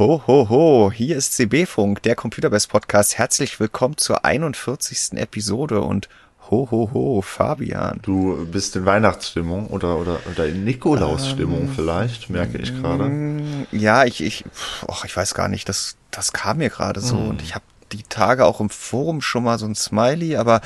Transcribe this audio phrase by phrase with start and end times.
[0.00, 3.18] Ho, ho, ho, hier ist CB-Funk, der Computerbest Podcast.
[3.18, 5.18] Herzlich willkommen zur 41.
[5.20, 6.08] Episode und
[6.50, 7.98] ho, ho, ho, Fabian.
[8.00, 13.04] Du bist in Weihnachtsstimmung oder, oder, oder in Nikolausstimmung ähm, vielleicht, merke ich gerade.
[13.04, 14.46] Mm, ja, ich, ich,
[14.88, 17.28] och, ich weiß gar nicht, das, das kam mir gerade so mm.
[17.28, 20.62] und ich habe die Tage auch im Forum schon mal so ein Smiley, aber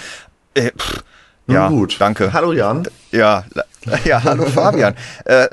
[0.55, 1.03] äh, pff,
[1.49, 1.97] ja, gut.
[1.99, 2.33] Danke.
[2.33, 2.89] Hallo Jan.
[3.11, 3.45] Ja,
[4.05, 4.95] ja, hallo Fabian.
[5.25, 5.47] äh,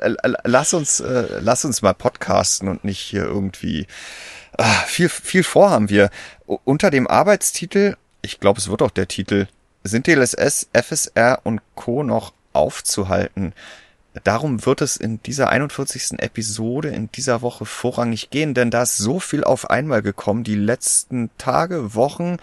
[0.43, 3.87] lass uns, äh, lass uns mal podcasten und nicht hier irgendwie.
[4.57, 6.09] Äh, viel, viel vorhaben wir.
[6.45, 9.47] Unter dem Arbeitstitel, ich glaube, es wird auch der Titel,
[9.83, 12.03] sind DLSS, FSR und Co.
[12.03, 13.53] noch aufzuhalten.
[14.23, 16.19] Darum wird es in dieser 41.
[16.19, 20.55] Episode in dieser Woche vorrangig gehen, denn da ist so viel auf einmal gekommen, die
[20.55, 22.37] letzten Tage, Wochen.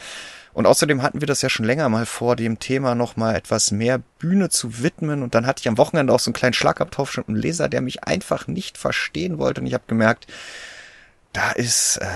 [0.58, 4.00] Und außerdem hatten wir das ja schon länger mal vor, dem Thema nochmal etwas mehr
[4.18, 5.22] Bühne zu widmen.
[5.22, 7.80] Und dann hatte ich am Wochenende auch so einen kleinen Schlagabtausch mit einem Leser, der
[7.80, 9.60] mich einfach nicht verstehen wollte.
[9.60, 10.26] Und ich habe gemerkt,
[11.32, 12.06] da ist, äh,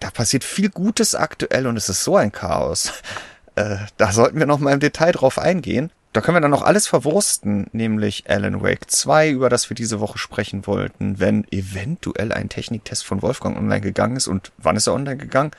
[0.00, 2.92] da passiert viel Gutes aktuell und es ist so ein Chaos.
[3.54, 5.90] Äh, da sollten wir nochmal im Detail drauf eingehen.
[6.14, 10.00] Da können wir dann noch alles verwursten, nämlich Alan Wake 2, über das wir diese
[10.00, 14.26] Woche sprechen wollten, wenn eventuell ein Techniktest von Wolfgang online gegangen ist.
[14.26, 15.50] Und wann ist er online gegangen?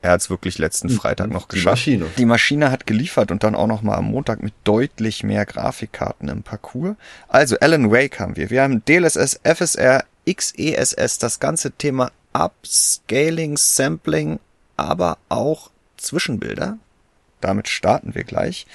[0.00, 1.86] Er hat es wirklich letzten hm, Freitag noch geschafft.
[1.86, 2.06] Die Maschine.
[2.18, 6.28] Die Maschine hat geliefert und dann auch noch mal am Montag mit deutlich mehr Grafikkarten
[6.28, 6.94] im Parcours.
[7.26, 8.50] Also Alan Wake haben wir.
[8.50, 14.38] Wir haben DLSS, FSR, XESS, das ganze Thema Upscaling, Sampling,
[14.76, 16.78] aber auch Zwischenbilder.
[17.40, 18.66] Damit starten wir gleich.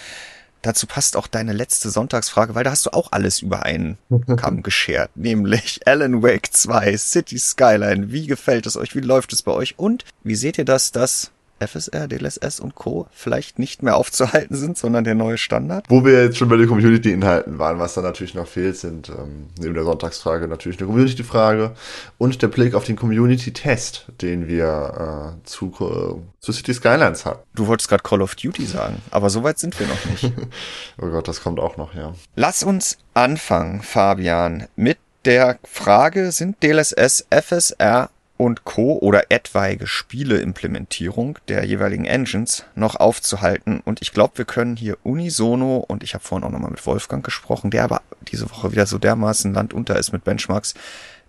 [0.63, 3.97] Dazu passt auch deine letzte Sonntagsfrage, weil da hast du auch alles über einen
[4.37, 8.11] Kamm geschert, nämlich Alan Wake 2, City Skyline.
[8.11, 8.95] Wie gefällt es euch?
[8.95, 9.77] Wie läuft es bei euch?
[9.77, 11.31] Und wie seht ihr das, dass
[11.67, 13.07] FSR, DLSS und Co.
[13.11, 15.85] vielleicht nicht mehr aufzuhalten sind, sondern der neue Standard.
[15.89, 19.47] Wo wir jetzt schon bei den Community-Inhalten waren, was da natürlich noch fehlt, sind ähm,
[19.59, 21.71] neben der Sonntagsfrage natürlich eine Community-Frage
[22.17, 27.43] und der Blick auf den Community-Test, den wir äh, zu, äh, zu City Skylines hatten.
[27.53, 30.31] Du wolltest gerade Call of Duty sagen, aber so weit sind wir noch nicht.
[31.01, 32.13] oh Gott, das kommt auch noch, ja.
[32.35, 38.97] Lass uns anfangen, Fabian, mit der Frage, sind DLSS, FSR und Co.
[38.97, 43.81] oder etwaige Spiele-Implementierung der jeweiligen Engines noch aufzuhalten.
[43.85, 47.23] Und ich glaube, wir können hier unisono, und ich habe vorhin auch nochmal mit Wolfgang
[47.23, 50.73] gesprochen, der aber diese Woche wieder so dermaßen landunter ist mit Benchmarks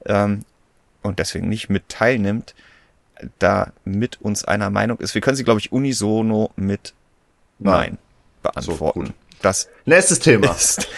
[0.06, 0.44] ähm,
[1.02, 2.54] und deswegen nicht mit teilnimmt,
[3.38, 5.14] da mit uns einer Meinung ist.
[5.14, 6.94] Wir können sie, glaube ich, unisono mit
[7.58, 7.98] Nein, Nein
[8.42, 9.06] beantworten.
[9.06, 9.12] So,
[9.44, 10.50] das Nächstes Thema.
[10.52, 10.88] Ist,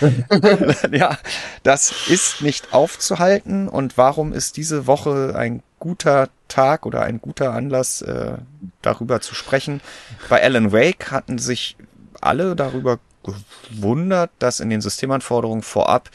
[0.93, 1.19] ja,
[1.65, 3.69] das ist nicht aufzuhalten.
[3.69, 8.35] Und warum ist diese Woche ein guter Tag oder ein guter Anlass, äh,
[8.83, 9.81] darüber zu sprechen?
[10.29, 11.77] Bei Alan Wake hatten sich
[12.21, 16.11] alle darüber gewundert, dass in den Systemanforderungen vorab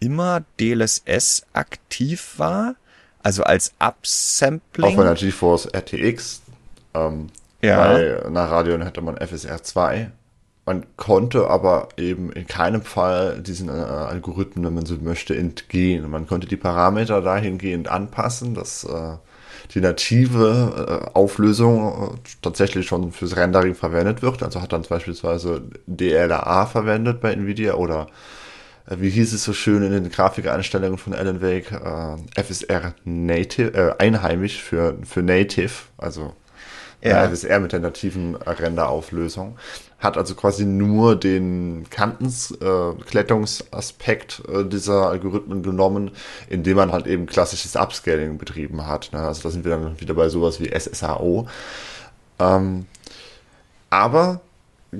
[0.00, 2.74] immer DLSS aktiv war,
[3.22, 4.92] also als Upsampling.
[4.92, 6.42] Auch bei der GeForce RTX.
[6.92, 7.28] Ähm,
[7.62, 7.76] ja.
[7.76, 10.10] Bei nach Radeon hätte man FSR 2
[10.64, 16.08] man konnte aber eben in keinem Fall diesen äh, Algorithmen, wenn man so möchte, entgehen.
[16.08, 19.16] Man konnte die Parameter dahingehend anpassen, dass äh,
[19.74, 24.42] die native äh, Auflösung äh, tatsächlich schon fürs Rendering verwendet wird.
[24.42, 28.06] Also hat dann beispielsweise DLA verwendet bei Nvidia oder
[28.86, 33.74] äh, wie hieß es so schön in den Grafikeinstellungen von Alan Wake, äh, FSR Native,
[33.74, 36.34] äh, einheimisch für, für Native, also
[37.02, 37.28] ja.
[37.28, 39.58] FSR mit der nativen Renderauflösung
[40.02, 46.12] hat also quasi nur den Kantenklettungsaspekt äh, dieser Algorithmen genommen,
[46.48, 49.10] indem man halt eben klassisches Upscaling betrieben hat.
[49.12, 49.20] Ne?
[49.20, 51.46] Also da sind wir dann wieder bei sowas wie SSAO.
[52.38, 52.86] Ähm,
[53.90, 54.40] aber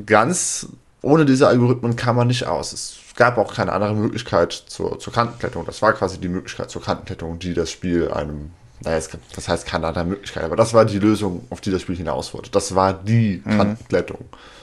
[0.07, 0.69] ganz
[1.03, 2.73] ohne diese Algorithmen kam man nicht aus.
[2.73, 5.67] Es gab auch keine andere Möglichkeit zur, zur Kantenkletterung.
[5.67, 8.53] Das war quasi die Möglichkeit zur Kantenkletterung, die das Spiel einem
[8.85, 11.83] naja, es, das heißt keine andere Möglichkeit, aber das war die Lösung, auf die das
[11.83, 12.51] Spiel hinaus wollte.
[12.51, 13.77] Das war die mhm.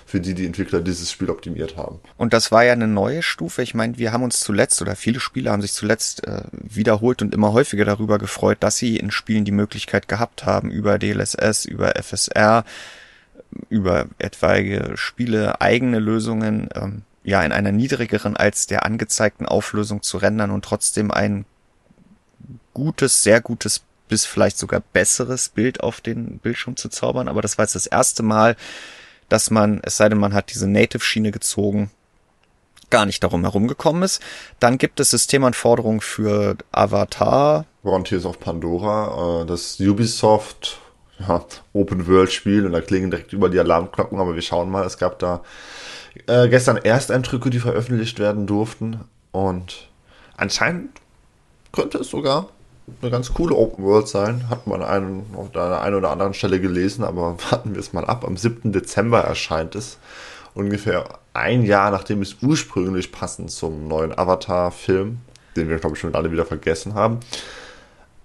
[0.10, 2.00] Für die die Entwickler dieses Spiel optimiert haben.
[2.18, 3.62] Und das war ja eine neue Stufe.
[3.62, 7.32] Ich meine, wir haben uns zuletzt oder viele Spieler haben sich zuletzt äh, wiederholt und
[7.32, 11.94] immer häufiger darüber gefreut, dass sie in Spielen die Möglichkeit gehabt haben, über DLSS, über
[11.96, 12.66] FSR,
[13.70, 20.18] über etwaige Spiele eigene Lösungen ähm, ja in einer niedrigeren als der angezeigten Auflösung zu
[20.18, 21.46] rendern und trotzdem ein
[22.74, 27.28] gutes, sehr gutes bis vielleicht sogar besseres Bild auf den Bildschirm zu zaubern.
[27.28, 28.56] Aber das war jetzt das erste Mal,
[29.30, 31.92] dass man, es sei denn, man hat diese Native-Schiene gezogen,
[32.90, 34.22] gar nicht darum herumgekommen ist.
[34.60, 37.66] Dann gibt es Systemanforderungen für Avatar.
[37.84, 40.80] Frontiers of Pandora, äh, das Ubisoft
[41.20, 41.44] ja,
[41.74, 45.44] Open-World-Spiel und da klingen direkt über die Alarmglocken, aber wir schauen mal, es gab da
[46.28, 49.90] äh, gestern Ersteindrücke, die veröffentlicht werden durften und
[50.38, 50.92] anscheinend
[51.72, 52.50] könnte es sogar
[53.02, 54.50] eine ganz coole Open World sein.
[54.50, 58.06] Hat man einen, auf der einen oder anderen Stelle gelesen, aber warten wir es mal
[58.06, 58.26] ab.
[58.26, 58.72] Am 7.
[58.72, 59.98] Dezember erscheint es.
[60.54, 65.20] Ungefähr ein Jahr, nachdem es ursprünglich passend zum neuen Avatar-Film,
[65.56, 67.20] den wir, glaube ich, schon alle wieder vergessen haben.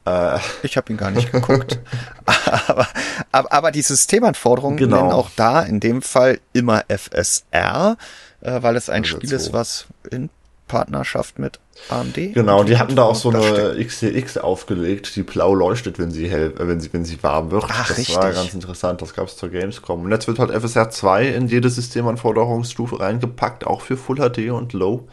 [0.06, 1.78] Äh, ich habe ihn gar nicht geguckt.
[2.66, 2.88] aber,
[3.32, 4.96] aber, aber, die Systemanforderungen genau.
[4.96, 7.96] nennen auch da in dem Fall immer FSR,
[8.40, 10.30] äh, weil es ein also Spiel ist, was in
[10.74, 12.34] Partnerschaft mit AMD.
[12.34, 16.52] Genau, die hatten da auch so eine XTX aufgelegt, die blau leuchtet, wenn sie hell,
[16.58, 17.66] äh, wenn sie, wenn sie warm wird.
[17.68, 18.16] Ach, das richtig.
[18.16, 20.02] war ganz interessant, das gab es zur Gamescom.
[20.02, 24.72] Und jetzt wird halt FSR 2 in jede Systemanforderungsstufe reingepackt, auch für Full HD und
[24.72, 25.06] Low.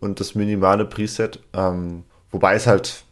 [0.00, 3.04] Und das minimale Preset, ähm, wobei es halt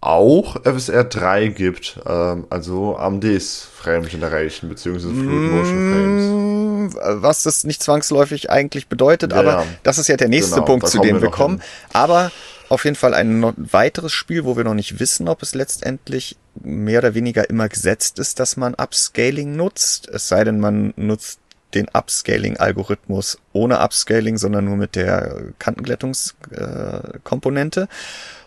[0.00, 6.24] auch FSR 3 gibt, ähm, also AMDs Frame Generation beziehungsweise Fluid Motion Frames.
[6.30, 6.49] Mm,
[6.88, 9.66] was das nicht zwangsläufig eigentlich bedeutet, ja, aber ja.
[9.82, 11.60] das ist ja der nächste genau, Punkt, zu dem wir, kommen.
[11.60, 11.68] Hin.
[11.92, 12.32] Aber
[12.68, 17.00] auf jeden Fall ein weiteres Spiel, wo wir noch nicht wissen, ob es letztendlich mehr
[17.00, 20.08] oder weniger immer gesetzt ist, dass man Upscaling nutzt.
[20.08, 21.40] Es sei denn, man nutzt
[21.74, 27.82] den Upscaling-Algorithmus ohne Upscaling, sondern nur mit der Kantenglättungskomponente.
[27.82, 27.86] Äh,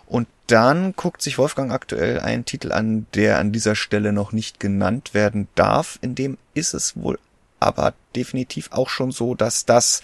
[0.06, 4.60] und dann guckt sich Wolfgang aktuell einen Titel an, der an dieser Stelle noch nicht
[4.60, 5.98] genannt werden darf.
[6.02, 7.18] In dem ist es wohl
[7.64, 10.02] aber definitiv auch schon so, dass das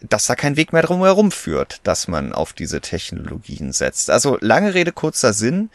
[0.00, 4.10] dass da kein Weg mehr drum herum führt, dass man auf diese Technologien setzt.
[4.10, 5.70] Also lange Rede, kurzer Sinn.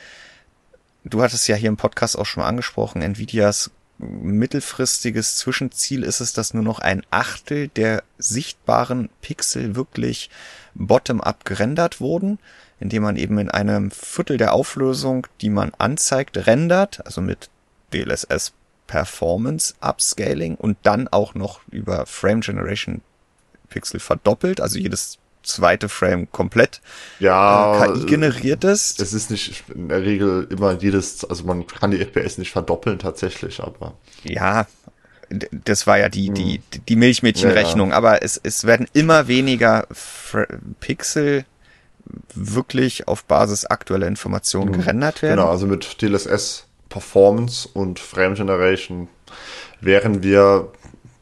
[1.06, 6.34] Du hattest ja hier im Podcast auch schon mal angesprochen, Nvidias mittelfristiges Zwischenziel ist es,
[6.34, 10.30] dass nur noch ein Achtel der sichtbaren Pixel wirklich
[10.75, 12.38] bottom-up gerendert wurden
[12.80, 17.50] indem man eben in einem Viertel der Auflösung, die man anzeigt, rendert, also mit
[17.94, 18.54] DLSS
[18.88, 23.01] Performance Upscaling und dann auch noch über Frame Generation
[23.69, 26.81] Pixel verdoppelt, also jedes zweite Frame komplett
[27.19, 29.00] ja, äh, KI generiert ist.
[29.00, 33.00] Es ist nicht in der Regel immer jedes, also man kann die FPS nicht verdoppeln
[33.00, 33.94] tatsächlich, aber.
[34.24, 34.68] Ja,
[35.30, 36.86] das war ja die, die, hm.
[36.88, 37.98] die Milchmädchenrechnung, ja, ja.
[37.98, 39.88] aber es, es werden immer weniger
[40.80, 41.45] Pixel
[42.33, 44.78] wirklich auf Basis aktueller Informationen mhm.
[44.78, 45.38] gerendert werden.
[45.38, 46.67] Genau, also mit DLSS
[46.97, 49.07] Performance und Frame Generation
[49.81, 50.71] wären wir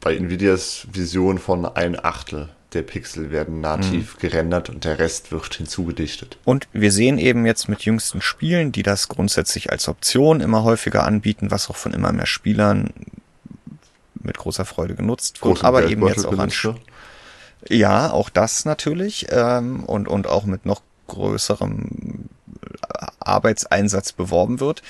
[0.00, 4.20] bei Nvidias Vision von ein Achtel der Pixel werden nativ mhm.
[4.20, 6.38] gerendert und der Rest wird hinzugedichtet.
[6.44, 11.04] Und wir sehen eben jetzt mit jüngsten Spielen, die das grundsätzlich als Option immer häufiger
[11.04, 12.90] anbieten, was auch von immer mehr Spielern
[14.14, 16.50] mit großer Freude genutzt wird, aber eben jetzt auch an,
[17.68, 22.28] ja, auch das natürlich ähm, und, und auch mit noch größerem
[23.20, 24.82] Arbeitseinsatz beworben wird.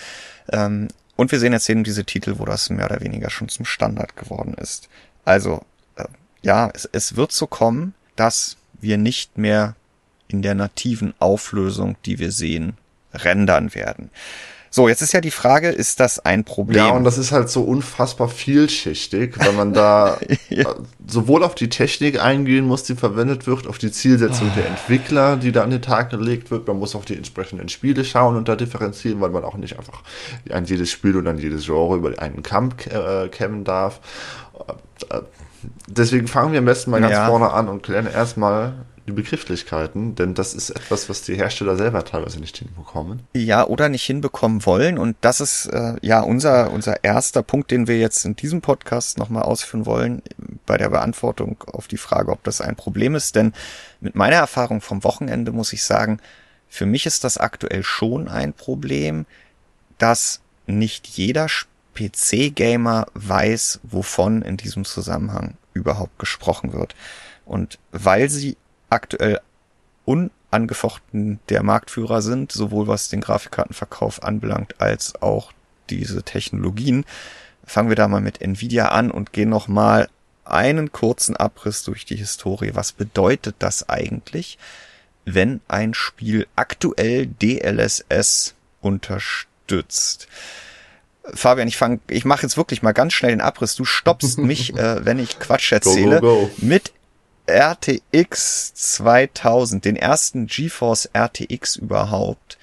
[0.53, 3.65] Ähm, und wir sehen jetzt eben diese Titel, wo das mehr oder weniger schon zum
[3.65, 4.89] Standard geworden ist.
[5.25, 5.65] Also,
[5.97, 6.05] äh,
[6.43, 9.75] ja, es, es wird so kommen, dass wir nicht mehr
[10.29, 12.77] in der nativen Auflösung, die wir sehen,
[13.15, 14.11] rendern werden.
[14.77, 16.77] So, jetzt ist ja die Frage, ist das ein Problem?
[16.77, 20.19] Ja, und das ist halt so unfassbar vielschichtig, weil man da
[20.51, 20.67] ja.
[21.07, 25.51] sowohl auf die Technik eingehen muss, die verwendet wird, auf die Zielsetzung der Entwickler, die
[25.51, 26.69] da an den Tag gelegt wird.
[26.69, 30.03] Man muss auf die entsprechenden Spiele schauen und da differenzieren, weil man auch nicht einfach
[30.51, 34.01] an jedes Spiel und an jedes Genre über einen Kamm äh, kämmen darf.
[35.09, 35.23] Äh,
[35.89, 37.27] deswegen fangen wir am besten mal ganz ja.
[37.27, 38.75] vorne an und klären erstmal
[39.07, 43.23] die Begrifflichkeiten, denn das ist etwas, was die Hersteller selber teilweise nicht hinbekommen.
[43.35, 44.99] Ja, oder nicht hinbekommen wollen.
[44.99, 49.19] Und das ist äh, ja unser, unser erster Punkt, den wir jetzt in diesem Podcast
[49.19, 50.23] nochmal ausführen wollen,
[50.67, 53.37] bei der Beantwortung auf die Frage, ob das ein Problem ist.
[53.37, 53.53] Denn
[54.01, 56.19] mit meiner Erfahrung vom Wochenende muss ich sagen,
[56.69, 59.25] für mich ist das aktuell schon ein Problem,
[59.99, 61.47] dass nicht jeder
[61.95, 66.97] PC-Gamer weiß, wovon in diesem Zusammenhang überhaupt gesprochen wird.
[67.45, 68.57] Und weil sie
[68.91, 69.41] aktuell
[70.05, 75.53] unangefochten der Marktführer sind, sowohl was den Grafikkartenverkauf anbelangt, als auch
[75.91, 77.05] diese Technologien.
[77.65, 80.09] Fangen wir da mal mit Nvidia an und gehen nochmal
[80.45, 82.71] einen kurzen Abriss durch die Historie.
[82.75, 84.59] Was bedeutet das eigentlich,
[85.25, 90.29] wenn ein Spiel aktuell DLSS unterstützt?
[91.35, 93.75] Fabian, ich fange, ich mache jetzt wirklich mal ganz schnell den Abriss.
[93.75, 96.21] Du stoppst mich, äh, wenn ich Quatsch erzähle.
[96.21, 96.51] Go, go, go.
[96.59, 96.93] Mit
[97.47, 102.59] RTX 2000, den ersten GeForce RTX überhaupt.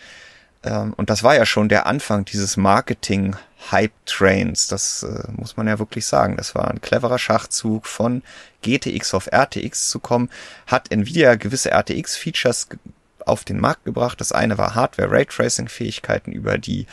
[0.64, 4.68] Ähm, und das war ja schon der Anfang dieses Marketing-Hype-Trains.
[4.68, 6.38] Das äh, muss man ja wirklich sagen.
[6.38, 8.24] Das war ein cleverer Schachzug von
[8.62, 10.30] GTX auf RTX zu kommen.
[10.68, 12.70] Hat Nvidia gewisse RTX-Features
[13.26, 14.20] auf den Markt gebracht.
[14.20, 16.88] Das eine war Hardware-Raytracing-Fähigkeiten über die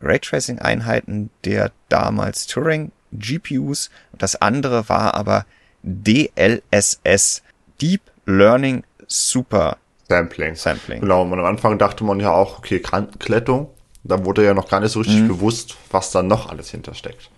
[0.00, 3.90] Raytracing-Einheiten der damals Turing GPUs.
[4.16, 5.44] Das andere war aber
[5.82, 7.42] DLSS,
[7.80, 9.76] Deep Learning Super
[10.08, 10.54] Sampling.
[10.56, 11.00] Sampling.
[11.00, 13.70] Genau, und am Anfang dachte man ja auch, okay, Kantenklettung.
[14.04, 15.28] Da wurde ja noch gar nicht so richtig mhm.
[15.28, 17.30] bewusst, was da noch alles hintersteckt.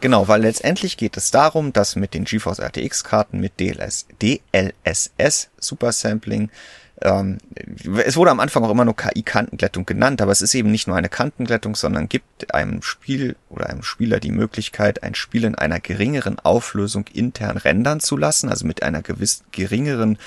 [0.00, 5.48] Genau, weil letztendlich geht es darum, dass mit den GeForce RTX Karten mit DLS, DLSS
[5.58, 6.50] Super Sampling
[7.02, 7.38] ähm,
[8.04, 10.96] es wurde am Anfang auch immer nur KI-Kantenglättung genannt, aber es ist eben nicht nur
[10.96, 15.80] eine Kantenglättung, sondern gibt einem Spiel oder einem Spieler die Möglichkeit, ein Spiel in einer
[15.80, 20.18] geringeren Auflösung intern rendern zu lassen, also mit einer gewiss geringeren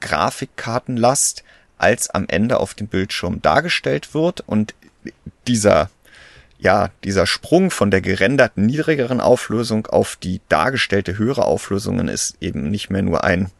[0.00, 1.44] Grafikkartenlast,
[1.78, 4.40] als am Ende auf dem Bildschirm dargestellt wird.
[4.40, 4.74] Und
[5.46, 5.90] dieser
[6.58, 12.70] ja, dieser Sprung von der gerenderten niedrigeren Auflösung auf die dargestellte höhere Auflösungen ist eben
[12.70, 13.50] nicht mehr nur ein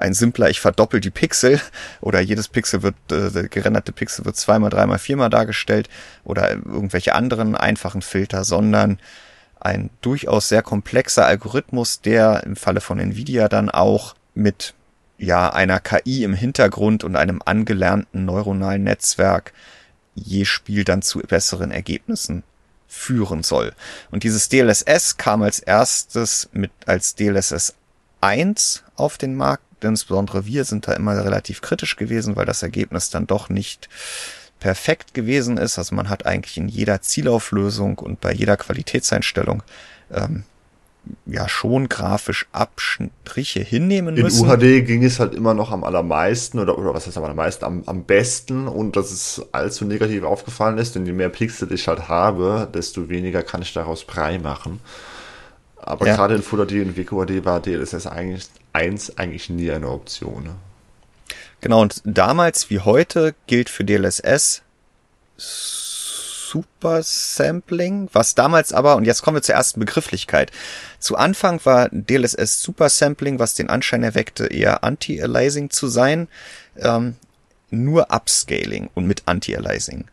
[0.00, 1.60] ein simpler, ich verdoppel die Pixel
[2.00, 5.88] oder jedes Pixel wird, äh, der gerenderte Pixel wird zweimal, dreimal, viermal dargestellt
[6.24, 8.98] oder irgendwelche anderen einfachen Filter, sondern
[9.60, 14.74] ein durchaus sehr komplexer Algorithmus, der im Falle von Nvidia dann auch mit
[15.18, 19.52] ja einer KI im Hintergrund und einem angelernten neuronalen Netzwerk
[20.14, 22.42] je Spiel dann zu besseren Ergebnissen
[22.88, 23.72] führen soll.
[24.10, 27.74] Und dieses DLSS kam als erstes mit als DLSS
[28.22, 33.10] 1 auf den Markt insbesondere wir sind da immer relativ kritisch gewesen, weil das Ergebnis
[33.10, 33.88] dann doch nicht
[34.58, 35.78] perfekt gewesen ist.
[35.78, 39.62] Also man hat eigentlich in jeder Zielauflösung und bei jeder Qualitätseinstellung
[40.12, 40.44] ähm,
[41.26, 44.44] ja schon grafisch Abstriche hinnehmen müssen.
[44.44, 47.64] In UHD ging es halt immer noch am allermeisten oder, oder was heißt am allermeisten,
[47.64, 51.88] am, am besten und dass es allzu negativ aufgefallen ist, denn je mehr Pixel ich
[51.88, 54.80] halt habe, desto weniger kann ich daraus Brei machen.
[55.76, 56.14] Aber ja.
[56.14, 60.44] gerade in Full HD und WQHD war DLSS eigentlich 1 eigentlich nie eine Option.
[60.44, 60.56] Ne?
[61.60, 64.62] Genau, und damals wie heute gilt für DLSS
[65.36, 70.50] Super Sampling, was damals aber, und jetzt kommen wir zur ersten Begrifflichkeit.
[70.98, 76.28] Zu Anfang war DLSS Super Sampling, was den Anschein erweckte, eher Anti-Aliasing zu sein,
[76.76, 77.16] ähm,
[77.70, 80.06] nur Upscaling und mit Anti-Aliasing.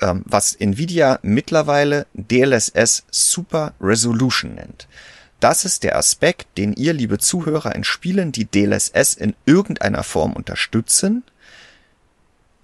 [0.00, 4.86] Ähm, was Nvidia mittlerweile DLSS Super Resolution nennt.
[5.42, 10.34] Das ist der Aspekt, den ihr, liebe Zuhörer, in Spielen, die DLSS in irgendeiner Form
[10.34, 11.24] unterstützen,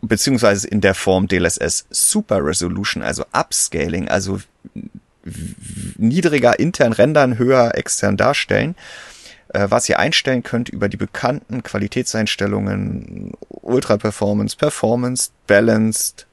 [0.00, 4.40] beziehungsweise in der Form DLSS Super Resolution, also Upscaling, also
[5.96, 8.76] niedriger intern rendern, höher extern darstellen,
[9.48, 16.27] äh, was ihr einstellen könnt über die bekannten Qualitätseinstellungen Ultra Performance, Performance, Balanced,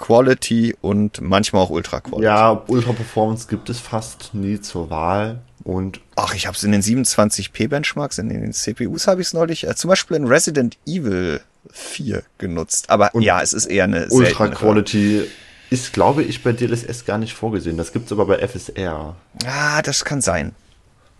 [0.00, 2.24] Quality und manchmal auch Ultra Quality.
[2.24, 5.40] Ja, Ultra Performance gibt es fast nie zur Wahl.
[5.62, 9.34] Und ach, ich habe es in den 27p Benchmarks, in den CPUs habe ich es
[9.34, 12.88] neulich, äh, zum Beispiel in Resident Evil 4 genutzt.
[12.88, 15.26] Aber ja, es ist eher eine Ultra Quality
[15.68, 17.76] ist, glaube ich, bei DLSS gar nicht vorgesehen.
[17.76, 19.14] Das gibt's aber bei FSR.
[19.46, 20.54] Ah, das kann sein.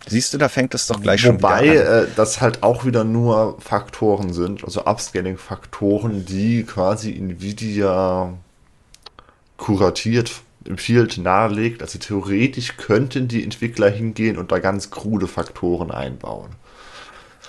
[0.07, 1.93] Siehst du, da fängt es doch gleich Wobei, schon wieder an.
[1.93, 8.33] Wobei äh, das halt auch wieder nur Faktoren sind, also Upscaling-Faktoren, die quasi Nvidia
[9.61, 10.41] kuratiert
[10.75, 11.83] Field nahelegt.
[11.83, 16.49] Also theoretisch könnten die Entwickler hingehen und da ganz krude Faktoren einbauen.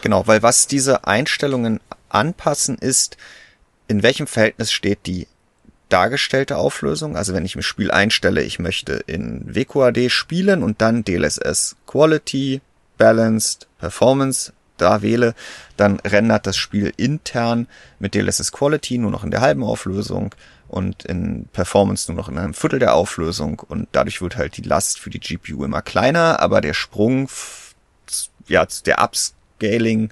[0.02, 3.16] Genau, weil was diese Einstellungen anpassen ist,
[3.88, 5.26] in welchem Verhältnis steht die
[5.88, 7.16] dargestellte Auflösung.
[7.16, 12.60] Also wenn ich im Spiel einstelle, ich möchte in WQAD spielen und dann DLSS Quality,
[12.98, 15.34] Balanced, Performance da wähle,
[15.78, 20.34] dann rendert das Spiel intern mit DLSS Quality nur noch in der halben Auflösung
[20.72, 24.62] und in Performance nur noch in einem Viertel der Auflösung und dadurch wird halt die
[24.62, 27.28] Last für die GPU immer kleiner, aber der Sprung,
[28.48, 30.10] ja, der Upscaling,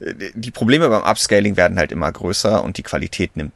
[0.00, 3.52] äh, die Probleme beim Upscaling werden halt immer größer und die Qualität nimmt,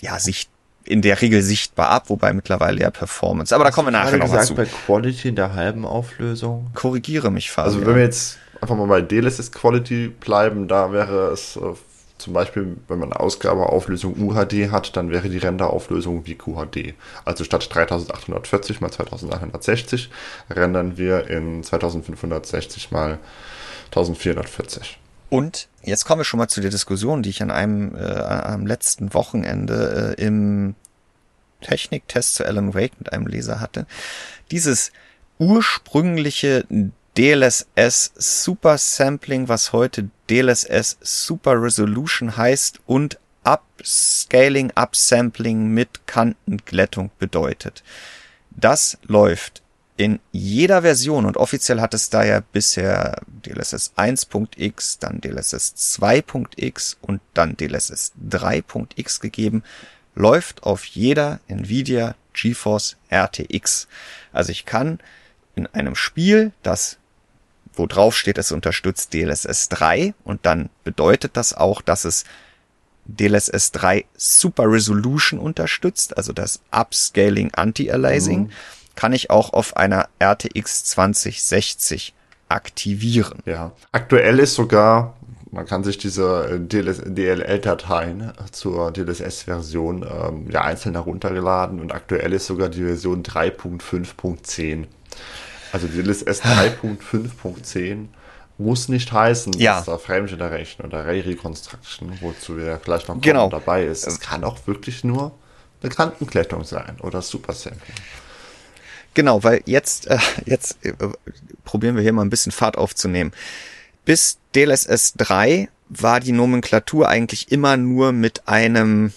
[0.00, 0.48] ja, sich
[0.84, 3.54] in der Regel sichtbar ab, wobei mittlerweile ja Performance.
[3.54, 4.54] Aber da kommen wir nachher noch gesagt, zu.
[4.54, 6.70] bei Quality in der halben Auflösung.
[6.74, 7.74] Korrigiere mich, Fabian.
[7.74, 11.74] Also wenn wir jetzt einfach mal bei DLSS Quality bleiben, da wäre es äh,
[12.18, 16.94] zum Beispiel, wenn man eine Ausgabeauflösung UHD hat, dann wäre die Renderauflösung wie QHD.
[17.24, 20.10] Also statt 3840 mal 2160
[20.50, 23.18] rendern wir in 2560 mal
[23.86, 24.98] 1440.
[25.30, 28.66] Und jetzt kommen wir schon mal zu der Diskussion, die ich an einem äh, am
[28.66, 30.74] letzten Wochenende äh, im
[31.60, 33.86] Techniktest zu Alan Wake mit einem Leser hatte.
[34.50, 34.92] Dieses
[35.38, 36.64] ursprüngliche
[37.18, 47.82] DLSS Super Sampling, was heute DLSS Super Resolution heißt und Upscaling, Upsampling mit Kantenglättung bedeutet.
[48.52, 49.62] Das läuft
[49.96, 56.98] in jeder Version und offiziell hat es da ja bisher DLSS 1.x, dann DLSS 2.x
[57.00, 59.64] und dann DLSS 3.x gegeben,
[60.14, 63.88] läuft auf jeder Nvidia GeForce RTX.
[64.32, 65.00] Also ich kann
[65.56, 66.98] in einem Spiel, das
[67.78, 72.24] wo drauf steht, es unterstützt DLSS 3 und dann bedeutet das auch, dass es
[73.08, 78.50] DLSS 3 Super Resolution unterstützt, also das Upscaling Anti-Aliasing, mhm.
[78.94, 82.14] kann ich auch auf einer RTX 2060
[82.48, 83.40] aktivieren.
[83.46, 85.16] Ja, aktuell ist sogar,
[85.50, 92.68] man kann sich diese DLL-Dateien zur DLSS-Version ähm, ja einzeln heruntergeladen und aktuell ist sogar
[92.68, 94.86] die Version 3.5.10.
[95.72, 98.06] Also DLSS 3.5.10
[98.58, 99.76] muss nicht heißen, ja.
[99.76, 103.48] dass da Frame Generation oder Ray Reconstruction, wozu wir vielleicht noch genau.
[103.48, 104.06] dabei ist.
[104.06, 105.32] Es kann auch wirklich nur
[105.82, 107.96] eine Kantenklettung sein oder Super Sampling.
[109.14, 110.92] Genau, weil jetzt, äh, jetzt äh,
[111.64, 113.32] probieren wir hier mal ein bisschen Fahrt aufzunehmen.
[114.04, 119.12] Bis DLSS 3 war die Nomenklatur eigentlich immer nur mit einem,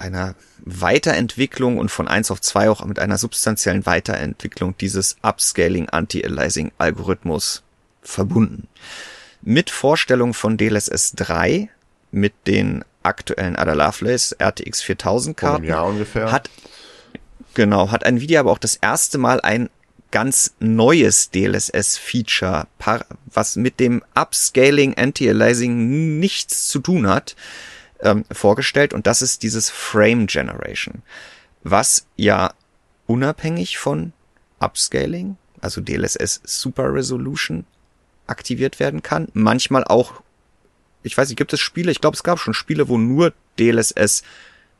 [0.00, 6.72] einer Weiterentwicklung und von 1 auf 2 auch mit einer substanziellen Weiterentwicklung dieses Upscaling Anti-Aliasing
[6.78, 7.62] Algorithmus
[8.02, 8.66] verbunden.
[9.42, 11.68] Mit Vorstellung von DLSS 3
[12.10, 16.32] mit den aktuellen Ada Lovelace RTX 4000 Karten Jahr ungefähr.
[16.32, 16.50] hat
[17.54, 19.70] genau hat Nvidia aber auch das erste Mal ein
[20.10, 22.66] ganz neues DLSS-Feature,
[23.26, 27.36] was mit dem Upscaling Anti-Aliasing nichts zu tun hat,
[28.02, 31.02] ähm, vorgestellt und das ist dieses Frame Generation,
[31.62, 32.54] was ja
[33.06, 34.12] unabhängig von
[34.60, 37.64] Upscaling, also DLSS Super Resolution,
[38.26, 39.28] aktiviert werden kann.
[39.32, 40.22] Manchmal auch,
[41.02, 44.22] ich weiß nicht, gibt es Spiele, ich glaube, es gab schon Spiele, wo nur DLSS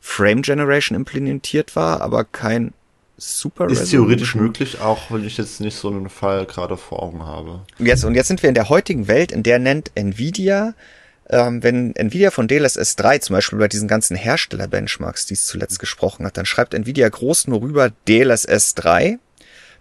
[0.01, 2.73] Frame Generation implementiert war, aber kein
[3.19, 4.07] Super Ist Resolution.
[4.07, 7.61] theoretisch möglich, auch wenn ich jetzt nicht so einen Fall gerade vor Augen habe.
[7.79, 10.75] Jetzt, und jetzt sind wir in der heutigen Welt, in der nennt Nvidia,
[11.31, 15.79] ähm, wenn Nvidia von DLSS 3 zum Beispiel bei diesen ganzen Hersteller-Benchmarks, die es zuletzt
[15.79, 19.19] gesprochen hat, dann schreibt Nvidia groß nur rüber DLSS 3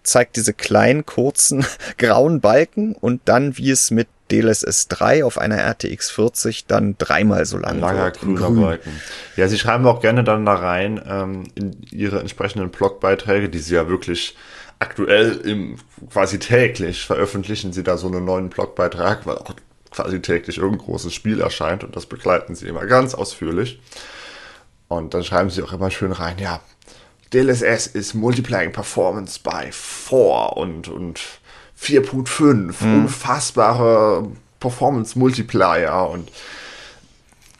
[0.02, 1.64] zeigt diese kleinen, kurzen,
[1.98, 7.44] grauen Balken und dann, wie es mit DLSS 3 auf einer RTX 40 dann dreimal
[7.46, 8.20] so lang Langer wird.
[8.20, 8.60] grüner grün.
[8.60, 9.00] Balken.
[9.36, 13.74] Ja, sie schreiben auch gerne dann da rein ähm, in ihre entsprechenden Blogbeiträge, die sie
[13.74, 14.36] ja wirklich
[14.78, 15.76] aktuell im
[16.10, 19.54] quasi täglich veröffentlichen sie da so einen neuen Blogbeitrag, weil auch
[19.90, 23.80] quasi täglich irgendein großes Spiel erscheint und das begleiten sie immer ganz ausführlich.
[24.88, 26.60] Und dann schreiben sie auch immer schön rein, ja,
[27.32, 31.20] DLSS ist Multiplying Performance by 4 und, und
[31.80, 32.84] 4.5.
[32.84, 33.02] Mhm.
[33.02, 36.30] Unfassbare Performance Multiplier und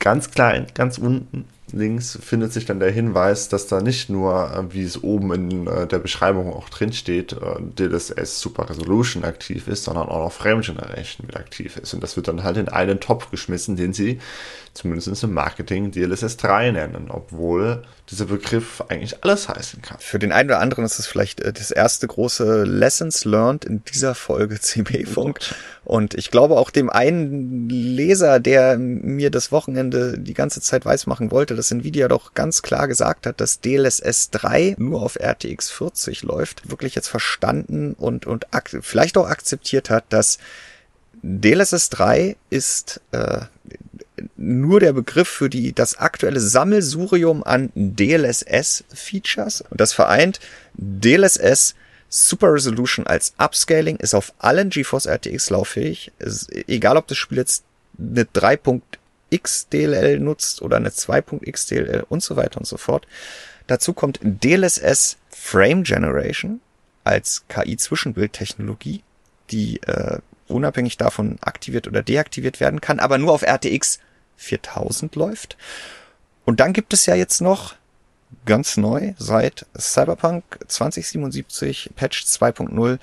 [0.01, 4.75] ganz klein, ganz unten links findet sich dann der Hinweis, dass da nicht nur, äh,
[4.75, 9.69] wie es oben in äh, der Beschreibung auch drin steht, äh, DLSS Super Resolution aktiv
[9.69, 11.95] ist, sondern auch noch Frame Generation mit aktiv ist.
[11.95, 14.21] Und das wird dann halt in einen Topf geschmissen, den sie
[14.75, 19.99] zumindest im Marketing DLSS 3 nennen, obwohl dieser Begriff eigentlich alles heißen kann.
[20.01, 23.85] Für den einen oder anderen ist es vielleicht äh, das erste große Lessons learned in
[23.85, 25.39] dieser Folge CB-Funk.
[25.85, 31.31] Und ich glaube auch dem einen Leser, der mir das Wochenende die ganze Zeit weismachen
[31.31, 36.23] wollte, dass Nvidia doch ganz klar gesagt hat, dass DLSS 3 nur auf RTX 40
[36.23, 38.47] läuft, wirklich jetzt verstanden und, und
[38.83, 40.39] vielleicht auch akzeptiert hat, dass
[41.23, 43.43] DLSS 3 ist äh,
[44.37, 49.63] nur der Begriff für die, das aktuelle Sammelsurium an DLSS-Features.
[49.63, 50.41] Und das vereint
[50.75, 51.75] DLSS
[52.09, 56.11] Super Resolution als Upscaling, ist auf allen GeForce RTX lauffähig.
[56.19, 57.63] Ist, egal ob das Spiel jetzt
[57.99, 63.07] eine 3.x DLL nutzt oder eine 2.x DLL und so weiter und so fort.
[63.69, 66.61] Dazu kommt DLSS Frame Generation
[67.05, 69.03] als KI-Zwischenbildtechnologie,
[69.53, 74.01] die äh, unabhängig davon aktiviert oder deaktiviert werden kann, aber nur auf RTX
[74.41, 75.57] 4000 läuft.
[76.45, 77.75] Und dann gibt es ja jetzt noch
[78.47, 82.99] ganz neu seit Cyberpunk 2077 Patch 2.0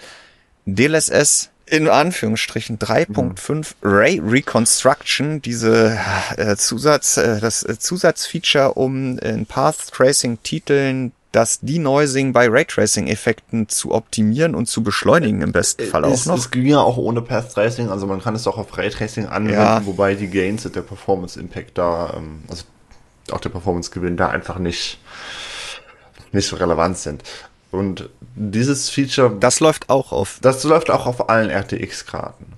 [0.65, 3.63] DLSS in Anführungsstrichen 3.5 mhm.
[3.81, 5.99] Ray Reconstruction, diese
[6.37, 13.67] äh, Zusatz, äh, das äh, Zusatzfeature, um in Path Tracing Titeln das Denoising bei Raytracing-Effekten
[13.69, 16.37] zu optimieren und zu beschleunigen im besten Fall auch es, noch.
[16.37, 19.59] Es ging ja auch ohne Path Tracing, also man kann es auch auf Raytracing anwenden,
[19.59, 19.85] ja.
[19.85, 22.63] wobei die Gains und der Performance Impact da, ähm, also
[23.31, 24.99] auch der Performance Gewinn da einfach nicht,
[26.31, 27.23] nicht so relevant sind.
[27.69, 29.35] Und dieses Feature.
[29.39, 30.39] Das läuft auch auf.
[30.41, 32.56] Das läuft auch auf allen RTX-Karten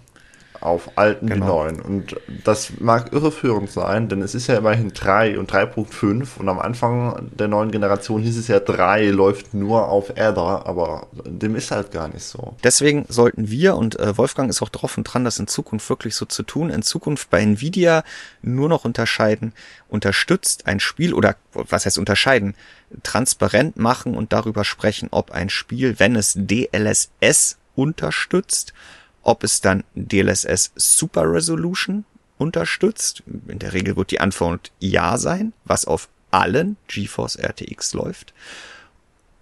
[0.62, 1.46] auf alten genau.
[1.46, 1.82] wie neuen.
[1.82, 6.60] Und das mag irreführend sein, denn es ist ja immerhin 3 und 3.5 und am
[6.60, 11.72] Anfang der neuen Generation hieß es ja 3 läuft nur auf Adder, aber dem ist
[11.72, 12.56] halt gar nicht so.
[12.64, 16.16] Deswegen sollten wir, und äh, Wolfgang ist auch drauf und dran, das in Zukunft wirklich
[16.16, 18.04] so zu tun, in Zukunft bei Nvidia
[18.42, 19.54] nur noch unterscheiden,
[19.88, 22.56] unterstützt ein Spiel oder was heißt unterscheiden,
[23.04, 28.74] transparent machen und darüber sprechen, ob ein Spiel, wenn es DLSS unterstützt,
[29.24, 32.06] ob es dann DLSS Super Resolution
[32.38, 33.24] unterstützt.
[33.48, 38.34] In der Regel wird die Antwort ja sein, was auf allen GeForce RTX läuft.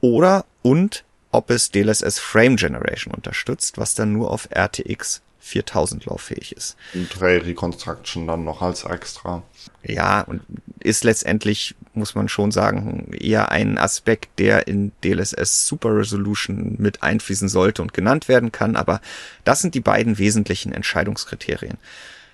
[0.02, 6.52] Oder und ob es DLSS Frame Generation unterstützt, was dann nur auf RTX 4000 lauffähig
[6.52, 6.76] ist.
[6.94, 9.44] Und Ray Reconstruction dann noch als extra.
[9.84, 10.42] Ja, und
[10.80, 17.04] ist letztendlich, muss man schon sagen, eher ein Aspekt, der in DLSS Super Resolution mit
[17.04, 18.76] einfließen sollte und genannt werden kann.
[18.76, 19.02] Aber
[19.44, 21.78] das sind die beiden wesentlichen Entscheidungskriterien.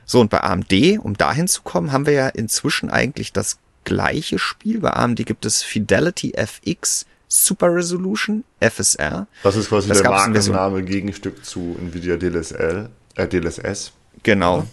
[0.06, 4.40] So, und bei AMD, um dahin zu kommen, haben wir ja inzwischen eigentlich das gleiche
[4.40, 4.80] Spiel.
[4.80, 9.28] Bei AMD gibt es Fidelity FX Super Resolution, FSR.
[9.42, 13.92] Das ist quasi das der Markenname Gegenstück zu Nvidia DLSL, äh, DLSS.
[14.24, 14.66] Genau.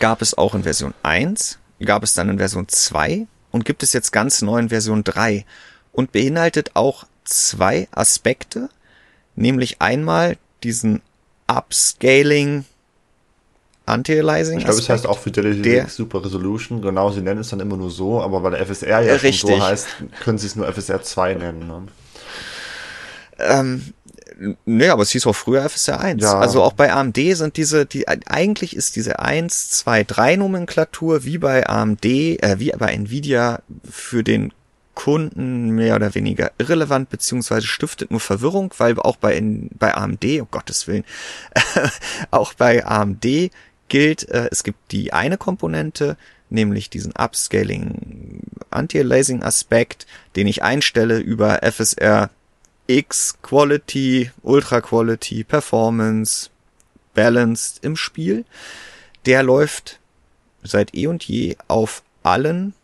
[0.00, 3.92] Gab es auch in Version 1, gab es dann in Version 2 und gibt es
[3.92, 5.44] jetzt ganz neu in Version 3
[5.92, 8.68] und beinhaltet auch zwei Aspekte,
[9.36, 11.02] nämlich einmal diesen
[11.46, 12.64] Upscaling
[13.86, 14.58] Anti-Aliasing.
[14.58, 16.80] Ich glaube, es heißt auch Fidelity der, Super Resolution.
[16.80, 19.40] Genau, sie nennen es dann immer nur so, aber weil der FSR ja richtig.
[19.40, 19.86] schon so heißt,
[20.22, 21.66] können sie es nur FSR 2 nennen.
[21.66, 21.82] Ne?
[23.38, 23.92] Ähm,
[24.64, 26.22] Nee, aber es hieß auch früher FSR 1.
[26.22, 26.38] Ja.
[26.38, 31.38] Also auch bei AMD sind diese, die, eigentlich ist diese 1, 2, 3 Nomenklatur wie
[31.38, 34.52] bei AMD, äh, wie bei Nvidia für den
[34.94, 39.40] Kunden mehr oder weniger irrelevant, beziehungsweise stiftet nur Verwirrung, weil auch bei,
[39.72, 41.04] bei AMD, um Gottes Willen,
[42.30, 43.50] auch bei AMD
[43.88, 46.16] gilt, äh, es gibt die eine Komponente,
[46.50, 52.30] nämlich diesen Upscaling Anti-Aliasing Aspekt, den ich einstelle über FSR
[52.86, 56.50] X Quality, Ultra Quality, Performance,
[57.14, 58.44] Balanced im Spiel.
[59.26, 60.00] Der läuft
[60.62, 62.74] seit eh und je auf allen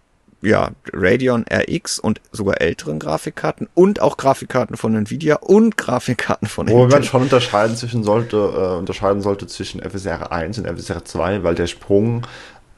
[0.42, 6.68] ja, Radeon RX und sogar älteren Grafikkarten und auch Grafikkarten von Nvidia und Grafikkarten von
[6.68, 6.98] Wo Intel.
[6.98, 11.54] man schon unterscheiden zwischen sollte, äh, unterscheiden sollte zwischen FSR 1 und FSR 2, weil
[11.54, 12.26] der Sprung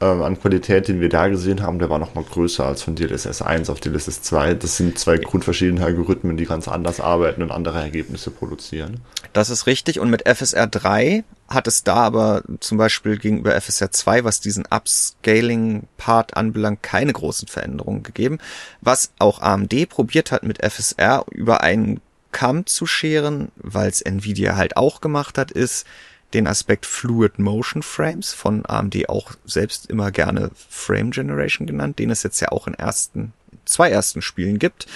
[0.03, 2.97] ähm, an Qualität, den wir da gesehen haben, der war noch mal größer als von
[2.97, 4.55] DLSS 1 auf DLSS 2.
[4.55, 9.01] Das sind zwei grundverschiedene Algorithmen, die ganz anders arbeiten und andere Ergebnisse produzieren.
[9.33, 10.01] Das ist richtig.
[10.01, 14.65] Und mit FSR 3 hat es da aber zum Beispiel gegenüber FSR 2, was diesen
[14.67, 18.39] Upscaling-Part anbelangt, keine großen Veränderungen gegeben.
[18.81, 22.01] Was auch AMD probiert hat mit FSR über einen
[22.33, 25.87] Kamm zu scheren, weil es Nvidia halt auch gemacht hat, ist,
[26.35, 32.11] den Aspekt Fluid Motion Frames von AMD auch selbst immer gerne Frame Generation genannt, den
[32.11, 33.33] es jetzt ja auch in ersten,
[33.65, 34.87] zwei ersten Spielen gibt.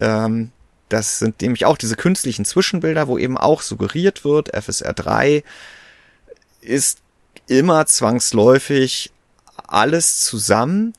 [0.00, 0.52] Ähm,
[0.88, 5.42] das sind nämlich auch diese künstlichen Zwischenbilder, wo eben auch suggeriert wird, FSR 3
[6.60, 7.00] ist
[7.48, 9.12] immer zwangsläufig
[9.66, 10.92] alles zusammen.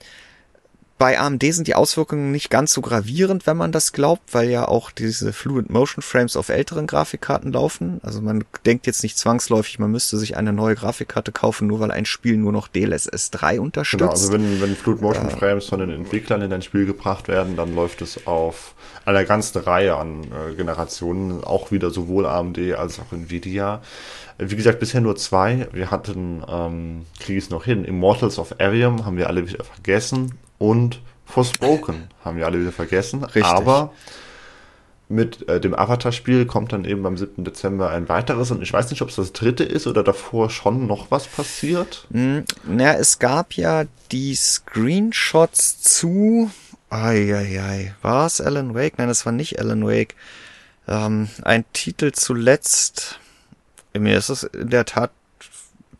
[0.97, 4.67] Bei AMD sind die Auswirkungen nicht ganz so gravierend, wenn man das glaubt, weil ja
[4.67, 7.99] auch diese Fluid Motion Frames auf älteren Grafikkarten laufen.
[8.01, 11.91] Also man denkt jetzt nicht zwangsläufig, man müsste sich eine neue Grafikkarte kaufen, nur weil
[11.91, 13.99] ein Spiel nur noch DLSS 3 unterstützt.
[13.99, 17.27] Genau, also wenn, wenn Fluid Motion äh, Frames von den Entwicklern in ein Spiel gebracht
[17.27, 18.73] werden, dann läuft es auf
[19.05, 23.83] einer ganzen Reihe an äh, Generationen, auch wieder sowohl AMD als auch Nvidia.
[24.39, 25.67] Wie gesagt, bisher nur zwei.
[25.73, 29.63] Wir hatten, ähm, kriege ich es noch hin, Immortals of Arium haben wir alle wieder
[29.63, 33.23] vergessen und Forspoken haben wir alle wieder vergessen.
[33.23, 33.43] Richtig.
[33.45, 33.93] Aber
[35.09, 37.43] mit äh, dem Avatar-Spiel kommt dann eben am 7.
[37.43, 40.85] Dezember ein weiteres und ich weiß nicht, ob es das dritte ist oder davor schon
[40.85, 42.07] noch was passiert.
[42.09, 46.51] Mm, na, es gab ja die Screenshots zu.
[46.89, 48.97] Eieiei, war es Alan Wake?
[48.97, 50.15] Nein, es war nicht Alan Wake.
[50.87, 53.19] Ähm, ein Titel zuletzt.
[53.93, 55.11] Mir ist es in der Tat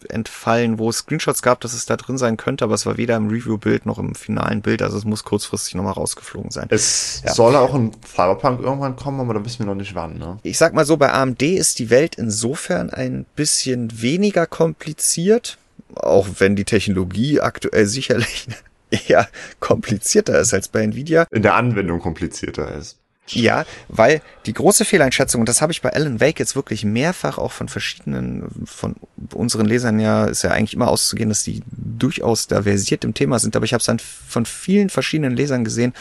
[0.10, 3.16] entfallen, wo es Screenshots gab, dass es da drin sein könnte, aber es war weder
[3.16, 6.68] im Review-Bild noch im finalen Bild, also es muss kurzfristig nochmal rausgeflogen sein.
[6.70, 7.34] Es ja.
[7.34, 10.40] soll auch ein Cyberpunk irgendwann kommen, aber da wissen wir noch nicht wann, ne?
[10.44, 15.58] Ich sag mal so, bei AMD ist die Welt insofern ein bisschen weniger kompliziert,
[15.96, 18.48] auch wenn die Technologie aktuell sicherlich
[18.90, 19.28] eher
[19.60, 21.26] komplizierter ist als bei Nvidia.
[21.32, 22.98] In der Anwendung komplizierter ist.
[23.30, 27.38] Ja, weil die große Fehleinschätzung, und das habe ich bei Alan Wake jetzt wirklich mehrfach
[27.38, 28.96] auch von verschiedenen, von
[29.34, 33.40] unseren Lesern ja, ist ja eigentlich immer auszugehen, dass die durchaus da versiert im Thema
[33.40, 35.94] sind, aber ich habe es dann von vielen verschiedenen Lesern gesehen.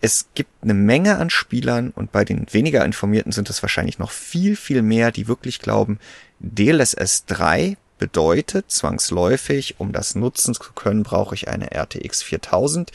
[0.00, 4.10] Es gibt eine Menge an Spielern und bei den weniger Informierten sind es wahrscheinlich noch
[4.10, 5.98] viel, viel mehr, die wirklich glauben,
[6.40, 12.90] DLSS 3 bedeutet zwangsläufig, um das nutzen zu können, brauche ich eine RTX 4000,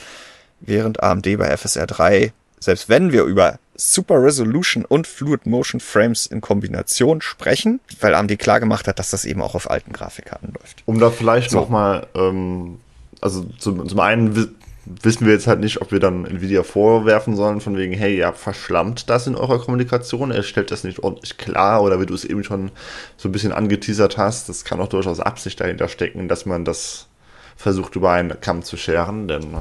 [0.59, 6.25] während AMD bei FSR 3 selbst wenn wir über Super Resolution und Fluid Motion Frames
[6.25, 10.53] in Kombination sprechen, weil AMD klar gemacht hat, dass das eben auch auf alten Grafikkarten
[10.53, 10.83] läuft.
[10.85, 11.59] Um da vielleicht so.
[11.59, 12.79] nochmal, ähm,
[13.21, 17.61] also zum, zum einen wissen wir jetzt halt nicht, ob wir dann Nvidia vorwerfen sollen,
[17.61, 21.83] von wegen, hey, ihr verschlammt das in eurer Kommunikation, er stellt das nicht ordentlich klar
[21.83, 22.71] oder wie du es eben schon
[23.15, 27.07] so ein bisschen angeteasert hast, das kann auch durchaus Absicht dahinter stecken, dass man das
[27.55, 29.57] versucht über einen Kamm zu scheren, denn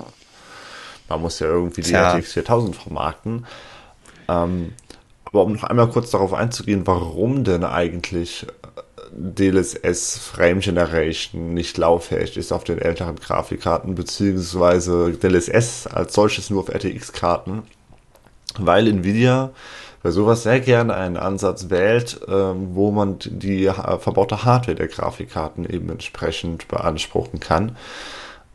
[1.08, 2.12] man muss ja irgendwie die Tja.
[2.12, 3.46] RTX 4000 vermarkten.
[4.28, 4.72] Ähm,
[5.24, 8.46] aber um noch einmal kurz darauf einzugehen, warum denn eigentlich
[9.12, 16.60] DLSS Frame Generation nicht lauffähig ist auf den älteren Grafikkarten, beziehungsweise DLSS als solches nur
[16.60, 17.62] auf RTX-Karten,
[18.58, 19.50] weil Nvidia
[20.02, 24.88] bei sowas sehr gerne einen Ansatz wählt, ähm, wo man die äh, verbaute Hardware der
[24.88, 27.76] Grafikkarten eben entsprechend beanspruchen kann,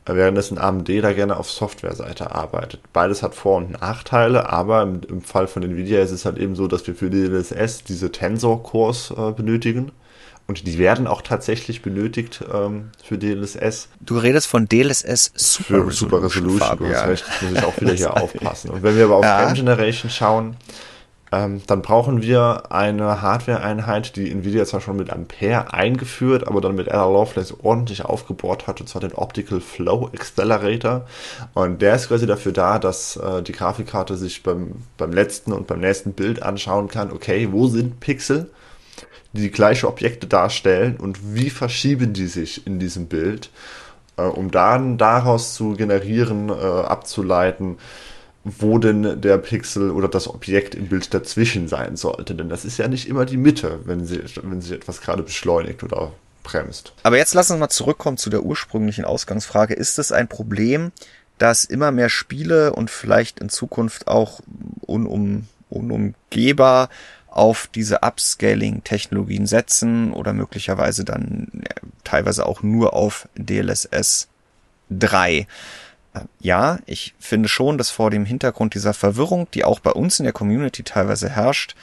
[0.06, 2.82] währenddessen AMD da gerne auf Softwareseite arbeitet.
[2.92, 6.56] Beides hat Vor- und Nachteile, aber im, im, Fall von Nvidia ist es halt eben
[6.56, 9.92] so, dass wir für DLSS diese Tensor-Cores äh, benötigen
[10.46, 13.88] und die werden auch tatsächlich benötigt ähm, für DLSS.
[14.02, 16.10] Du redest von DLSS Super für Resolution.
[16.10, 18.72] Super Resolution, du hast recht, muss ich auch wieder hier aufpassen.
[18.72, 19.40] Und wenn wir aber auf ja.
[19.40, 20.58] Frame Generation schauen,
[21.34, 26.76] ähm, dann brauchen wir eine Hardware-Einheit, die Nvidia zwar schon mit Ampere eingeführt, aber dann
[26.76, 31.08] mit Ada Lovelace ordentlich aufgebohrt hat, und zwar den Optical Flow Accelerator.
[31.56, 35.66] Und der ist quasi dafür da, dass äh, die Grafikkarte sich beim, beim letzten und
[35.66, 38.50] beim nächsten Bild anschauen kann, okay, wo sind Pixel?
[39.36, 43.50] die gleiche Objekte darstellen und wie verschieben die sich in diesem Bild,
[44.16, 47.80] äh, um dann daraus zu generieren, äh, abzuleiten,
[48.44, 52.36] wo denn der Pixel oder das Objekt im Bild dazwischen sein sollte.
[52.36, 55.84] Denn das ist ja nicht immer die Mitte, wenn sie, wenn sie etwas gerade beschleunigt
[55.84, 56.12] oder
[56.44, 56.94] bremst.
[57.04, 59.74] Aber jetzt lass uns mal zurückkommen zu der ursprünglichen Ausgangsfrage.
[59.74, 60.92] Ist es ein Problem,
[61.38, 64.42] dass immer mehr Spiele und vielleicht in Zukunft auch
[64.82, 66.90] unum, unumgehbar
[67.28, 71.64] auf diese Upscaling-Technologien setzen oder möglicherweise dann
[72.04, 74.28] teilweise auch nur auf DLSS
[74.92, 75.48] 3.
[76.40, 80.26] Ja, ich finde schon, dass vor dem Hintergrund dieser Verwirrung, die auch bei uns in
[80.26, 81.76] der Community teilweise herrscht,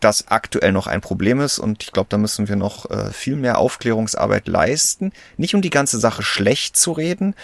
[0.00, 3.36] das aktuell noch ein Problem ist und ich glaube, da müssen wir noch äh, viel
[3.36, 5.12] mehr Aufklärungsarbeit leisten.
[5.36, 7.34] Nicht um die ganze Sache schlecht zu reden,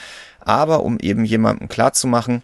[0.40, 2.42] aber um eben jemandem klarzumachen,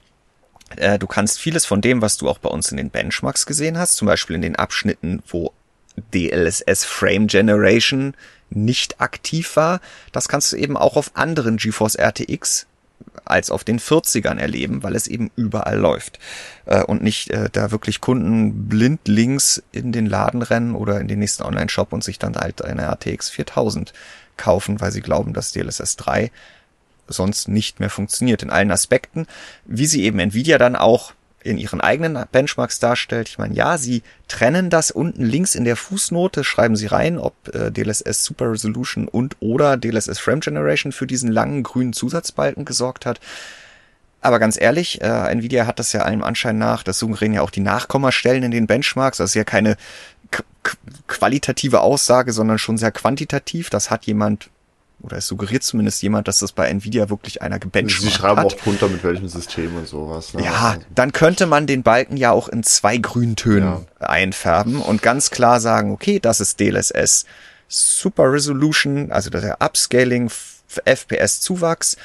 [0.77, 3.79] äh, du kannst vieles von dem, was du auch bei uns in den Benchmarks gesehen
[3.79, 5.53] hast, zum Beispiel in den Abschnitten, wo
[6.15, 8.15] DLSS Frame Generation
[8.51, 9.81] nicht aktiv war,
[10.13, 12.67] das kannst du eben auch auf anderen GeForce RTX
[13.25, 16.19] als auf den 40ern erleben, weil es eben überall läuft.
[16.67, 21.09] Äh, und nicht äh, da wirklich Kunden blind links in den Laden rennen oder in
[21.09, 23.93] den nächsten Online-Shop und sich dann halt eine RTX 4000
[24.37, 26.31] kaufen, weil sie glauben, dass DLSS 3
[27.07, 29.27] sonst nicht mehr funktioniert in allen Aspekten,
[29.65, 33.29] wie sie eben Nvidia dann auch in ihren eigenen Benchmarks darstellt.
[33.29, 37.35] Ich meine, ja, sie trennen das unten links in der Fußnote, schreiben sie rein, ob
[37.55, 43.07] äh, DLSS Super Resolution und oder DLSS Frame Generation für diesen langen grünen Zusatzbalken gesorgt
[43.07, 43.21] hat.
[44.21, 47.51] Aber ganz ehrlich, äh, Nvidia hat das ja allem Anschein nach, das suggerieren ja auch
[47.51, 49.77] die Nachkommastellen in den Benchmarks, das ist ja keine
[51.07, 53.71] qualitative Aussage, sondern schon sehr quantitativ.
[53.71, 54.51] Das hat jemand
[55.03, 58.13] oder es suggeriert zumindest jemand, dass das bei Nvidia wirklich einer gebenchmarkt hat.
[58.13, 58.47] Sie schreiben hat.
[58.47, 60.35] auch drunter mit welchem System und sowas.
[60.35, 60.45] Ne?
[60.45, 64.07] Ja, dann könnte man den Balken ja auch in zwei Grüntönen ja.
[64.07, 67.25] einfärben und ganz klar sagen, okay, das ist DLSS
[67.69, 70.31] Super Resolution, also der Upscaling,
[70.85, 71.97] FPS Zuwachs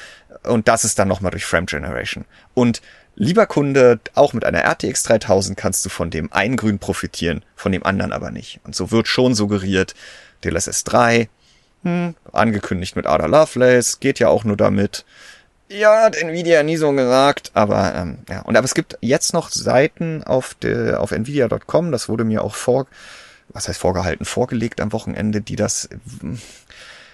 [0.44, 2.26] und das ist dann nochmal durch Frame Generation.
[2.54, 2.82] Und
[3.16, 7.72] lieber Kunde, auch mit einer RTX 3000 kannst du von dem einen Grün profitieren, von
[7.72, 8.60] dem anderen aber nicht.
[8.64, 9.96] Und so wird schon suggeriert,
[10.44, 11.30] DLSS 3
[11.86, 15.06] hm, angekündigt mit Ada Lovelace, geht ja auch nur damit.
[15.70, 18.42] Ja, hat Nvidia nie so gesagt, aber ähm, ja.
[18.42, 22.56] Und aber es gibt jetzt noch Seiten auf de, auf nvidia.com, das wurde mir auch
[22.56, 22.88] vor,
[23.50, 25.90] was heißt vorgehalten, vorgelegt am Wochenende, die das
[26.22, 26.40] hm,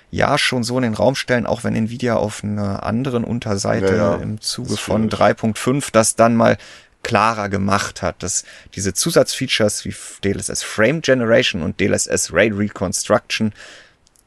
[0.10, 4.16] ja schon so in den Raum stellen, auch wenn Nvidia auf einer anderen Unterseite ja,
[4.16, 4.16] ja.
[4.16, 6.58] im Zuge von 3.5 das dann mal
[7.04, 8.44] klarer gemacht hat, dass
[8.76, 13.54] diese Zusatzfeatures wie DLSS Frame Generation und DLSS Ray Reconstruction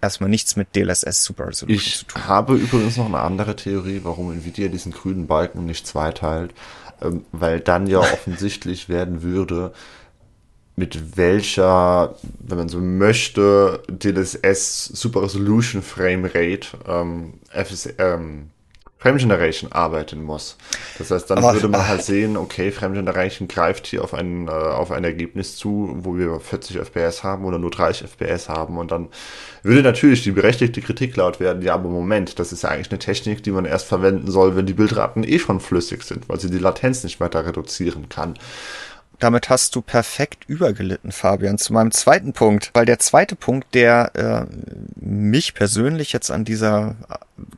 [0.05, 2.23] erstmal nichts mit DLSS Super Resolution ich zu tun.
[2.23, 6.55] Ich habe übrigens noch eine andere Theorie, warum Nvidia diesen grünen Balken nicht zweiteilt,
[7.03, 9.73] ähm, weil dann ja offensichtlich werden würde,
[10.77, 18.51] mit welcher, wenn man so möchte, DLSS Super Resolution Frame Rate ähm, FS, ähm,
[19.05, 20.57] Frame Generation arbeiten muss.
[20.97, 24.49] Das heißt, dann Aber, würde man halt sehen, okay, Frame Generation greift hier auf ein,
[24.49, 28.79] äh, auf ein Ergebnis zu, wo wir 40 FPS haben oder nur 30 FPS haben
[28.79, 29.09] und dann
[29.63, 32.99] würde natürlich die berechtigte Kritik laut werden, ja, aber Moment, das ist ja eigentlich eine
[32.99, 36.51] Technik, die man erst verwenden soll, wenn die Bildraten eh schon flüssig sind, weil sie
[36.51, 38.39] die Latenz nicht weiter reduzieren kann.
[39.19, 42.71] Damit hast du perfekt übergelitten, Fabian, zu meinem zweiten Punkt.
[42.75, 44.55] Weil der zweite Punkt, der äh,
[44.97, 46.97] mich persönlich jetzt an dieser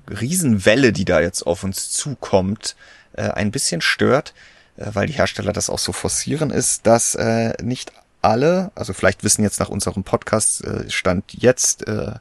[0.09, 2.77] Riesenwelle, die da jetzt auf uns zukommt,
[3.15, 4.35] äh, ein bisschen stört,
[4.77, 7.93] äh, weil die Hersteller das auch so forcieren, ist, dass äh, nicht
[8.23, 12.15] alle, also vielleicht wissen jetzt nach unserem Podcast äh, Stand jetzt äh,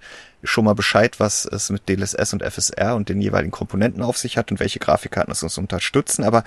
[0.43, 4.37] schon mal Bescheid, was es mit DLSS und FSR und den jeweiligen Komponenten auf sich
[4.37, 6.43] hat und welche Grafikkarten es uns unterstützen, aber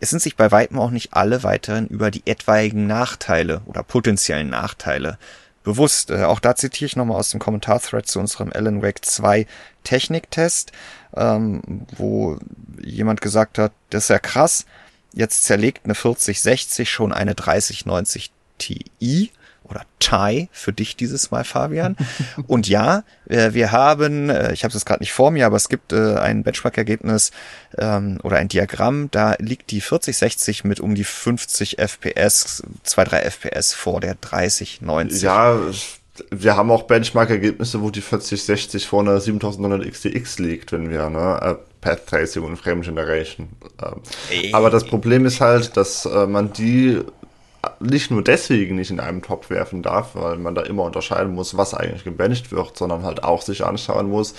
[0.00, 4.50] es sind sich bei weitem auch nicht alle weiterhin über die etwaigen Nachteile oder potenziellen
[4.50, 5.18] Nachteile
[5.62, 6.10] bewusst.
[6.10, 9.46] Äh, auch da zitiere ich nochmal aus dem Kommentar-Thread zu unserem Alan Wake 2
[9.82, 10.72] Techniktest,
[11.16, 12.38] ähm, wo
[12.82, 14.66] jemand gesagt hat, das ist ja krass,
[15.12, 19.30] jetzt zerlegt eine 4060 schon eine 3090 Ti
[19.68, 21.96] oder TIE für dich dieses Mal, Fabian.
[22.46, 25.68] Und ja, äh, wir haben, äh, ich habe es gerade nicht vor mir, aber es
[25.68, 27.30] gibt äh, ein Benchmark-Ergebnis
[27.78, 33.74] ähm, oder ein Diagramm, da liegt die 4060 mit um die 50 FPS, 2-3 FPS
[33.74, 35.22] vor der 3090.
[35.22, 35.58] Ja,
[36.30, 41.58] wir haben auch Benchmark-Ergebnisse, wo die 4060 vor einer 7900 XTX liegt, wenn wir ne,
[41.80, 43.48] Path Tracing und Frame Generation.
[43.82, 47.00] Ähm, aber das Problem ist halt, dass man die
[47.80, 51.56] nicht nur deswegen nicht in einem Top werfen darf, weil man da immer unterscheiden muss,
[51.56, 54.34] was eigentlich gebancht wird, sondern halt auch sich anschauen muss,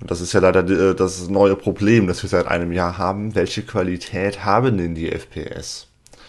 [0.00, 3.34] und das ist ja leider äh, das neue Problem, das wir seit einem Jahr haben,
[3.34, 5.88] welche Qualität haben denn die FPS?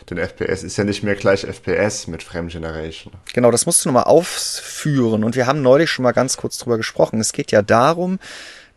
[0.09, 3.13] Denn FPS ist ja nicht mehr gleich FPS mit Frame Generation.
[3.33, 5.23] Genau, das musst du nochmal aufführen.
[5.23, 7.19] Und wir haben neulich schon mal ganz kurz drüber gesprochen.
[7.19, 8.19] Es geht ja darum,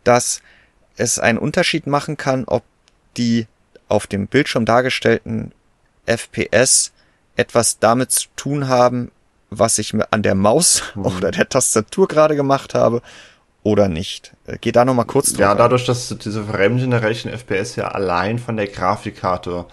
[0.03, 0.41] dass
[0.97, 2.63] es einen Unterschied machen kann, ob
[3.15, 3.45] die
[3.89, 5.51] auf dem Bildschirm dargestellten
[6.07, 6.91] FPS
[7.39, 9.11] etwas damit zu tun haben,
[9.49, 11.05] was ich an der Maus mhm.
[11.05, 13.01] oder der Tastatur gerade gemacht habe
[13.63, 14.33] oder nicht.
[14.45, 15.39] Äh, geh da nochmal kurz drauf.
[15.39, 19.65] Ja, dadurch, dass diese Frame Generation FPS ja allein von der Grafikkarte,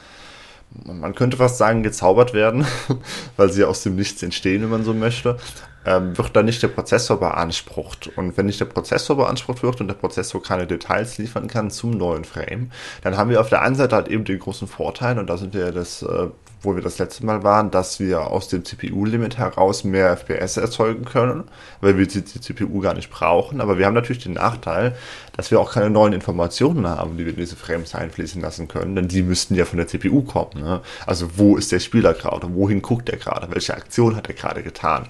[0.84, 2.66] man könnte fast sagen, gezaubert werden,
[3.36, 5.38] weil sie aus dem Nichts entstehen, wenn man so möchte,
[5.86, 8.10] ähm, wird dann nicht der Prozessor beansprucht.
[8.16, 11.92] Und wenn nicht der Prozessor beansprucht wird und der Prozessor keine Details liefern kann zum
[11.92, 12.70] neuen Frame,
[13.02, 15.54] dann haben wir auf der einen Seite halt eben den großen Vorteil, und da sind
[15.54, 16.28] wir das äh,
[16.62, 21.04] wo wir das letzte Mal waren, dass wir aus dem CPU-Limit heraus mehr FPS erzeugen
[21.04, 21.44] können,
[21.80, 23.60] weil wir die, CPU gar nicht brauchen.
[23.60, 24.96] Aber wir haben natürlich den Nachteil,
[25.36, 28.96] dass wir auch keine neuen Informationen haben, die wir in diese Frames einfließen lassen können,
[28.96, 30.60] denn die müssten ja von der CPU kommen.
[30.60, 30.80] Ne?
[31.06, 32.54] Also wo ist der Spieler gerade?
[32.54, 33.48] Wohin guckt er gerade?
[33.50, 35.06] Welche Aktion hat er gerade getan?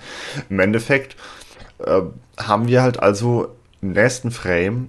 [0.51, 1.17] Im Endeffekt
[1.79, 2.03] äh,
[2.37, 4.89] haben wir halt also im nächsten Frame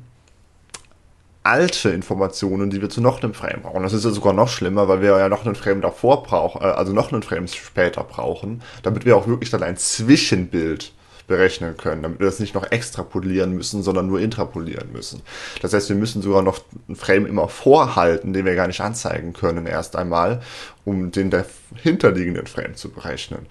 [1.48, 3.84] alte Informationen, die wir zu noch einem Frame brauchen.
[3.84, 6.66] Das ist ja sogar noch schlimmer, weil wir ja noch einen Frame davor brauchen, äh,
[6.66, 10.92] also noch einen Frame später brauchen, damit wir auch wirklich dann ein Zwischenbild
[11.28, 15.22] berechnen können, damit wir das nicht noch extrapolieren müssen, sondern nur intrapolieren müssen.
[15.62, 19.34] Das heißt, wir müssen sogar noch einen Frame immer vorhalten, den wir gar nicht anzeigen
[19.34, 20.42] können erst einmal,
[20.86, 23.46] um den dahinterliegenden Frame zu berechnen.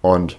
[0.00, 0.38] Und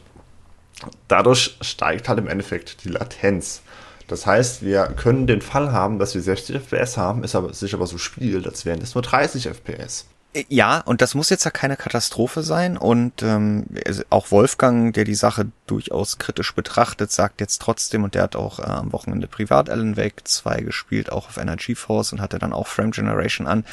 [1.08, 3.62] dadurch steigt halt im Endeffekt die Latenz.
[4.08, 7.74] Das heißt, wir können den Fall haben, dass wir 60 FPS haben, ist aber sich
[7.74, 10.06] aber so spielt, als wären es nur 30 FPS.
[10.50, 12.78] Ja, und das muss jetzt ja keine Katastrophe sein.
[12.78, 13.66] Und ähm,
[14.10, 18.60] auch Wolfgang, der die Sache durchaus kritisch betrachtet, sagt jetzt trotzdem, und der hat auch
[18.60, 22.54] äh, am Wochenende privat Alan Wake 2 gespielt, auch auf Energy Force und hatte dann
[22.54, 23.66] auch Frame Generation an,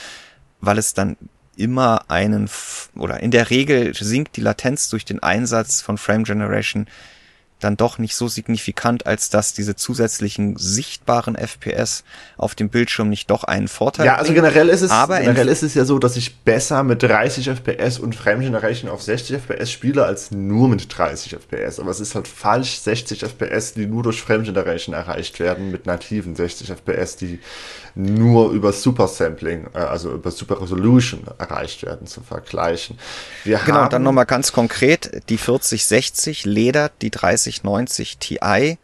[0.61, 1.17] weil es dann
[1.57, 2.49] immer einen,
[2.97, 6.87] oder in der Regel sinkt die Latenz durch den Einsatz von Frame Generation
[7.65, 12.05] dann doch nicht so signifikant, als dass diese zusätzlichen sichtbaren FPS
[12.37, 15.63] auf dem Bildschirm nicht doch einen Vorteil Ja, also generell ist es, aber generell ist
[15.63, 19.71] es ja so, dass ich besser mit 30 FPS und Frame Generation auf 60 FPS
[19.71, 21.81] spiele, als nur mit 30 FPS.
[21.81, 25.87] Aber es ist halt falsch, 60 FPS, die nur durch Frame Generation erreicht werden, mit
[25.87, 27.41] nativen 60 FPS, die
[27.95, 32.99] nur über Super Sampling, äh, also über Super Resolution erreicht werden, zu vergleichen.
[33.45, 37.11] Wir genau, dann nochmal ganz konkret, die 4060 ledert die
[37.63, 38.79] 3090 Ti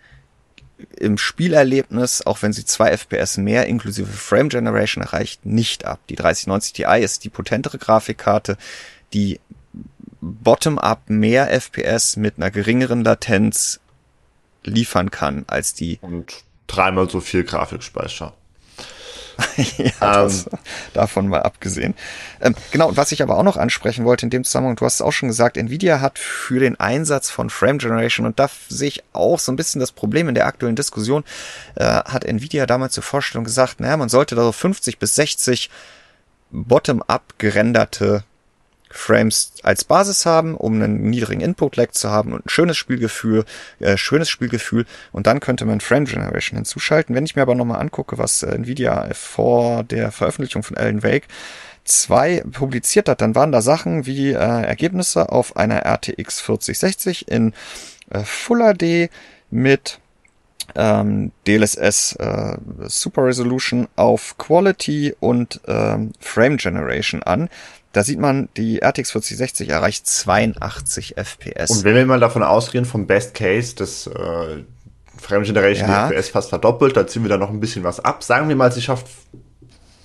[0.97, 6.01] im Spielerlebnis, auch wenn sie zwei FPS mehr inklusive Frame Generation erreicht, nicht ab.
[6.09, 8.57] Die 3090 Ti ist die potentere Grafikkarte,
[9.13, 9.41] die
[10.21, 13.81] bottom-up mehr FPS mit einer geringeren Latenz
[14.65, 15.99] liefern kann als die.
[16.03, 18.35] Und dreimal so viel Grafikspeicher.
[20.01, 20.45] ja, ähm,
[20.93, 21.95] davon mal abgesehen.
[22.41, 24.95] Ähm, genau, und was ich aber auch noch ansprechen wollte in dem Zusammenhang, du hast
[24.95, 28.89] es auch schon gesagt, Nvidia hat für den Einsatz von Frame Generation, und da sehe
[28.89, 31.25] ich auch so ein bisschen das Problem in der aktuellen Diskussion,
[31.77, 35.71] äh, hat Nvidia damals zur Vorstellung gesagt, naja, man sollte da so 50 bis 60
[36.51, 38.25] bottom-up gerenderte
[38.91, 43.45] Frames als Basis haben, um einen niedrigen Input-Lag zu haben und ein schönes Spielgefühl,
[43.79, 47.15] äh, schönes Spielgefühl und dann könnte man Frame Generation hinzuschalten.
[47.15, 51.29] Wenn ich mir aber nochmal angucke, was äh, Nvidia vor der Veröffentlichung von Alan Wake
[51.85, 57.55] 2 publiziert hat, dann waren da Sachen wie äh, Ergebnisse auf einer RTX 4060 in
[58.11, 59.11] äh, Full HD
[59.51, 60.01] mit
[60.75, 67.49] ähm, DLSS äh, Super Resolution auf Quality und ähm, Frame Generation an.
[67.93, 71.71] Da sieht man, die RTX 4060 erreicht 82 FPS.
[71.71, 74.63] Und wenn wir mal davon ausgehen, vom Best Case, dass äh,
[75.19, 76.09] Frame Generation ja.
[76.09, 78.23] die FPS fast verdoppelt, da ziehen wir da noch ein bisschen was ab.
[78.23, 79.07] Sagen wir mal, sie schafft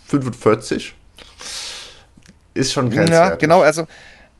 [0.08, 0.96] 45.
[2.56, 3.30] Ist schon grenzwertig.
[3.30, 3.86] Ja, genau, also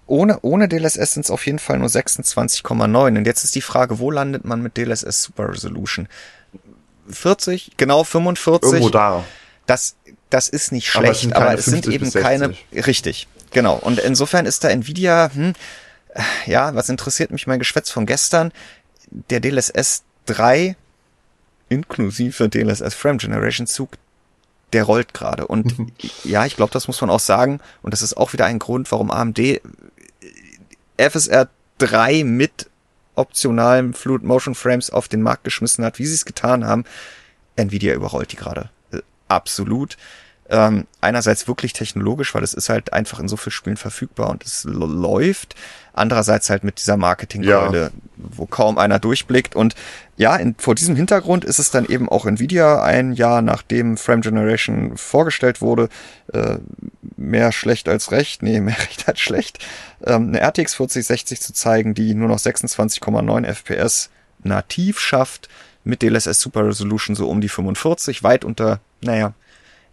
[0.08, 3.18] ohne, ohne DLSS sind es auf jeden Fall nur 26,9.
[3.18, 6.08] Und jetzt ist die Frage, wo landet man mit DLSS Super Resolution?
[7.10, 8.72] 40, genau 45.
[8.72, 9.24] Irgendwo da.
[9.66, 9.96] Das,
[10.30, 13.76] das ist nicht schlecht, aber es aber es sind eben keine, richtig, genau.
[13.76, 15.54] Und insofern ist da Nvidia, hm,
[16.46, 18.52] ja, was interessiert mich mein Geschwätz von gestern?
[19.30, 20.76] Der DLSS 3
[21.70, 23.98] inklusive DLSS Frame Generation Zug,
[24.74, 25.48] der rollt gerade.
[25.48, 25.74] Und
[26.24, 27.60] ja, ich glaube, das muss man auch sagen.
[27.82, 29.62] Und das ist auch wieder ein Grund, warum AMD
[30.98, 32.70] FSR 3 mit
[33.16, 36.86] optionalen Fluid Motion Frames auf den Markt geschmissen hat, wie sie es getan haben.
[37.56, 38.70] Nvidia überrollt die gerade.
[38.92, 39.98] Äh, absolut.
[40.48, 44.44] Ähm, einerseits wirklich technologisch, weil es ist halt einfach in so vielen Spielen verfügbar und
[44.44, 45.56] es läuft.
[45.92, 47.90] Andererseits halt mit dieser Marketingkeule, ja.
[48.18, 49.56] wo kaum einer durchblickt.
[49.56, 49.74] Und
[50.18, 54.22] ja, in, vor diesem Hintergrund ist es dann eben auch Nvidia ein Jahr nachdem Frame
[54.22, 55.90] Generation vorgestellt wurde,
[56.32, 56.58] äh,
[57.18, 59.66] mehr schlecht als recht, nee, mehr recht als schlecht,
[60.06, 64.10] ähm, eine RTX 4060 zu zeigen, die nur noch 26,9 FPS
[64.44, 65.50] nativ schafft,
[65.84, 69.34] mit DLSS Super Resolution so um die 45, weit unter, naja,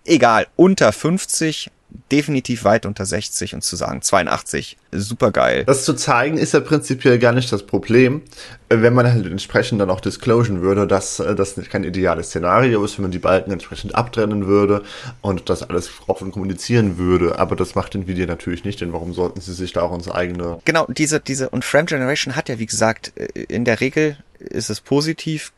[0.04, 1.70] egal, unter 50,
[2.10, 5.64] definitiv weit unter 60 und zu sagen 82, super geil.
[5.64, 8.22] Das zu zeigen ist ja prinzipiell gar nicht das Problem,
[8.68, 12.84] äh, wenn man halt entsprechend dann auch disclosen würde, dass äh, das kein ideales Szenario
[12.84, 14.82] ist, wenn man die Balken entsprechend abtrennen würde
[15.20, 17.38] und das alles offen kommunizieren würde.
[17.38, 20.58] Aber das macht Nvidia natürlich nicht, denn warum sollten sie sich da auch ins eigene...
[20.64, 24.70] Genau, diese, diese, und Frame Generation hat ja, wie gesagt, äh, in der Regel ist
[24.70, 25.52] es positiv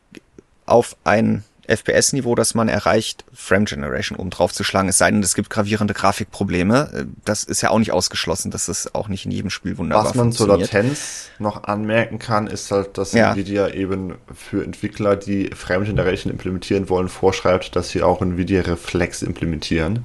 [0.67, 5.23] auf ein FPS-Niveau, das man erreicht, Frame Generation oben drauf zu schlagen, es sei denn,
[5.23, 6.91] es gibt gravierende Grafikprobleme.
[6.93, 10.07] Äh, das ist ja auch nicht ausgeschlossen, dass es auch nicht in jedem Spiel wunderbar
[10.07, 13.33] Was man zur Latenz noch anmerken kann, ist halt, dass ja.
[13.33, 19.23] Nvidia eben für Entwickler, die Frame Generation implementieren wollen, vorschreibt, dass sie auch Nvidia Reflex
[19.23, 20.05] implementieren.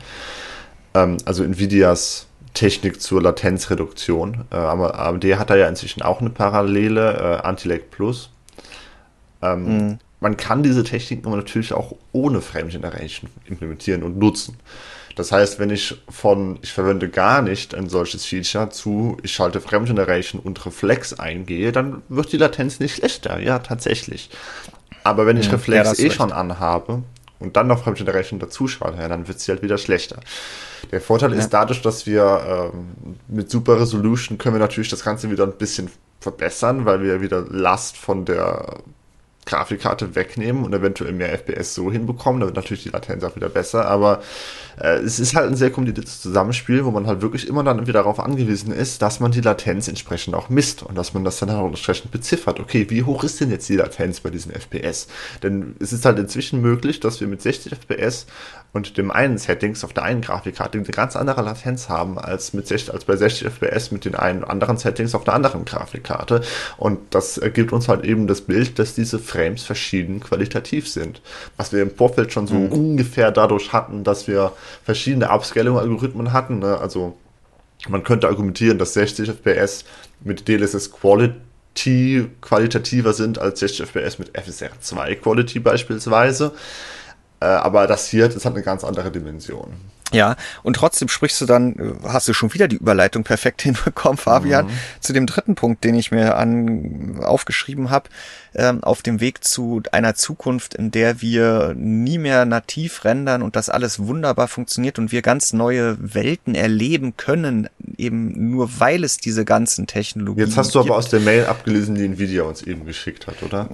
[0.93, 4.45] Ähm, also Nvidias Technik zur Latenzreduktion.
[4.51, 8.31] Äh, aber AMD hat da ja inzwischen auch eine Parallele, äh, Anti-Lag Plus.
[9.41, 14.57] Ähm, mhm man kann diese Techniken aber natürlich auch ohne Frame Generation implementieren und nutzen.
[15.15, 19.59] Das heißt, wenn ich von ich verwende gar nicht ein solches Feature zu ich schalte
[19.59, 23.39] Frame Generation und Reflex eingehe, dann wird die Latenz nicht schlechter.
[23.39, 24.29] Ja, tatsächlich.
[25.03, 26.17] Aber wenn ich ja, Reflex ja, eh recht.
[26.17, 27.03] schon anhabe
[27.39, 30.19] und dann noch Frame Generation dazu schalte, ja, dann wird sie halt wieder schlechter.
[30.91, 31.39] Der Vorteil ja.
[31.39, 35.57] ist dadurch, dass wir ähm, mit Super Resolution können wir natürlich das Ganze wieder ein
[35.57, 35.89] bisschen
[36.19, 38.79] verbessern, weil wir wieder Last von der
[39.49, 42.39] Grafikkarte wegnehmen und eventuell mehr FPS so hinbekommen.
[42.39, 44.21] Da wird natürlich die Latenz auch wieder besser, aber
[44.79, 47.99] äh, es ist halt ein sehr kompliziertes Zusammenspiel, wo man halt wirklich immer dann wieder
[47.99, 51.49] darauf angewiesen ist, dass man die Latenz entsprechend auch misst und dass man das dann
[51.49, 52.59] auch entsprechend beziffert.
[52.59, 55.07] Okay, wie hoch ist denn jetzt die Latenz bei diesen FPS?
[55.41, 58.27] Denn es ist halt inzwischen möglich, dass wir mit 60 FPS
[58.71, 62.67] und dem einen Settings auf der einen Grafikkarte eine ganz andere Latenz haben als, mit
[62.67, 66.41] 60, als bei 60 FPS mit den einen anderen Settings auf der anderen Grafikkarte.
[66.77, 71.21] Und das ergibt uns halt eben das Bild, dass diese Frames verschieden qualitativ sind.
[71.55, 72.71] Was wir im Vorfeld schon so mhm.
[72.71, 74.51] ungefähr dadurch hatten, dass wir
[74.83, 76.59] verschiedene Upscaling-Algorithmen hatten.
[76.59, 76.77] Ne?
[76.77, 77.15] Also
[77.87, 79.85] man könnte argumentieren, dass 60 FPS
[80.21, 86.51] mit DLSS Quality qualitativer sind als 60 FPS mit FSR 2 Quality beispielsweise.
[87.39, 89.75] Äh, aber das hier, das hat eine ganz andere Dimension.
[90.11, 94.17] Ja, und trotzdem sprichst du dann, äh, hast du schon wieder die Überleitung perfekt hinbekommen,
[94.17, 94.71] Fabian, mhm.
[94.99, 98.09] zu dem dritten Punkt, den ich mir an, aufgeschrieben habe,
[98.55, 103.55] ähm, auf dem Weg zu einer Zukunft, in der wir nie mehr nativ rendern und
[103.55, 109.17] das alles wunderbar funktioniert und wir ganz neue Welten erleben können, eben nur weil es
[109.17, 110.97] diese ganzen Technologien Jetzt hast du aber gibt.
[110.97, 113.69] aus der Mail abgelesen, die Nvidia uns eben geschickt hat, oder?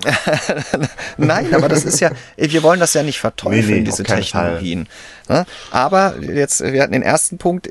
[1.18, 4.88] Nein, aber das ist ja, wir wollen das ja nicht verteufeln, nee, nee, diese Technologien.
[5.30, 5.46] Ne?
[5.72, 7.70] Aber jetzt, wir hatten den ersten Punkt,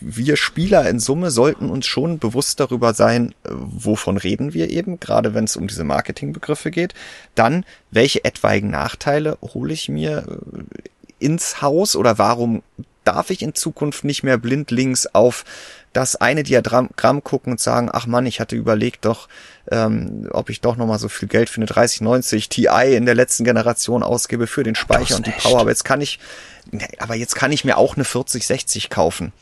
[0.00, 5.34] wir Spieler in Summe sollten uns schon bewusst darüber sein, wovon reden wir eben, gerade
[5.34, 6.94] wenn es um diese Marketingbegriffe geht.
[7.34, 12.62] Dann, welche etwaigen Nachteile hole ich mir äh, ins Haus oder warum
[13.04, 15.44] darf ich in Zukunft nicht mehr blindlings auf
[15.94, 19.28] das eine Diagramm gucken und sagen, ach Mann, ich hatte überlegt doch,
[19.70, 23.44] ähm, ob ich doch nochmal so viel Geld für eine 3090 Ti in der letzten
[23.44, 25.60] Generation ausgebe für den Speicher und die Power.
[25.60, 26.18] Aber jetzt kann ich,
[26.98, 29.32] aber jetzt kann ich mir auch eine 4060 kaufen.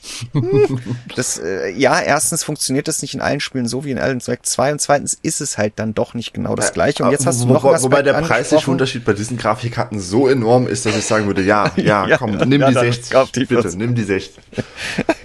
[1.14, 4.45] das, äh, ja, erstens funktioniert das nicht in allen Spielen so wie in Alan Wake
[4.45, 7.05] 2 und zweitens ist es halt dann doch nicht genau das gleiche.
[7.05, 10.66] Und jetzt hast du noch Wo, Wobei der preisliche Unterschied bei diesen Grafikkarten so enorm
[10.66, 13.77] ist, dass ich sagen würde, ja, ja, ja komm, nimm ja, die 60, die bitte,
[13.77, 14.43] nimm die 60.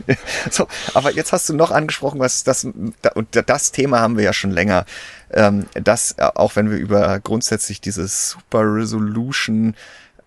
[0.52, 4.34] so, aber jetzt hast du noch angesprochen, was das, und das Thema haben wir ja
[4.34, 4.86] schon länger,
[5.34, 9.76] ähm, dass, äh, auch wenn wir über grundsätzlich dieses Super Resolution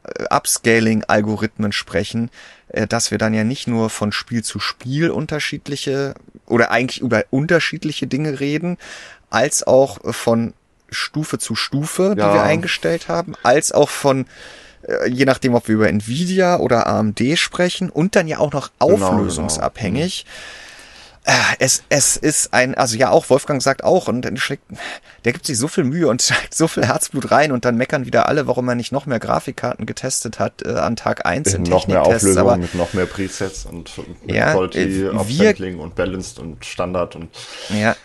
[0.04, 2.30] äh, Upscaling-Algorithmen sprechen,
[2.68, 6.14] äh, dass wir dann ja nicht nur von Spiel zu Spiel unterschiedliche
[6.46, 8.78] oder eigentlich über unterschiedliche Dinge reden,
[9.30, 10.54] als auch von
[10.90, 12.34] Stufe zu Stufe, die ja.
[12.34, 14.26] wir eingestellt haben, als auch von
[15.08, 20.24] je nachdem, ob wir über Nvidia oder AMD sprechen und dann ja auch noch auflösungsabhängig.
[20.24, 20.73] Genau, genau.
[21.58, 24.64] Es, es ist ein, also ja auch, Wolfgang sagt auch, und dann schlägt,
[25.24, 28.04] der gibt sich so viel Mühe und steckt so viel Herzblut rein und dann meckern
[28.04, 31.64] wieder alle, warum er nicht noch mehr Grafikkarten getestet hat äh, an Tag eins in,
[31.64, 35.94] in Noch mehr Auflösung aber, mit noch mehr Presets und mit ja, Quality, äh, und
[35.94, 37.30] Balanced und Standard und.
[37.70, 37.96] Ja.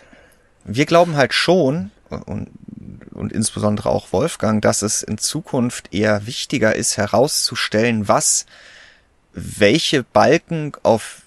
[0.64, 2.48] Wir glauben halt schon, und,
[3.12, 8.46] und insbesondere auch Wolfgang, dass es in Zukunft eher wichtiger ist, herauszustellen, was
[9.32, 11.19] welche Balken auf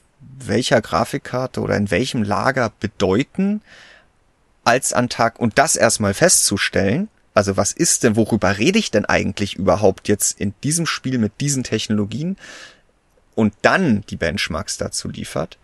[0.47, 3.61] welcher Grafikkarte oder in welchem Lager bedeuten,
[4.63, 7.09] als an Tag und das erstmal festzustellen.
[7.33, 11.41] Also was ist denn, worüber rede ich denn eigentlich überhaupt jetzt in diesem Spiel mit
[11.41, 12.37] diesen Technologien
[13.35, 15.57] und dann die Benchmarks dazu liefert,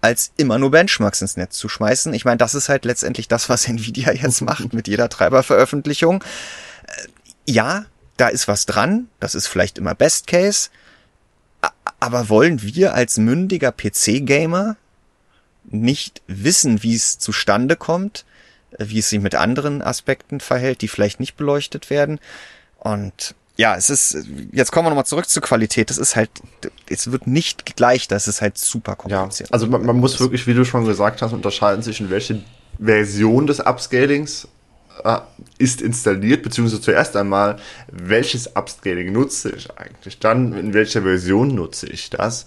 [0.00, 2.12] als immer nur Benchmarks ins Netz zu schmeißen.
[2.12, 6.22] Ich meine, das ist halt letztendlich das, was Nvidia jetzt macht mit jeder Treiberveröffentlichung.
[6.86, 10.68] Äh, ja, da ist was dran, das ist vielleicht immer Best Case,
[12.04, 14.76] aber wollen wir als mündiger PC-Gamer
[15.64, 18.26] nicht wissen, wie es zustande kommt,
[18.78, 22.20] wie es sich mit anderen Aspekten verhält, die vielleicht nicht beleuchtet werden?
[22.78, 24.18] Und ja, es ist,
[24.52, 25.88] jetzt kommen wir nochmal zurück zur Qualität.
[25.88, 26.28] Das ist halt,
[26.90, 29.48] es wird nicht gleich, das ist halt super kompliziert.
[29.48, 32.42] Ja, also man, man muss wirklich, wie du schon gesagt hast, unterscheiden zwischen welche
[32.78, 34.48] Version des Upscalings äh,
[35.58, 37.56] ist installiert, beziehungsweise zuerst einmal,
[37.90, 42.46] welches Upscaling nutze ich eigentlich, dann in welcher Version nutze ich das?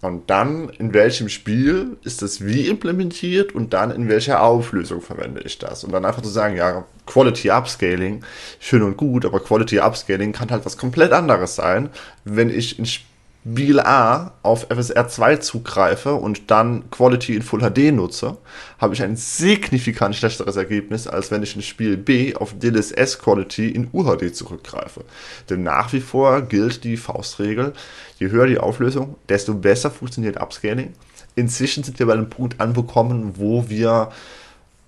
[0.00, 3.54] Und dann in welchem Spiel ist das wie implementiert?
[3.54, 5.82] Und dann in welcher Auflösung verwende ich das?
[5.82, 8.22] Und dann einfach zu sagen, ja, Quality Upscaling,
[8.60, 11.88] schön und gut, aber Quality Upscaling kann halt was komplett anderes sein,
[12.24, 13.13] wenn ich in Spiel
[13.46, 18.38] Spiel A auf FSR 2 zugreife und dann Quality in Full HD nutze,
[18.78, 23.68] habe ich ein signifikant schlechteres Ergebnis, als wenn ich in Spiel B auf DLSS Quality
[23.68, 25.04] in UHD zurückgreife.
[25.50, 27.74] Denn nach wie vor gilt die Faustregel,
[28.18, 30.94] je höher die Auflösung, desto besser funktioniert Upscaling.
[31.34, 34.08] Inzwischen sind wir bei einem Punkt angekommen, wo wir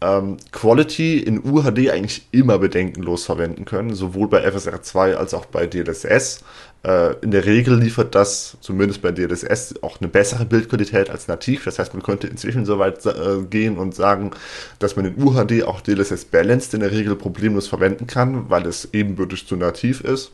[0.00, 5.46] ähm, Quality in UHD eigentlich immer bedenkenlos verwenden können, sowohl bei FSR 2 als auch
[5.46, 6.44] bei DLSS.
[6.84, 11.64] Äh, in der Regel liefert das, zumindest bei DLSS, auch eine bessere Bildqualität als nativ.
[11.64, 14.32] Das heißt, man könnte inzwischen so weit äh, gehen und sagen,
[14.78, 18.88] dass man in UHD auch DLSS Balanced in der Regel problemlos verwenden kann, weil es
[18.92, 20.32] ebenbürtig zu nativ ist.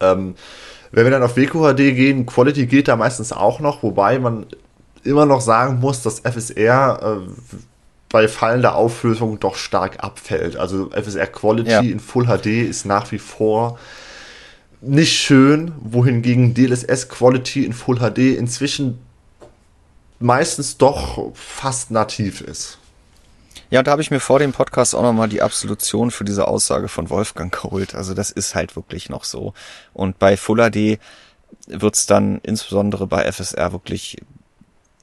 [0.00, 0.34] Ähm,
[0.92, 4.44] wenn wir dann auf WQHD gehen, Quality geht da meistens auch noch, wobei man
[5.02, 7.56] immer noch sagen muss, dass FSR äh,
[8.10, 10.56] bei fallender Auflösung doch stark abfällt.
[10.56, 11.80] Also FSR Quality ja.
[11.80, 13.78] in Full HD ist nach wie vor
[14.80, 18.98] nicht schön, wohingegen DLSS Quality in Full HD inzwischen
[20.18, 22.78] meistens doch fast nativ ist.
[23.70, 26.48] Ja, und da habe ich mir vor dem Podcast auch nochmal die Absolution für diese
[26.48, 27.94] Aussage von Wolfgang geholt.
[27.94, 29.54] Also das ist halt wirklich noch so.
[29.92, 30.98] Und bei Full HD
[31.68, 34.16] wird's dann insbesondere bei FSR wirklich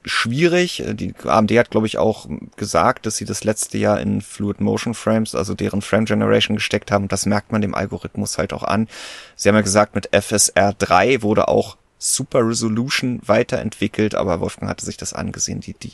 [0.07, 0.81] schwierig.
[0.81, 4.61] Äh, die AMD hat, glaube ich, auch gesagt, dass sie das letzte Jahr in Fluid
[4.61, 7.07] Motion Frames, also deren Frame Generation gesteckt haben.
[7.07, 8.87] Das merkt man dem Algorithmus halt auch an.
[9.35, 14.85] Sie haben ja gesagt, mit FSR 3 wurde auch Super Resolution weiterentwickelt, aber Wolfgang hatte
[14.85, 15.61] sich das angesehen.
[15.61, 15.93] Die, die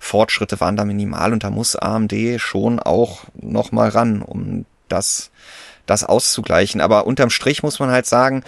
[0.00, 5.30] Fortschritte waren da minimal und da muss AMD schon auch nochmal ran, um das,
[5.86, 6.80] das auszugleichen.
[6.80, 8.42] Aber unterm Strich muss man halt sagen,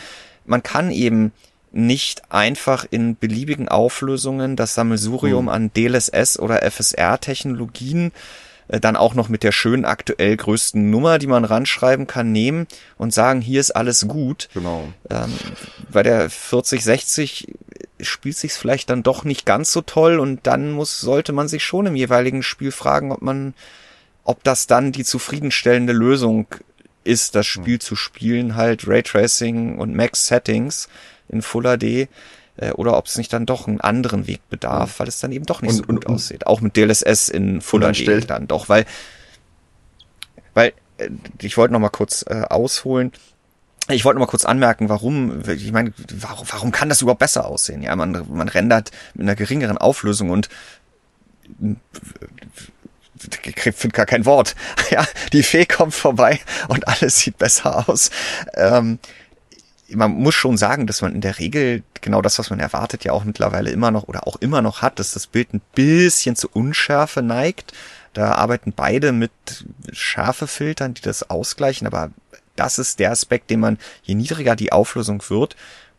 [0.44, 1.32] man kann eben
[1.78, 5.48] nicht einfach in beliebigen Auflösungen das Sammelsurium mhm.
[5.48, 8.12] an DLSS oder FSR-Technologien
[8.68, 12.66] äh, dann auch noch mit der schönen aktuell größten Nummer, die man ranschreiben kann, nehmen
[12.98, 14.48] und sagen, hier ist alles gut.
[14.54, 14.88] Genau.
[15.08, 15.32] Ähm,
[15.90, 17.54] bei der 4060
[18.00, 21.64] spielt sich's vielleicht dann doch nicht ganz so toll und dann muss, sollte man sich
[21.64, 23.54] schon im jeweiligen Spiel fragen, ob man,
[24.24, 26.46] ob das dann die zufriedenstellende Lösung
[27.04, 27.80] ist, das Spiel mhm.
[27.80, 30.88] zu spielen, halt Raytracing und Max Settings
[31.28, 32.08] in Full HD
[32.56, 35.46] äh, oder ob es nicht dann doch einen anderen Weg bedarf, weil es dann eben
[35.46, 36.46] doch nicht und, so gut und, aussieht.
[36.46, 38.86] Auch mit DLSS in Full HD dann doch, weil
[40.98, 41.10] äh,
[41.40, 43.12] ich wollte noch mal kurz äh, ausholen.
[43.88, 47.46] Ich wollte noch mal kurz anmerken, warum, ich meine, warum, warum kann das überhaupt besser
[47.46, 47.80] aussehen?
[47.80, 50.50] Ja, man, man rendert mit einer geringeren Auflösung und
[53.46, 54.54] ich finde gar kein Wort.
[54.90, 58.10] Ja, die Fee kommt vorbei und alles sieht besser aus.
[58.54, 58.98] Ähm,
[59.90, 63.12] man muss schon sagen, dass man in der Regel genau das, was man erwartet, ja
[63.12, 66.48] auch mittlerweile immer noch oder auch immer noch hat, dass das Bild ein bisschen zu
[66.48, 67.72] Unschärfe neigt.
[68.12, 69.30] Da arbeiten beide mit
[69.92, 72.10] Schärfefiltern, die das ausgleichen, aber
[72.56, 75.56] das ist der Aspekt, den man, je niedriger die Auflösung wird,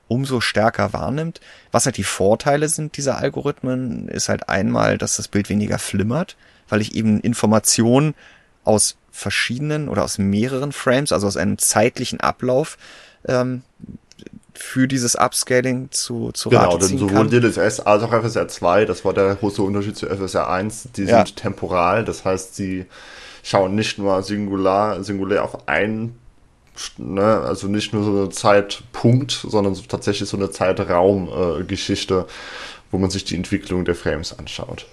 [0.08, 1.40] umso stärker wahrnimmt.
[1.72, 6.36] Was halt die Vorteile sind dieser Algorithmen, ist halt einmal, dass das Bild weniger flimmert,
[6.68, 8.14] weil ich eben Informationen
[8.66, 12.78] aus verschiedenen oder aus mehreren Frames, also aus einem zeitlichen Ablauf,
[13.26, 13.64] ähm,
[14.54, 17.30] für dieses Upscaling zu, zu genau, Rate ziehen denn sowohl.
[17.30, 21.26] DLSS als auch FSR 2, das war der große Unterschied zu FSR 1, die ja.
[21.26, 22.86] sind temporal, das heißt, sie
[23.42, 26.16] schauen nicht nur singular, singulär auf ein,
[26.98, 32.32] ne, also nicht nur so eine Zeitpunkt, sondern so tatsächlich so eine Zeitraumgeschichte, äh,
[32.92, 34.86] wo man sich die Entwicklung der Frames anschaut.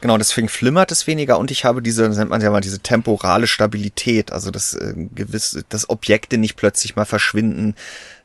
[0.00, 2.78] Genau, deswegen flimmert es weniger und ich habe diese, das nennt man ja mal diese
[2.78, 7.74] temporale Stabilität, also dass äh, gewisse, dass Objekte nicht plötzlich mal verschwinden,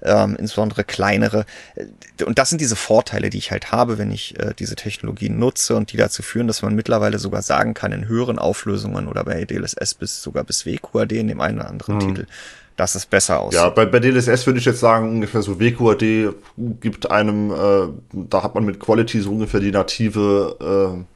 [0.03, 1.45] ähm, insbesondere kleinere.
[1.75, 5.39] Äh, und das sind diese Vorteile, die ich halt habe, wenn ich äh, diese Technologien
[5.39, 9.23] nutze und die dazu führen, dass man mittlerweile sogar sagen kann, in höheren Auflösungen oder
[9.23, 11.99] bei DLSS bis sogar bis WQAD in dem einen oder anderen mhm.
[12.01, 12.27] Titel,
[12.75, 13.59] dass es besser aussieht.
[13.59, 16.35] Ja, bei, bei DLSS würde ich jetzt sagen, ungefähr so WQAD
[16.79, 21.12] gibt einem, äh, da hat man mit Quality so ungefähr die native äh,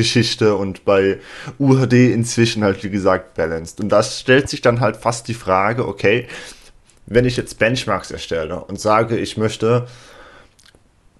[0.00, 1.18] Geschichte und bei
[1.58, 3.80] UHD inzwischen halt, wie gesagt, balanced.
[3.80, 6.26] Und da stellt sich dann halt fast die Frage, okay,
[7.06, 9.86] wenn ich jetzt Benchmarks erstelle und sage, ich möchte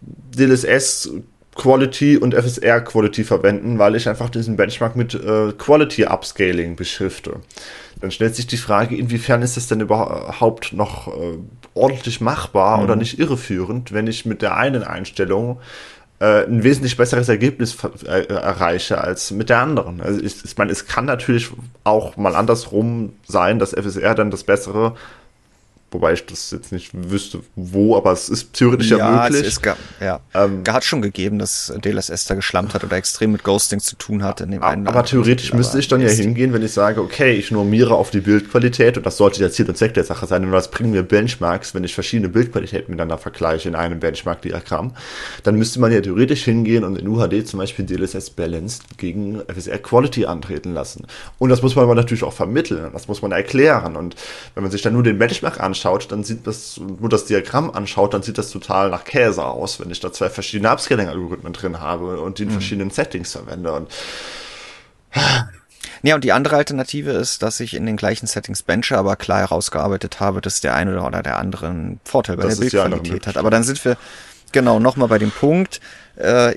[0.01, 1.11] DLSS
[1.57, 7.41] Quality und FSR Quality verwenden, weil ich einfach diesen Benchmark mit äh, Quality Upscaling beschrifte.
[8.01, 11.37] Dann stellt sich die Frage, inwiefern ist das denn überhaupt noch äh,
[11.74, 12.85] ordentlich machbar mhm.
[12.85, 15.61] oder nicht irreführend, wenn ich mit der einen Einstellung
[16.20, 20.00] äh, ein wesentlich besseres Ergebnis äh, erreiche als mit der anderen.
[20.00, 21.50] Also ich, ich meine, es kann natürlich
[21.82, 24.96] auch mal andersrum sein, dass FSR dann das bessere
[25.93, 29.45] Wobei ich das jetzt nicht wüsste, wo, aber es ist theoretisch ja, ja möglich.
[29.45, 29.62] Es ist
[30.01, 33.97] ja, ähm, hat schon gegeben, dass DLSS da geschlampt hat oder extrem mit Ghosting zu
[33.97, 34.41] tun hat.
[34.41, 37.51] In dem einen aber theoretisch müsste ich dann ja hingehen, wenn ich sage, okay, ich
[37.51, 40.45] normiere auf die Bildqualität und das sollte der Ziel und Zweck der Sache sein.
[40.45, 44.93] Und was bringen mir Benchmarks, wenn ich verschiedene Bildqualitäten miteinander vergleiche in einem Benchmark-Diagramm?
[45.43, 49.78] Dann müsste man ja theoretisch hingehen und in UHD zum Beispiel DLSS Balanced gegen FSR
[49.78, 51.09] Quality antreten lassen.
[51.41, 52.91] Und das muss man aber natürlich auch vermitteln.
[52.93, 53.97] Das muss man erklären.
[53.97, 54.14] Und
[54.55, 57.70] wenn man sich dann nur den Benchmark anschaut, anschaut, dann sieht das, nur das Diagramm
[57.70, 61.81] anschaut, dann sieht das total nach Käse aus, wenn ich da zwei verschiedene Upscaling-Algorithmen drin
[61.81, 62.53] habe und die in mhm.
[62.53, 63.72] verschiedenen Settings verwende.
[63.72, 63.89] Und
[66.03, 69.41] ja, und die andere Alternative ist, dass ich in den gleichen Settings benche, aber klar
[69.41, 73.37] herausgearbeitet habe, dass der eine oder der andere einen Vorteil bei das der Bildqualität hat.
[73.37, 73.97] Aber dann sind wir
[74.53, 75.81] genau nochmal bei dem Punkt,
[76.16, 76.55] äh,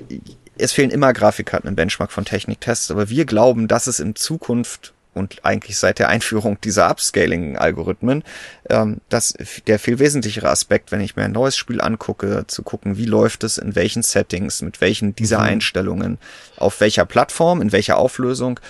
[0.56, 4.92] es fehlen immer Grafikkarten im Benchmark von Techniktests, aber wir glauben, dass es in Zukunft
[5.14, 8.24] und eigentlich seit der Einführung dieser Upscaling-Algorithmen,
[8.68, 9.34] ähm, das
[9.66, 13.44] der viel wesentlichere Aspekt, wenn ich mir ein neues Spiel angucke, zu gucken, wie läuft
[13.44, 15.44] es, in welchen Settings, mit welchen dieser mhm.
[15.44, 16.18] Einstellungen,
[16.56, 18.60] auf welcher Plattform, in welcher Auflösung.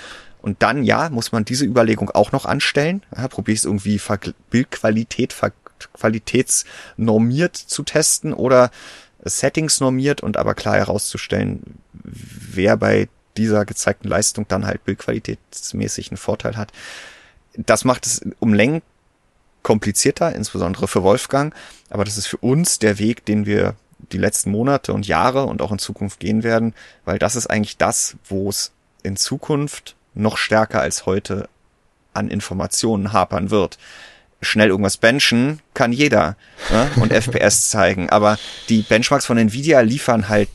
[0.40, 3.02] Und dann, ja, muss man diese Überlegung auch noch anstellen.
[3.16, 4.18] Ja, Probiere ich es irgendwie Ver
[4.50, 5.52] Bildqualität, Ver
[5.92, 8.70] qualitätsnormiert zu testen oder
[9.24, 16.16] Settings normiert und aber klar herauszustellen, wer bei dieser gezeigten Leistung dann halt bildqualitätsmäßig einen
[16.16, 16.72] Vorteil hat.
[17.56, 18.82] Das macht es um Längen
[19.62, 21.54] komplizierter, insbesondere für Wolfgang.
[21.90, 23.74] Aber das ist für uns der Weg, den wir
[24.12, 26.74] die letzten Monate und Jahre und auch in Zukunft gehen werden,
[27.04, 28.72] weil das ist eigentlich das, wo es
[29.02, 31.48] in Zukunft noch stärker als heute
[32.12, 33.78] an Informationen hapern wird.
[34.40, 36.36] Schnell irgendwas benchen kann jeder
[36.70, 36.90] ne?
[36.96, 40.48] und FPS zeigen, aber die Benchmarks von Nvidia liefern halt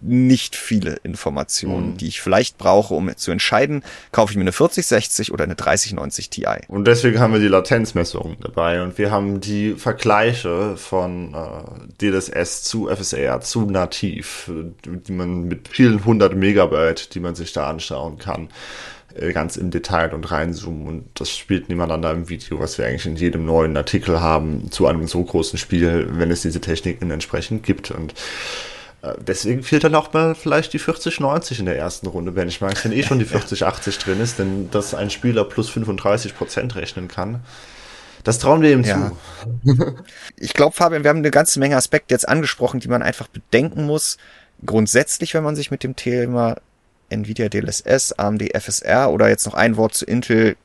[0.00, 1.96] nicht viele Informationen, mhm.
[1.96, 6.30] die ich vielleicht brauche, um zu entscheiden, kaufe ich mir eine 4060 oder eine 3090
[6.30, 6.46] Ti.
[6.68, 12.62] Und deswegen haben wir die Latenzmessung dabei und wir haben die Vergleiche von äh, DLSS
[12.62, 14.50] zu FSR zu nativ,
[14.84, 18.48] die man mit vielen hundert Megabyte, die man sich da anschauen kann
[19.14, 23.06] äh, ganz im Detail und reinzoomen und das spielt nebeneinander im Video, was wir eigentlich
[23.06, 27.62] in jedem neuen Artikel haben zu einem so großen Spiel, wenn es diese Techniken entsprechend
[27.62, 28.14] gibt und
[29.26, 33.02] deswegen fehlt dann auch mal vielleicht die 40-90 in der ersten Runde Benchmarks, wenn eh
[33.02, 37.40] schon die 40-80 drin ist, denn dass ein Spieler plus 35 Prozent rechnen kann.
[38.24, 39.12] Das trauen wir ihm ja.
[39.64, 39.96] zu.
[40.36, 43.86] ich glaube, Fabian, wir haben eine ganze Menge Aspekte jetzt angesprochen, die man einfach bedenken
[43.86, 44.18] muss.
[44.66, 46.56] Grundsätzlich, wenn man sich mit dem Thema
[47.08, 50.56] Nvidia DLSS, AMD FSR oder jetzt noch ein Wort zu Intel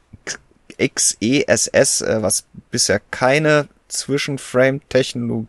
[0.78, 5.48] XESS, äh, was bisher keine Zwischenframe-Technologie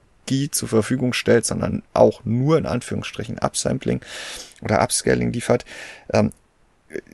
[0.50, 4.00] zur Verfügung stellt, sondern auch nur in Anführungsstrichen Upsampling
[4.62, 5.64] oder Upscaling liefert.
[6.12, 6.32] Ähm,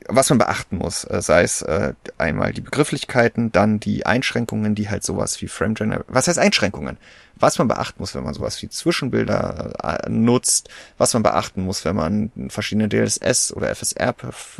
[0.07, 4.89] was man beachten muss, äh, sei es äh, einmal die Begrifflichkeiten, dann die Einschränkungen, die
[4.89, 6.97] halt sowas wie Frame Generation, was heißt Einschränkungen?
[7.35, 9.73] Was man beachten muss, wenn man sowas wie Zwischenbilder
[10.05, 14.13] äh, nutzt, was man beachten muss, wenn man verschiedene DLSS oder FSR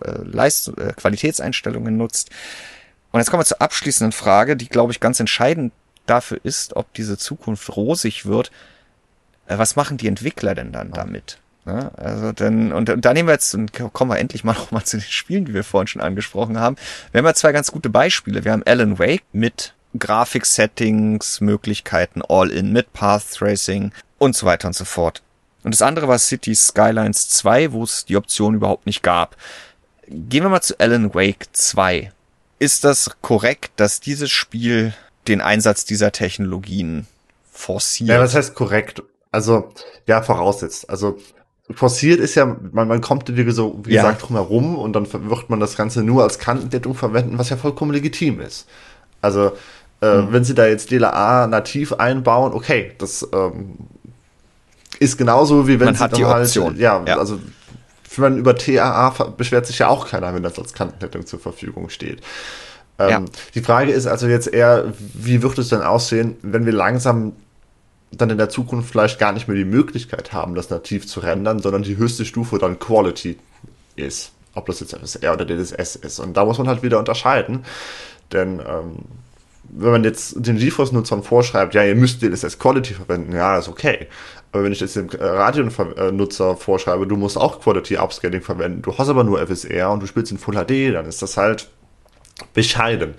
[0.03, 2.31] äh, Leist äh, Qualitätseinstellungen nutzt.
[3.11, 5.71] Und jetzt kommen wir zur abschließenden Frage, die glaube ich ganz entscheidend
[6.05, 8.51] dafür ist, ob diese Zukunft rosig wird.
[9.47, 11.39] Äh, was machen die Entwickler denn dann damit?
[11.65, 14.71] Ja, also dann, und, und da nehmen wir jetzt, und kommen wir endlich mal noch
[14.71, 16.75] mal zu den Spielen, die wir vorhin schon angesprochen haben.
[17.11, 18.43] Wir haben ja zwei ganz gute Beispiele.
[18.43, 24.75] Wir haben Alan Wake mit Grafik-Settings, Möglichkeiten All-In mit Path Tracing und so weiter und
[24.75, 25.21] so fort.
[25.63, 29.37] Und das andere war Cities Skylines 2, wo es die Option überhaupt nicht gab.
[30.07, 32.11] Gehen wir mal zu Alan Wake 2.
[32.59, 34.93] Ist das korrekt, dass dieses Spiel
[35.27, 37.07] den Einsatz dieser Technologien
[37.51, 38.09] forciert?
[38.09, 39.03] Ja, was heißt korrekt?
[39.31, 39.71] Also,
[40.07, 40.89] ja, voraussetzt.
[40.89, 41.17] Also,
[41.71, 44.03] forciert ist ja, man, man kommt, wie, so, wie ja.
[44.03, 47.57] gesagt, drum herum und dann wird man das Ganze nur als Kantendettung verwenden, was ja
[47.57, 48.67] vollkommen legitim ist.
[49.21, 49.53] Also,
[50.01, 50.33] äh, mhm.
[50.33, 53.77] wenn sie da jetzt DLA nativ einbauen, okay, das ähm,
[54.99, 56.77] ist genauso wie wenn man sie hat die halt, Option.
[56.77, 57.39] Ja, ja, also
[58.15, 61.89] wenn man über TAA beschwert sich ja auch keiner, wenn das als Kantendettung zur Verfügung
[61.89, 62.21] steht.
[62.99, 63.23] Ähm, ja.
[63.55, 67.33] Die Frage ist also jetzt eher, wie wird es denn aussehen, wenn wir langsam
[68.11, 71.59] dann in der Zukunft vielleicht gar nicht mehr die Möglichkeit haben, das nativ zu rendern,
[71.59, 73.37] sondern die höchste Stufe dann Quality
[73.95, 74.31] ist.
[74.55, 76.19] Ob das jetzt FSR oder DLSS ist.
[76.19, 77.65] Und da muss man halt wieder unterscheiden.
[78.31, 78.97] Denn ähm,
[79.63, 84.07] wenn man jetzt den GeForce-Nutzern vorschreibt, ja, ihr müsst DLSS Quality verwenden, ja, ist okay.
[84.51, 88.95] Aber wenn ich jetzt dem äh, Radio-Nutzer vorschreibe, du musst auch Quality Upscaling verwenden, du
[88.95, 91.69] hast aber nur FSR und du spielst in Full HD, dann ist das halt
[92.47, 93.15] bescheiden.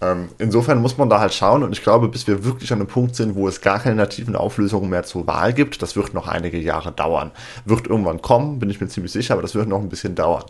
[0.00, 2.86] Ähm, insofern muss man da halt schauen und ich glaube, bis wir wirklich an einem
[2.86, 6.28] Punkt sind, wo es gar keine nativen Auflösungen mehr zur Wahl gibt, das wird noch
[6.28, 7.32] einige Jahre dauern.
[7.64, 10.44] Wird irgendwann kommen, bin ich mir ziemlich sicher, aber das wird noch ein bisschen dauern.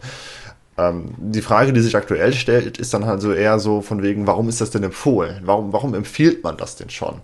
[0.76, 4.26] Ähm, die Frage, die sich aktuell stellt, ist dann halt so eher so von wegen,
[4.26, 5.40] warum ist das denn empfohlen?
[5.44, 7.16] Warum, warum empfiehlt man das denn schon?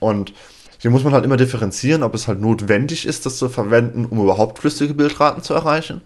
[0.00, 0.34] Und
[0.78, 4.20] hier muss man halt immer differenzieren, ob es halt notwendig ist, das zu verwenden, um
[4.20, 6.02] überhaupt flüssige Bildraten zu erreichen,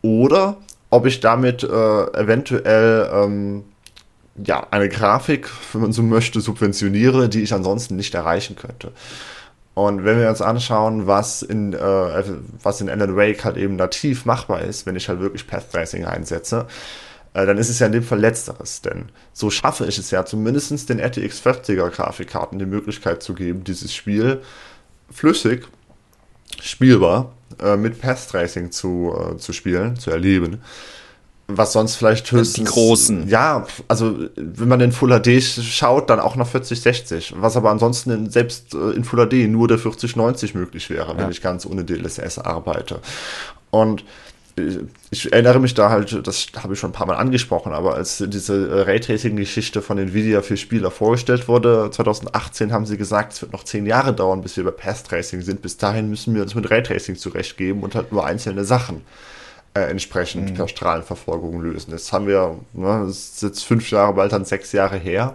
[0.00, 0.58] oder
[0.92, 3.64] ob ich damit äh, eventuell ähm,
[4.44, 8.92] ja, eine Grafik, wenn man so möchte, subventioniere, die ich ansonsten nicht erreichen könnte.
[9.72, 12.24] Und wenn wir uns anschauen, was in, äh,
[12.62, 16.04] was in Alan Wake halt eben nativ machbar ist, wenn ich halt wirklich Path Tracing
[16.04, 16.66] einsetze,
[17.32, 18.82] äh, dann ist es ja in dem Fall letzteres.
[18.82, 23.64] Denn so schaffe ich es ja zumindest den RTX 50er Grafikkarten die Möglichkeit zu geben,
[23.64, 24.42] dieses Spiel
[25.10, 25.66] flüssig,
[26.60, 27.32] spielbar,
[27.62, 30.60] äh, mit Path Tracing zu, äh, zu spielen, zu erleben
[31.56, 32.54] was sonst vielleicht höchstens.
[32.54, 33.28] Die großen.
[33.28, 37.34] Ja, also wenn man in Full HD schaut, dann auch noch 4060.
[37.36, 41.18] Was aber ansonsten in, selbst äh, in Full HD nur der 4090 möglich wäre, ja.
[41.18, 43.00] wenn ich ganz ohne DLSS arbeite.
[43.70, 44.04] Und
[45.10, 48.22] ich erinnere mich da halt, das habe ich schon ein paar Mal angesprochen, aber als
[48.26, 53.52] diese äh, Raytracing-Geschichte von Nvidia für Spieler vorgestellt wurde, 2018 haben sie gesagt, es wird
[53.52, 55.62] noch zehn Jahre dauern, bis wir bei Path Tracing sind.
[55.62, 59.02] Bis dahin müssen wir uns mit Raytracing zurechtgeben und halt nur einzelne Sachen
[59.74, 60.54] äh, entsprechend mhm.
[60.54, 61.92] per Strahlenverfolgung lösen.
[61.92, 65.34] Jetzt haben wir, ne, das ist jetzt fünf Jahre, bald dann sechs Jahre her.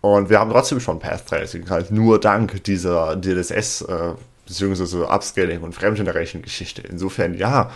[0.00, 4.14] Und wir haben trotzdem schon Path Tracing, halt nur dank dieser DLSS, äh,
[4.46, 6.82] beziehungsweise Upscaling und Frame Generation Geschichte.
[6.88, 7.70] Insofern, ja,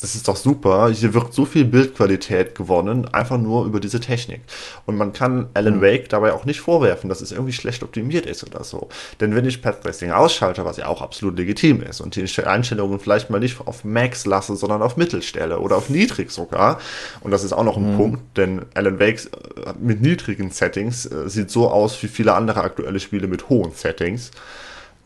[0.00, 0.90] das ist doch super.
[0.90, 4.40] Hier wird so viel Bildqualität gewonnen, einfach nur über diese Technik.
[4.86, 5.82] Und man kann Alan mhm.
[5.82, 8.88] Wake dabei auch nicht vorwerfen, dass es irgendwie schlecht optimiert ist oder so.
[9.20, 12.98] Denn wenn ich Path Tracing ausschalte, was ja auch absolut legitim ist, und die Einstellungen
[12.98, 16.80] vielleicht mal nicht auf Max lasse, sondern auf Mittel stelle oder auf niedrig sogar,
[17.20, 17.96] und das ist auch noch ein mhm.
[17.96, 22.62] Punkt, denn Alan Wake äh, mit niedrigen Settings äh, sieht so aus wie viele andere
[22.62, 24.30] aktuelle Spiele mit hohen Settings,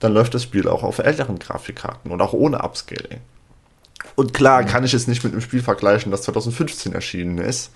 [0.01, 3.20] dann läuft das Spiel auch auf älteren Grafikkarten und auch ohne Upscaling.
[4.14, 7.70] Und klar kann ich es nicht mit einem Spiel vergleichen, das 2015 erschienen ist.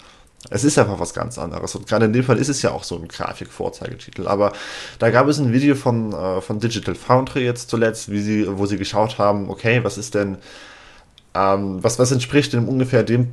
[0.50, 1.74] Es ist einfach was ganz anderes.
[1.76, 4.26] Und gerade in dem Fall ist es ja auch so ein Grafik-Vorzeigetitel.
[4.26, 4.52] Aber
[4.98, 8.66] da gab es ein Video von, äh, von Digital Foundry jetzt zuletzt, wie sie, wo
[8.66, 10.38] sie geschaut haben, okay, was ist denn,
[11.34, 13.28] ähm, was, was entspricht denn ungefähr dem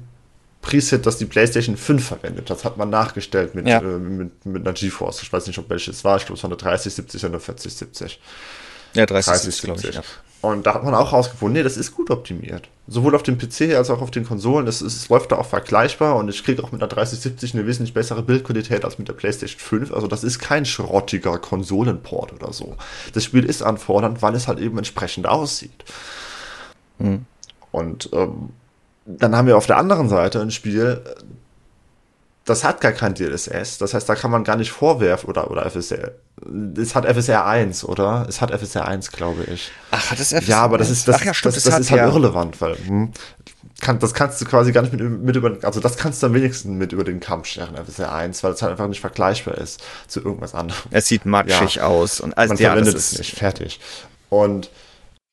[0.61, 2.49] Preset, das die PlayStation 5 verwendet.
[2.49, 3.79] Das hat man nachgestellt mit, ja.
[3.79, 5.23] äh, mit, mit einer GeForce.
[5.23, 6.17] Ich weiß nicht, ob welches war.
[6.17, 8.19] Ich glaube, es war eine 3070 oder eine 4070.
[8.93, 9.95] Ja, 30, 30 glaube ich.
[9.95, 10.03] Ja.
[10.41, 12.69] Und da hat man auch rausgefunden, nee, das ist gut optimiert.
[12.87, 14.67] Sowohl auf dem PC als auch auf den Konsolen.
[14.67, 17.93] Es, es läuft da auch vergleichbar und ich kriege auch mit einer 3070 eine wesentlich
[17.93, 19.93] bessere Bildqualität als mit der PlayStation 5.
[19.93, 22.77] Also das ist kein schrottiger Konsolenport oder so.
[23.13, 25.83] Das Spiel ist anfordernd, weil es halt eben entsprechend aussieht.
[26.99, 27.25] Mhm.
[27.71, 28.49] Und ähm,
[29.05, 31.01] dann haben wir auf der anderen Seite ein Spiel,
[32.49, 33.77] das hat gar kein DLSS.
[33.77, 36.11] Das heißt, da kann man gar nicht vorwerfen oder, oder FSR.
[36.77, 38.25] Es hat FSR 1, oder?
[38.27, 39.71] Es hat FSR 1, glaube ich.
[39.91, 41.81] Ach, hat es FSR Ja, aber das ist, das, Ach ja, stimmt, das, das, das
[41.81, 42.07] ist halt ja.
[42.07, 43.11] irrelevant, weil, hm,
[43.81, 46.33] kann, das kannst du quasi gar nicht mit, mit über, also das kannst du am
[46.33, 49.81] wenigsten mit über den Kamm scheren, FSR 1, weil es halt einfach nicht vergleichbar ist
[50.07, 50.81] zu irgendwas anderem.
[50.91, 51.83] Es sieht matschig ja.
[51.83, 53.79] aus und also, man ja, verwendet es nicht, fertig.
[54.29, 54.69] Und,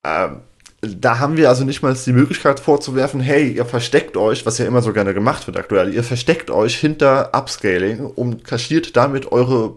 [0.04, 0.42] ähm,
[0.80, 4.66] da haben wir also nicht mal die Möglichkeit vorzuwerfen, hey, ihr versteckt euch, was ja
[4.66, 9.74] immer so gerne gemacht wird aktuell, ihr versteckt euch hinter Upscaling und kaschiert damit eure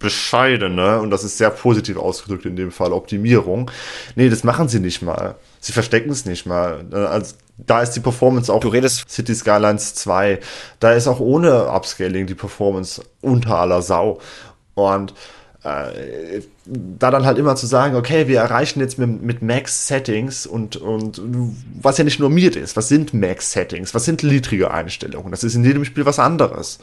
[0.00, 3.70] bescheidene, und das ist sehr positiv ausgedrückt in dem Fall, Optimierung.
[4.16, 5.36] Nee, das machen sie nicht mal.
[5.60, 6.86] Sie verstecken es nicht mal.
[6.90, 10.40] Also, da ist die Performance auch du redest City Skylines 2.
[10.80, 14.20] Da ist auch ohne Upscaling die Performance unter aller Sau.
[14.74, 15.12] Und
[15.62, 20.76] äh, da dann halt immer zu sagen, okay, wir erreichen jetzt mit, mit Max-Settings und,
[20.76, 21.20] und
[21.80, 25.64] was ja nicht normiert ist, was sind Max-Settings, was sind niedrige Einstellungen, das ist in
[25.64, 26.78] jedem Spiel was anderes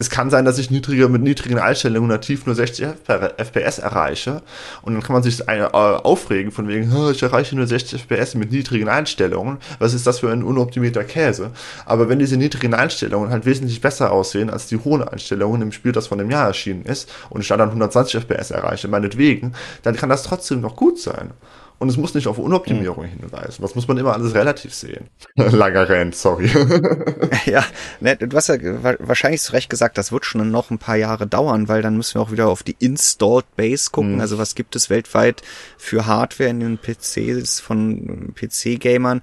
[0.00, 2.86] es kann sein, dass ich niedriger mit niedrigen Einstellungen nativ nur 60
[3.36, 4.40] FPS erreiche
[4.80, 8.50] und dann kann man sich äh, aufregen von wegen, ich erreiche nur 60 FPS mit
[8.50, 9.58] niedrigen Einstellungen.
[9.78, 11.50] Was ist das für ein unoptimierter Käse?
[11.84, 15.92] Aber wenn diese niedrigen Einstellungen halt wesentlich besser aussehen als die hohen Einstellungen im Spiel,
[15.92, 20.08] das von dem Jahr erschienen ist und ich dann 120 FPS erreiche, meinetwegen, dann kann
[20.08, 21.32] das trotzdem noch gut sein.
[21.80, 23.20] Und es muss nicht auf Unoptimierung mhm.
[23.20, 23.62] hinweisen.
[23.62, 25.08] Das muss man immer alles relativ sehen.
[25.34, 26.50] Langer Rand, sorry.
[27.46, 27.64] ja,
[28.00, 28.56] ne, du hast ja
[28.98, 32.16] wahrscheinlich zu Recht gesagt, das wird schon noch ein paar Jahre dauern, weil dann müssen
[32.16, 34.16] wir auch wieder auf die Installed Base gucken.
[34.16, 34.20] Mhm.
[34.20, 35.40] Also was gibt es weltweit
[35.78, 39.22] für Hardware in den PCs von PC-Gamern?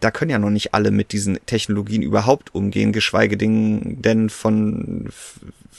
[0.00, 5.08] Da können ja noch nicht alle mit diesen Technologien überhaupt umgehen, geschweige denn von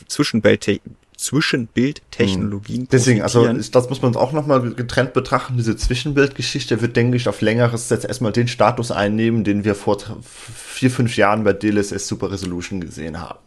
[0.08, 0.62] Zwischenwelt
[1.18, 2.88] Zwischenbildtechnologien.
[2.92, 5.58] Deswegen, also das muss man auch nochmal getrennt betrachten.
[5.58, 9.98] Diese Zwischenbildgeschichte wird, denke ich, auf längeres jetzt erstmal den Status einnehmen, den wir vor
[10.54, 13.40] vier, fünf Jahren bei DLSS Super Resolution gesehen haben.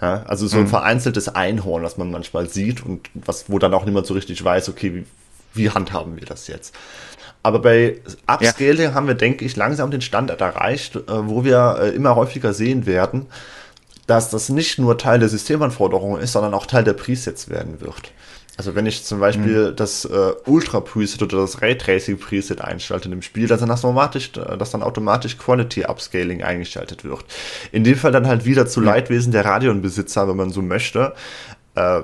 [0.00, 0.68] Ja, also so ein mhm.
[0.68, 4.68] vereinzeltes Einhorn, was man manchmal sieht und was, wo dann auch niemand so richtig weiß,
[4.68, 5.04] okay, wie,
[5.54, 6.74] wie handhaben wir das jetzt?
[7.42, 8.94] Aber bei Upscaling ja.
[8.94, 12.86] haben wir, denke ich, langsam den Standard erreicht, äh, wo wir äh, immer häufiger sehen
[12.86, 13.26] werden,
[14.06, 18.12] dass das nicht nur Teil der Systemanforderungen ist, sondern auch Teil der Presets werden wird.
[18.56, 19.76] Also wenn ich zum Beispiel mhm.
[19.76, 23.84] das äh, Ultra Preset oder das Raytracing Preset einschalte in dem Spiel, dass dann das
[23.84, 27.24] automatisch, dass dann automatisch Quality Upscaling eingeschaltet wird.
[27.72, 28.86] In dem Fall dann halt wieder zu mhm.
[28.86, 31.14] Leidwesen der Radeon-Besitzer, wenn man so möchte,
[31.74, 32.02] äh,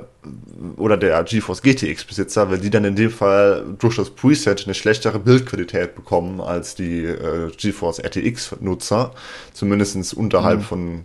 [0.76, 4.74] oder der GeForce GTX Besitzer, weil die dann in dem Fall durch das Preset eine
[4.74, 9.12] schlechtere Bildqualität bekommen als die äh, GeForce RTX Nutzer,
[9.52, 10.64] zumindestens unterhalb mhm.
[10.64, 11.04] von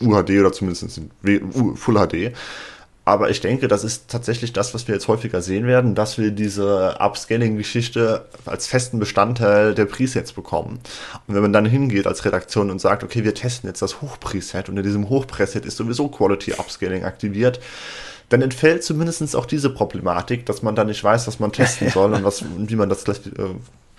[0.00, 2.34] UHD oder zumindest in Full HD.
[3.06, 6.30] Aber ich denke, das ist tatsächlich das, was wir jetzt häufiger sehen werden, dass wir
[6.30, 10.78] diese Upscaling-Geschichte als festen Bestandteil der Presets bekommen.
[11.26, 14.68] Und wenn man dann hingeht als Redaktion und sagt, okay, wir testen jetzt das Hochpreset
[14.68, 17.58] und in diesem Hochpreset ist sowieso Quality Upscaling aktiviert,
[18.30, 22.14] dann entfällt zumindest auch diese Problematik, dass man da nicht weiß, was man testen soll
[22.14, 23.14] und was, wie man das äh,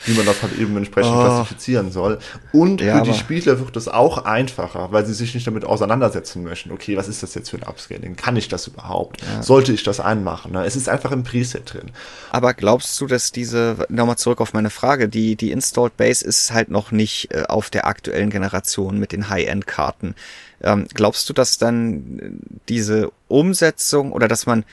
[0.05, 1.19] wie man das halt eben entsprechend oh.
[1.19, 2.19] klassifizieren soll.
[2.51, 6.43] Und ja, für die Spieler wird es auch einfacher, weil sie sich nicht damit auseinandersetzen
[6.43, 6.71] möchten.
[6.71, 8.15] Okay, was ist das jetzt für ein Upscaling?
[8.15, 9.21] Kann ich das überhaupt?
[9.21, 9.43] Ja.
[9.43, 10.55] Sollte ich das einmachen?
[10.55, 11.91] Es ist einfach im Preset drin.
[12.31, 16.51] Aber glaubst du, dass diese, nochmal zurück auf meine Frage, die, die Installed Base ist
[16.51, 20.15] halt noch nicht äh, auf der aktuellen Generation mit den High-End-Karten.
[20.63, 22.39] Ähm, glaubst du, dass dann
[22.69, 24.65] diese Umsetzung oder dass man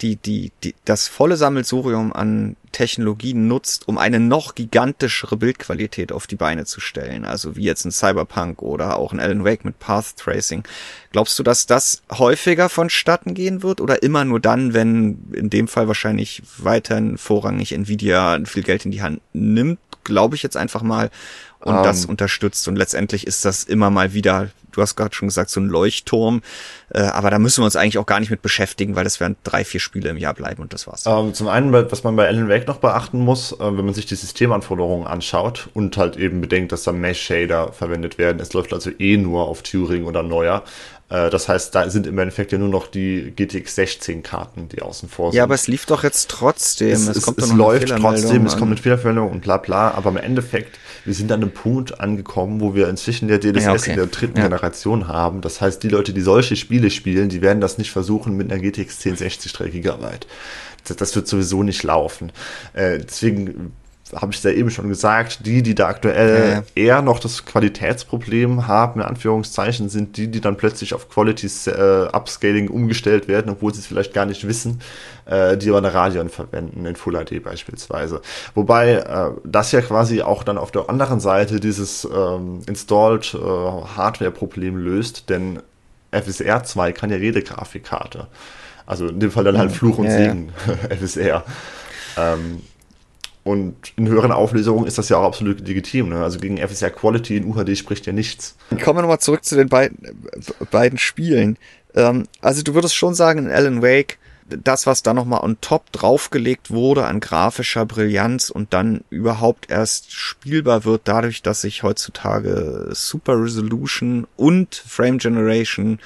[0.00, 6.28] die, die, die, das volle Sammelsurium an Technologien nutzt, um eine noch gigantischere Bildqualität auf
[6.28, 7.24] die Beine zu stellen.
[7.24, 10.62] Also wie jetzt ein Cyberpunk oder auch ein Alan Wake mit Path Tracing.
[11.10, 15.66] Glaubst du, dass das häufiger vonstatten gehen wird oder immer nur dann, wenn in dem
[15.66, 19.80] Fall wahrscheinlich weiterhin vorrangig Nvidia viel Geld in die Hand nimmt?
[20.04, 21.10] Glaube ich jetzt einfach mal
[21.60, 21.82] und um.
[21.82, 22.10] das ähm.
[22.10, 22.66] unterstützt.
[22.68, 26.42] Und letztendlich ist das immer mal wieder, du hast gerade schon gesagt, so ein Leuchtturm.
[26.90, 29.36] Äh, aber da müssen wir uns eigentlich auch gar nicht mit beschäftigen, weil das werden
[29.44, 31.06] drei, vier Spiele im Jahr bleiben und das war's.
[31.06, 33.94] Um, ähm, zum einen, was man bei Alan Wake noch beachten muss, äh, wenn man
[33.94, 38.40] sich die Systemanforderungen anschaut und halt eben bedenkt, dass da Mesh-Shader verwendet werden.
[38.40, 40.64] Es läuft also eh nur auf Turing oder neuer.
[41.10, 44.80] Äh, das heißt, da sind im Endeffekt ja nur noch die GTX 16 Karten, die
[44.80, 45.36] außen vor sind.
[45.36, 46.92] Ja, aber es lief doch jetzt trotzdem.
[46.92, 50.16] Es, es, es, es läuft trotzdem, es kommt mit Fehlermeldung und bla bla, aber im
[50.16, 53.90] Endeffekt, wir sind an einem Punkt angekommen, wo wir inzwischen der DLSS ja, okay.
[53.90, 54.44] in der dritten ja.
[54.44, 55.40] Generation haben.
[55.40, 58.60] Das heißt, die Leute, die solche Spiele spielen, die werden das nicht versuchen mit einer
[58.60, 60.26] GTX 1060 3 Gigabyte.
[60.86, 62.32] Das, das wird sowieso nicht laufen.
[62.72, 63.72] Äh, deswegen
[64.14, 66.82] habe ich ja eben schon gesagt, die, die da aktuell ja.
[66.82, 72.08] eher noch das Qualitätsproblem haben, in Anführungszeichen, sind die, die dann plötzlich auf Quality äh,
[72.12, 74.80] Upscaling umgestellt werden, obwohl sie es vielleicht gar nicht wissen,
[75.26, 78.20] äh, die aber eine Radeon verwenden, in Full HD beispielsweise.
[78.54, 83.38] Wobei äh, das ja quasi auch dann auf der anderen Seite dieses ähm, Installed äh,
[83.38, 85.60] Hardware-Problem löst, denn
[86.10, 88.26] FSR 2 kann ja jede Grafikkarte.
[88.86, 90.96] Also in dem Fall dann halt Fluch und ja, Segen, ja.
[90.96, 91.44] FSR.
[92.16, 92.62] Ähm,
[93.50, 96.10] und in höheren Auflösungen ist das ja auch absolut legitim.
[96.10, 96.22] Ne?
[96.22, 98.56] Also gegen FSR Quality in UHD spricht ja nichts.
[98.82, 99.98] Kommen wir nochmal zurück zu den beiden,
[100.70, 101.58] beiden Spielen.
[101.94, 105.92] Ähm, also du würdest schon sagen, in Alan Wake, das, was da nochmal on top
[105.92, 112.88] draufgelegt wurde an grafischer Brillanz und dann überhaupt erst spielbar wird, dadurch, dass ich heutzutage
[112.92, 116.00] Super Resolution und Frame Generation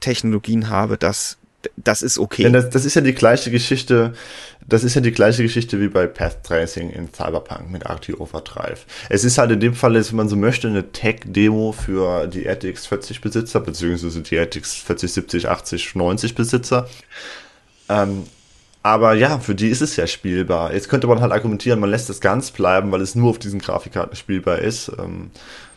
[0.00, 1.38] Technologien habe, das
[1.76, 2.44] das ist okay.
[2.44, 4.14] Denn das, das ist ja die gleiche Geschichte,
[4.66, 8.86] das ist ja die gleiche Geschichte wie bei Path Tracing in Cyberpunk mit RT Overdrive.
[9.08, 12.86] Es ist halt in dem Fall, wenn man so möchte, eine Tech-Demo für die RTX
[12.86, 16.88] 40 Besitzer, beziehungsweise die RTX 40, 70, 80, 90 Besitzer.
[17.88, 18.24] Ähm,
[18.82, 20.74] aber ja, für die ist es ja spielbar.
[20.74, 23.58] Jetzt könnte man halt argumentieren, man lässt es ganz bleiben, weil es nur auf diesen
[23.58, 24.92] Grafikkarten spielbar ist.
[24.98, 25.30] Ähm,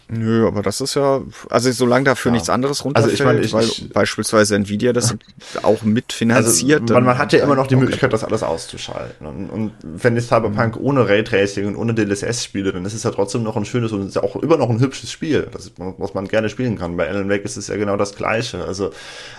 [0.10, 2.34] Nö, aber das ist ja, also solange dafür ja.
[2.34, 5.18] nichts anderes runterfällt, also ich mein, ich, weil beispielsweise Nvidia das
[5.64, 6.82] auch mitfinanziert.
[6.82, 7.76] Also man, man hat ja immer noch die.
[7.76, 9.28] Möglichkeit, das alles auszuschalten.
[9.28, 13.12] Und, und wenn ich Cyberpunk ohne Raytracing und ohne DLSS spiele, dann ist es ja
[13.12, 16.14] trotzdem noch ein schönes und ist ja auch immer noch ein hübsches Spiel, das, was
[16.14, 16.95] man gerne spielen kann.
[16.95, 18.64] Bei Alan Wake ist es ja genau das Gleiche.
[18.64, 18.91] Also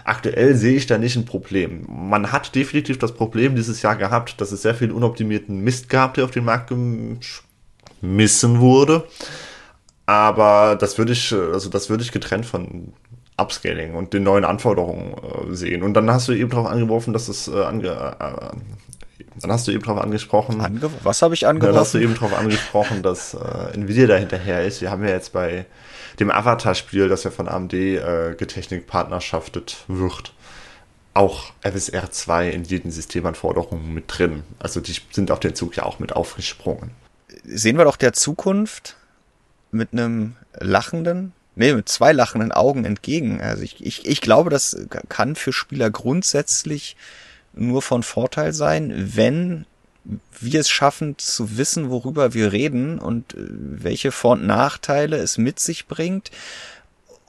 [0.05, 1.87] aktuell sehe ich da nicht ein Problem.
[1.89, 6.15] Man hat definitiv das Problem dieses Jahr gehabt, dass es sehr viel unoptimierten Mist gab,
[6.15, 6.73] der auf den Markt
[8.01, 9.05] geschmissen wurde.
[10.09, 12.95] Aber das würde ich, also das würde ich getrennt von
[13.37, 15.83] Upscaling und den neuen Anforderungen äh, sehen.
[15.83, 18.57] Und dann hast du eben darauf angeworfen, dass es äh, ange, äh,
[19.43, 20.63] dann hast du eben darauf angesprochen.
[20.63, 21.75] Ange was habe ich angeworfen?
[21.75, 24.81] Dann hast du eben darauf angesprochen, dass äh, Nvidia da hinterher ist.
[24.81, 25.67] Wir haben ja jetzt bei
[26.19, 30.33] dem Avatar-Spiel, das ja von AMD äh, getechnik partnerschaftet wird,
[31.13, 34.45] auch FSR 2 in jeden Systemanforderungen mit drin.
[34.59, 36.93] Also die sind auf den Zug ja auch mit aufgesprungen.
[37.45, 38.97] Sehen wir doch der Zukunft
[39.71, 43.41] mit einem lachenden, nee, mit zwei lachenden Augen entgegen.
[43.41, 46.97] Also ich, ich, ich glaube, das kann für Spieler grundsätzlich
[47.55, 49.67] nur von Vorteil sein, wenn
[50.41, 55.39] wir es schaffen zu wissen, worüber wir reden und äh, welche Vor- und Nachteile es
[55.39, 56.31] mit sich bringt.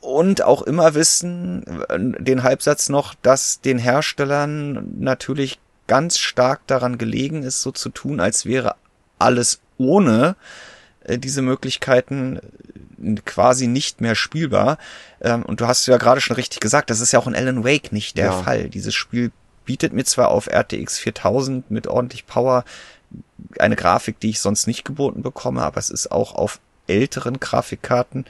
[0.01, 6.97] Und auch immer wissen, äh, den Halbsatz noch, dass den Herstellern natürlich ganz stark daran
[6.97, 8.75] gelegen ist, so zu tun, als wäre
[9.17, 10.35] alles ohne
[11.17, 12.39] diese Möglichkeiten
[13.01, 14.77] äh, quasi nicht mehr spielbar.
[15.21, 17.63] Ähm, und du hast ja gerade schon richtig gesagt, das ist ja auch in Alan
[17.63, 18.43] Wake nicht der ja.
[18.43, 18.69] Fall.
[18.69, 19.31] Dieses Spiel
[19.65, 22.63] bietet mir zwar auf RTX 4000 mit ordentlich Power
[23.59, 28.25] eine Grafik, die ich sonst nicht geboten bekomme, aber es ist auch auf älteren Grafikkarten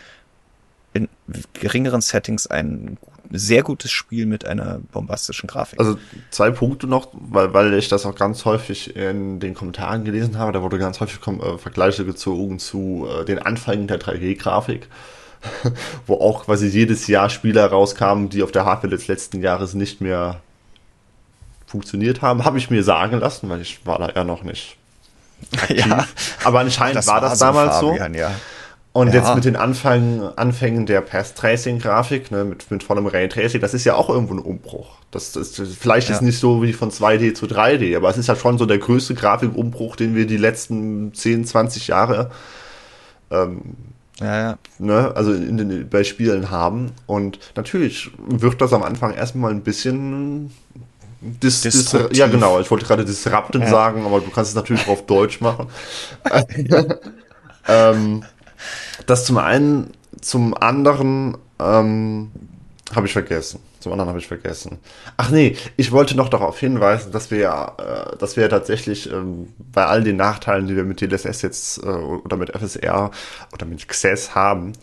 [0.94, 1.08] in
[1.54, 2.98] geringeren Settings ein
[3.32, 5.80] sehr gutes Spiel mit einer bombastischen Grafik.
[5.80, 5.98] Also
[6.32, 10.52] zwei Punkte noch, weil, weil ich das auch ganz häufig in den Kommentaren gelesen habe.
[10.52, 14.88] Da wurde ganz häufig äh, Vergleiche gezogen zu äh, den Anfängen der 3D-Grafik,
[16.08, 20.02] wo auch quasi jedes Jahr Spiele rauskamen, die auf der Hardware des letzten Jahres nicht
[20.02, 20.42] mehr
[21.68, 22.46] funktioniert haben.
[22.46, 24.78] Habe ich mir sagen lassen, weil ich war da ja noch nicht
[25.56, 25.86] aktiv.
[25.86, 26.08] Ja,
[26.44, 28.20] Aber anscheinend das war das so damals Fabian, so.
[28.20, 28.32] Ja.
[28.92, 29.16] Und ja.
[29.16, 33.96] jetzt mit den Anfang, Anfängen der Path-Tracing-Grafik, ne, mit, mit vollem Ray-Tracing, das ist ja
[33.96, 34.98] auch irgendwo ein Umbruch.
[35.12, 36.16] Das, das, vielleicht ja.
[36.16, 38.80] ist nicht so wie von 2D zu 3D, aber es ist ja schon so der
[38.80, 42.32] größte Grafikumbruch, den wir die letzten 10, 20 Jahre
[43.32, 43.76] ähm,
[44.20, 44.58] ja, ja.
[44.80, 46.92] Ne, also in den, bei Spielen haben.
[47.06, 50.52] Und natürlich wird das am Anfang erstmal ein bisschen
[51.22, 52.62] Dis, dis, ja, genau.
[52.62, 53.68] Ich wollte gerade disrupten ja.
[53.68, 55.68] sagen, aber du kannst es natürlich auf Deutsch machen.
[57.68, 58.24] ähm,
[59.10, 59.92] das zum einen,
[60.22, 62.32] zum anderen ähm,
[62.96, 63.60] habe ich vergessen.
[63.80, 64.80] Zum anderen habe ich vergessen.
[65.16, 69.54] Ach nee, ich wollte noch darauf hinweisen, dass wir ja, äh, dass wir tatsächlich ähm,
[69.72, 73.12] bei all den Nachteilen, die wir mit DLSS jetzt äh, oder mit FSR
[73.54, 74.74] oder mit XS haben,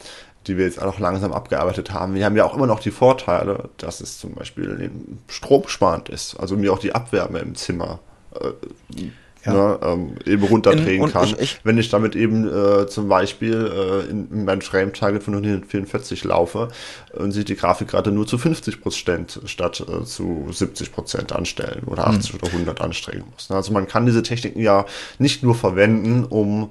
[0.46, 3.68] die wir jetzt auch langsam abgearbeitet haben, wir haben ja auch immer noch die Vorteile,
[3.76, 4.90] dass es zum Beispiel
[5.28, 7.98] stromsparend ist, also mir auch die Abwärme im Zimmer
[8.40, 8.52] äh,
[9.46, 9.52] ja.
[9.52, 11.24] ne, ähm, eben runterdrehen in, kann.
[11.24, 15.34] Ich, ich, wenn ich damit eben äh, zum Beispiel äh, in, in meinem Frame-Target von
[15.34, 16.68] 144 laufe
[17.14, 22.06] und sich die Grafikkarte nur zu 50 Prozent statt äh, zu 70 Prozent anstellen oder
[22.06, 22.38] 80 mhm.
[22.40, 23.50] oder 100 anstrengen muss.
[23.50, 24.84] Also man kann diese Techniken ja
[25.18, 26.70] nicht nur verwenden, um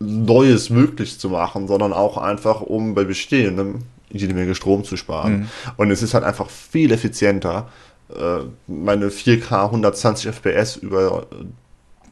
[0.00, 5.40] Neues möglich zu machen, sondern auch einfach, um bei bestehendem jede Menge Strom zu sparen.
[5.40, 5.48] Mhm.
[5.76, 7.68] Und es ist halt einfach viel effizienter,
[8.10, 11.26] äh, meine 4K 120 FPS über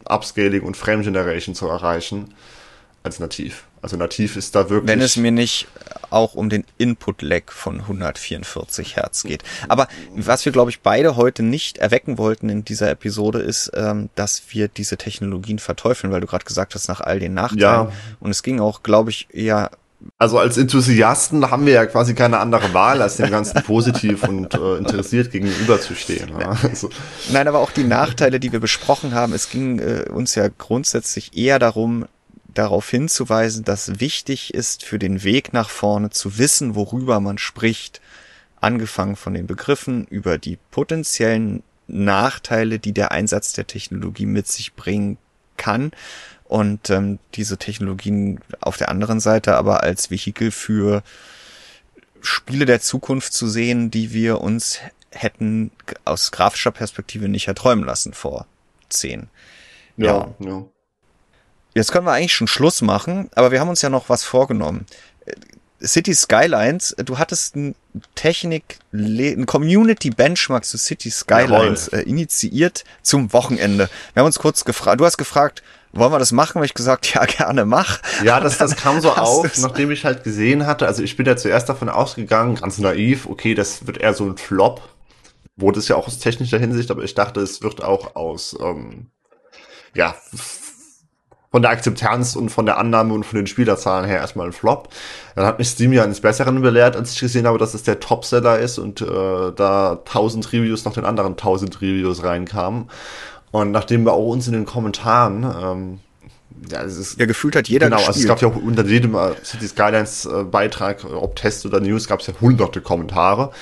[0.09, 2.35] Upscaling und Frame Generation zu erreichen
[3.03, 3.65] als nativ.
[3.83, 4.89] Also nativ ist da wirklich.
[4.89, 5.69] Wenn es mir nicht
[6.11, 9.43] auch um den Input-Lag von 144 Hertz geht.
[9.69, 14.09] Aber was wir, glaube ich, beide heute nicht erwecken wollten in dieser Episode, ist, ähm,
[14.15, 17.89] dass wir diese Technologien verteufeln, weil du gerade gesagt hast, nach all den Nachteilen.
[17.89, 17.93] Ja.
[18.21, 19.71] Und es ging auch, glaube ich, eher
[20.19, 24.55] Also als Enthusiasten haben wir ja quasi keine andere Wahl, als dem Ganzen positiv und
[24.55, 26.31] äh, interessiert gegenüberzustehen.
[26.39, 26.57] Ja.
[26.67, 26.91] Also.
[27.31, 31.37] Nein, aber auch die Nachteile, die wir besprochen haben, es ging äh, uns ja grundsätzlich
[31.37, 32.07] eher darum,
[32.53, 38.01] darauf hinzuweisen, dass wichtig ist für den Weg nach vorne zu wissen, worüber man spricht,
[38.61, 44.75] angefangen von den Begriffen über die potenziellen Nachteile, die der Einsatz der Technologie mit sich
[44.75, 45.19] bringen
[45.57, 45.93] kann
[46.49, 51.03] und ähm, diese Technologien auf der anderen Seite aber als Vehikel für
[52.21, 54.81] Spiele der Zukunft zu sehen, die wir uns
[55.11, 55.71] hätten
[56.05, 58.47] aus grafischer Perspektive nicht erträumen lassen vor
[58.89, 59.29] zehn
[59.97, 60.35] ja.
[60.39, 60.65] Ja.
[61.75, 64.87] Jetzt können wir eigentlich schon Schluss machen, aber wir haben uns ja noch was vorgenommen.
[65.83, 67.75] City Skylines, du hattest ein
[68.15, 73.91] Technik, ein Community Benchmark zu City Skylines äh, initiiert zum Wochenende.
[74.15, 75.63] Wir haben uns kurz gefragt, du hast gefragt,
[75.93, 76.57] wollen wir das machen?
[76.57, 78.01] Habe ich gesagt, ja, gerne mach.
[78.23, 81.37] Ja, das, das kam so auf, nachdem ich halt gesehen hatte, also ich bin ja
[81.37, 84.83] zuerst davon ausgegangen, ganz naiv, okay, das wird eher so ein Flop.
[85.57, 89.11] Wurde es ja auch aus technischer Hinsicht, aber ich dachte, es wird auch aus, ähm,
[89.95, 90.15] ja,
[91.57, 94.91] von der Akzeptanz und von der Annahme und von den Spielerzahlen her erstmal ein Flop.
[95.35, 97.99] Dann hat mich Steam ja eines Besseren belehrt, als ich gesehen habe, dass es der
[97.99, 102.91] Topseller ist und äh, da 1000 Reviews nach den anderen 1000 Reviews reinkamen.
[103.57, 106.01] Und nachdem wir auch uns in den Kommentaren ähm,
[106.71, 108.17] ja, es ist, ja, gefühlt hat jeder Genau, gespielt.
[108.17, 111.81] also es gab ja auch unter jedem äh, City Skylines äh, Beitrag, ob Test oder
[111.81, 113.53] News, gab es ja hunderte Kommentare.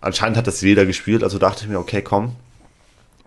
[0.00, 2.34] Anscheinend hat das jeder gespielt, also dachte ich mir, okay, komm,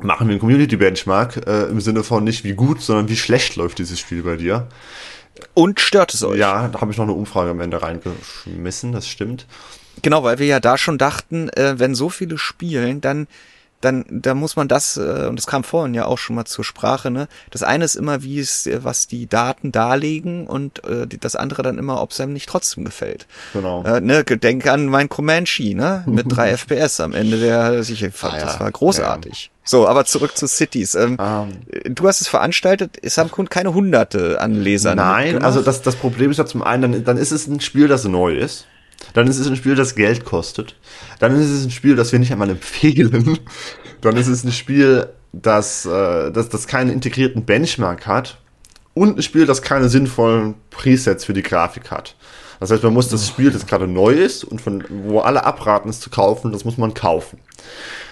[0.02, 3.56] machen wir einen Community Benchmark äh, im Sinne von nicht wie gut, sondern wie schlecht
[3.56, 4.68] läuft dieses Spiel bei dir.
[5.54, 6.38] Und stört es euch?
[6.38, 9.46] Ja, da habe ich noch eine Umfrage am Ende reingeschmissen, das stimmt.
[10.02, 13.28] Genau, weil wir ja da schon dachten, äh, wenn so viele spielen, dann
[13.84, 16.64] dann da muss man das, äh, und das kam vorhin ja auch schon mal zur
[16.64, 17.28] Sprache, ne?
[17.52, 21.64] Das eine ist immer, wie es, äh, was die Daten darlegen und äh, das andere
[21.64, 23.28] dann immer, ob es einem nicht trotzdem gefällt.
[23.54, 23.84] Genau.
[23.84, 26.04] Äh, ne, denk an mein Comanche, ne?
[26.06, 28.46] Mit drei FPS am Ende der ich fand, ah, ja.
[28.46, 29.46] das war großartig.
[29.46, 29.54] Ja.
[29.66, 30.96] So, aber zurück zu Cities.
[30.96, 31.54] Ähm, um.
[31.72, 31.96] Ähm.
[31.96, 34.98] Du hast es veranstaltet, es haben keine Hunderte an Lesern.
[34.98, 37.88] Nein, also das, das Problem ist ja zum einen, dann, dann ist es ein Spiel,
[37.88, 38.66] das neu ist.
[39.14, 40.76] Dann ist es ein Spiel, das Geld kostet.
[41.20, 43.40] Dann ist es ein Spiel, das wir nicht einmal empfehlen.
[44.02, 48.38] Dann ist es ein Spiel, das, äh, das, das keinen integrierten Benchmark hat.
[48.94, 52.16] Und ein Spiel, das keine sinnvollen Presets für die Grafik hat.
[52.60, 55.90] Das heißt, man muss das Spiel, das gerade neu ist und von wo alle abraten,
[55.90, 57.40] es zu kaufen, das muss man kaufen.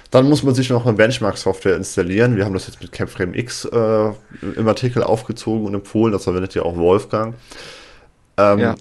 [0.10, 2.36] Dann muss man sich noch eine Benchmark-Software installieren.
[2.36, 4.12] Wir haben das jetzt mit CapFrame X äh,
[4.42, 6.12] im Artikel aufgezogen und empfohlen.
[6.12, 7.36] Das verwendet ja auch Wolfgang.
[8.38, 8.76] Ähm, ja.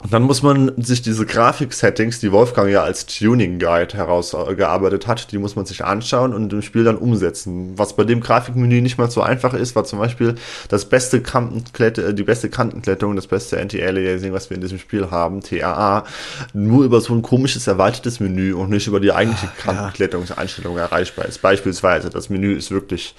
[0.00, 5.38] Und dann muss man sich diese Grafik-Settings, die Wolfgang ja als Tuning-Guide herausgearbeitet hat, die
[5.38, 7.76] muss man sich anschauen und im Spiel dann umsetzen.
[7.76, 10.36] Was bei dem Grafikmenü nicht mal so einfach ist, war zum Beispiel
[10.68, 15.40] das beste Kantenklette, die beste Kantenklettung, das beste Anti-Aliasing, was wir in diesem Spiel haben,
[15.40, 16.04] TAA,
[16.52, 21.42] nur über so ein komisches erweitertes Menü und nicht über die eigentliche Kantenklettungseinstellung erreichbar ist.
[21.42, 23.16] Beispielsweise, das Menü ist wirklich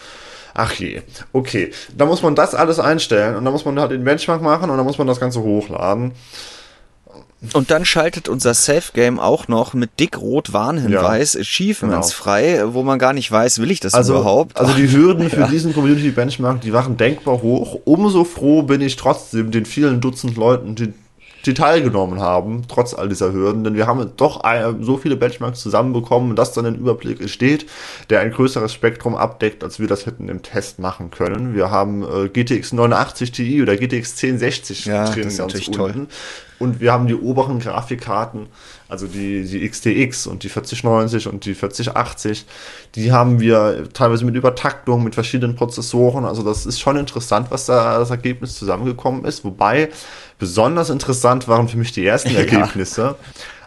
[0.55, 1.01] Ach je.
[1.31, 1.71] Okay.
[1.95, 4.77] Da muss man das alles einstellen und dann muss man halt den Benchmark machen und
[4.77, 6.13] dann muss man das Ganze hochladen.
[7.53, 12.23] Und dann schaltet unser Safe Game auch noch mit dick-rot Warnhinweis ja, Achievements genau.
[12.23, 14.59] frei, wo man gar nicht weiß, will ich das also, überhaupt?
[14.59, 15.47] Also die Hürden für ja.
[15.47, 17.79] diesen Community Benchmark, die waren denkbar hoch.
[17.85, 20.93] Umso froh bin ich trotzdem den vielen Dutzend Leuten, die
[21.45, 24.43] die teilgenommen haben, trotz all dieser Hürden, denn wir haben doch
[24.81, 27.65] so viele Benchmarks zusammenbekommen, dass dann ein Überblick entsteht,
[28.09, 31.55] der ein größeres Spektrum abdeckt, als wir das hätten im Test machen können.
[31.55, 35.71] Wir haben äh, GTX 89 Ti oder GTX 1060 ja, drin das ist ganz unten.
[35.73, 36.07] Toll.
[36.59, 38.47] Und wir haben die oberen Grafikkarten,
[38.89, 42.45] also die, die XTX und die 4090 und die 4080,
[42.95, 46.25] die haben wir teilweise mit Übertaktung, mit verschiedenen Prozessoren.
[46.25, 49.45] Also das ist schon interessant, was da das Ergebnis zusammengekommen ist.
[49.45, 49.89] Wobei
[50.39, 53.01] besonders interessant waren für mich die ersten Ergebnisse.
[53.01, 53.15] Ja.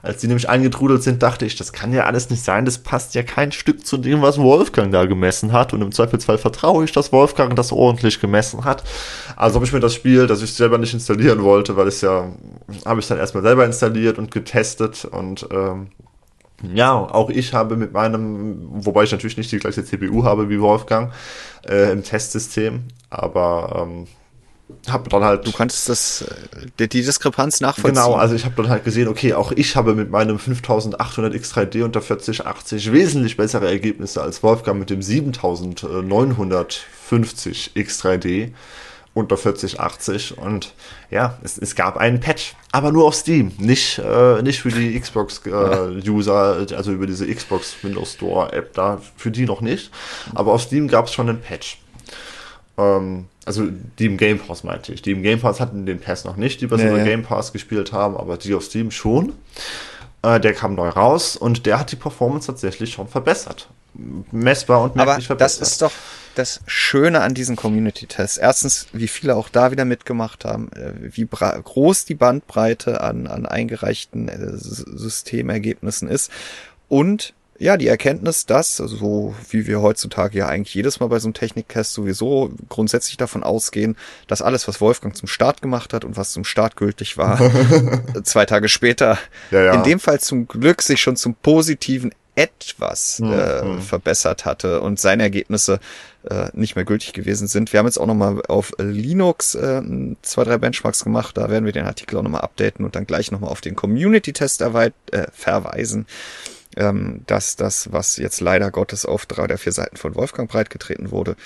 [0.02, 3.14] Als die nämlich eingetrudelt sind, dachte ich, das kann ja alles nicht sein, das passt
[3.14, 5.72] ja kein Stück zu dem, was Wolfgang da gemessen hat.
[5.72, 8.82] Und im Zweifelsfall vertraue ich, dass Wolfgang das ordentlich gemessen hat.
[9.36, 12.32] Also habe ich mir das Spiel, das ich selber nicht installieren wollte, weil es ja,
[12.84, 15.88] habe ich dann erstmal selber installiert und getestet und ähm,
[16.74, 20.60] ja, auch ich habe mit meinem, wobei ich natürlich nicht die gleiche CPU habe wie
[20.60, 21.12] Wolfgang
[21.68, 24.06] äh, im Testsystem, aber ähm,
[24.88, 25.46] habe dann halt.
[25.46, 26.24] Du kannst das,
[26.78, 27.94] die, die Diskrepanz nachvollziehen.
[27.94, 31.84] Genau, also ich habe dann halt gesehen, okay, auch ich habe mit meinem 5800 X3D
[31.84, 38.52] unter 4080 wesentlich bessere Ergebnisse als Wolfgang mit dem 7950 X3D
[39.14, 40.72] unter 4080 und
[41.10, 44.98] ja, es, es gab einen Patch, aber nur auf Steam, nicht, äh, nicht für die
[44.98, 49.90] Xbox-User, äh, also über diese Xbox Windows Store App da, für die noch nicht,
[50.34, 51.78] aber auf Steam gab es schon einen Patch.
[52.78, 55.02] Ähm, Also die im Game Pass meinte ich.
[55.02, 57.52] Die im Game Pass hatten den Pass noch nicht, die bei nee, so Game Pass
[57.52, 59.32] gespielt haben, aber die auf Steam schon.
[60.22, 63.68] Äh, der kam neu raus und der hat die Performance tatsächlich schon verbessert.
[64.30, 65.62] Messbar und merklich aber verbessert.
[65.62, 65.92] Das ist doch
[66.34, 68.38] das Schöne an diesen Community-Tests.
[68.38, 73.44] Erstens, wie viele auch da wieder mitgemacht haben, äh, wie groß die Bandbreite an, an
[73.44, 76.30] eingereichten äh, Systemergebnissen ist
[76.88, 81.28] und ja, die Erkenntnis, dass, so wie wir heutzutage ja eigentlich jedes Mal bei so
[81.28, 86.16] einem Techniktest sowieso grundsätzlich davon ausgehen, dass alles, was Wolfgang zum Start gemacht hat und
[86.16, 87.38] was zum Start gültig war,
[88.24, 89.16] zwei Tage später,
[89.52, 89.74] ja, ja.
[89.74, 93.32] in dem Fall zum Glück sich schon zum Positiven etwas mhm.
[93.32, 93.80] äh, mhm.
[93.80, 95.78] verbessert hatte und seine Ergebnisse
[96.28, 97.72] äh, nicht mehr gültig gewesen sind.
[97.72, 99.82] Wir haben jetzt auch nochmal auf Linux äh,
[100.22, 101.36] zwei, drei Benchmarks gemacht.
[101.36, 104.62] Da werden wir den Artikel auch nochmal updaten und dann gleich nochmal auf den Community-Test
[104.62, 104.90] äh,
[105.32, 106.06] verweisen
[106.76, 111.10] ähm, dass das, was jetzt leider Gottes auf drei der vier Seiten von Wolfgang breitgetreten
[111.10, 111.36] wurde,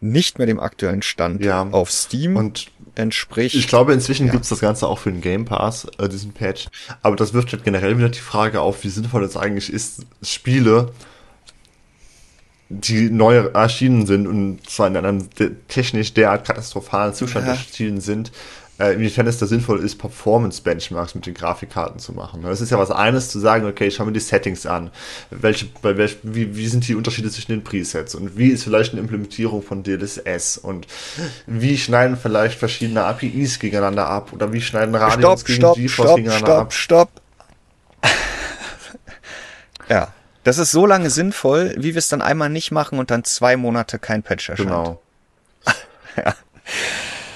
[0.00, 1.62] nicht mehr dem aktuellen Stand ja.
[1.70, 3.54] auf Steam und entspricht.
[3.54, 4.32] Ich glaube, inzwischen ja.
[4.32, 6.68] gibt's das Ganze auch für den Game Pass, äh, diesen Patch.
[7.02, 10.92] Aber das wirft halt generell wieder die Frage auf, wie sinnvoll es eigentlich ist, Spiele,
[12.68, 15.28] die neu erschienen sind und zwar in einem
[15.68, 17.52] technisch derart katastrophalen Zustand ja.
[17.52, 18.32] erschienen sind,
[18.78, 22.44] äh, inwiefern es da sinnvoll ist, Performance-Benchmarks mit den Grafikkarten zu machen.
[22.44, 24.90] Es ist ja was eines zu sagen, okay, ich schaue mir die Settings an.
[25.30, 28.92] Welche, bei welch, wie, wie sind die Unterschiede zwischen den Presets und wie ist vielleicht
[28.92, 30.86] eine Implementierung von DLSS und
[31.46, 36.16] wie schneiden vielleicht verschiedene APIs gegeneinander ab oder wie schneiden Radios gegen stopp, GeForce stopp,
[36.16, 36.72] gegeneinander stopp, ab.
[36.72, 37.10] Stopp,
[38.02, 38.10] stopp.
[39.88, 40.08] ja.
[40.44, 43.56] Das ist so lange sinnvoll, wie wir es dann einmal nicht machen und dann zwei
[43.56, 44.68] Monate kein Patch erscheint.
[44.68, 45.02] Genau.
[46.16, 46.36] ja.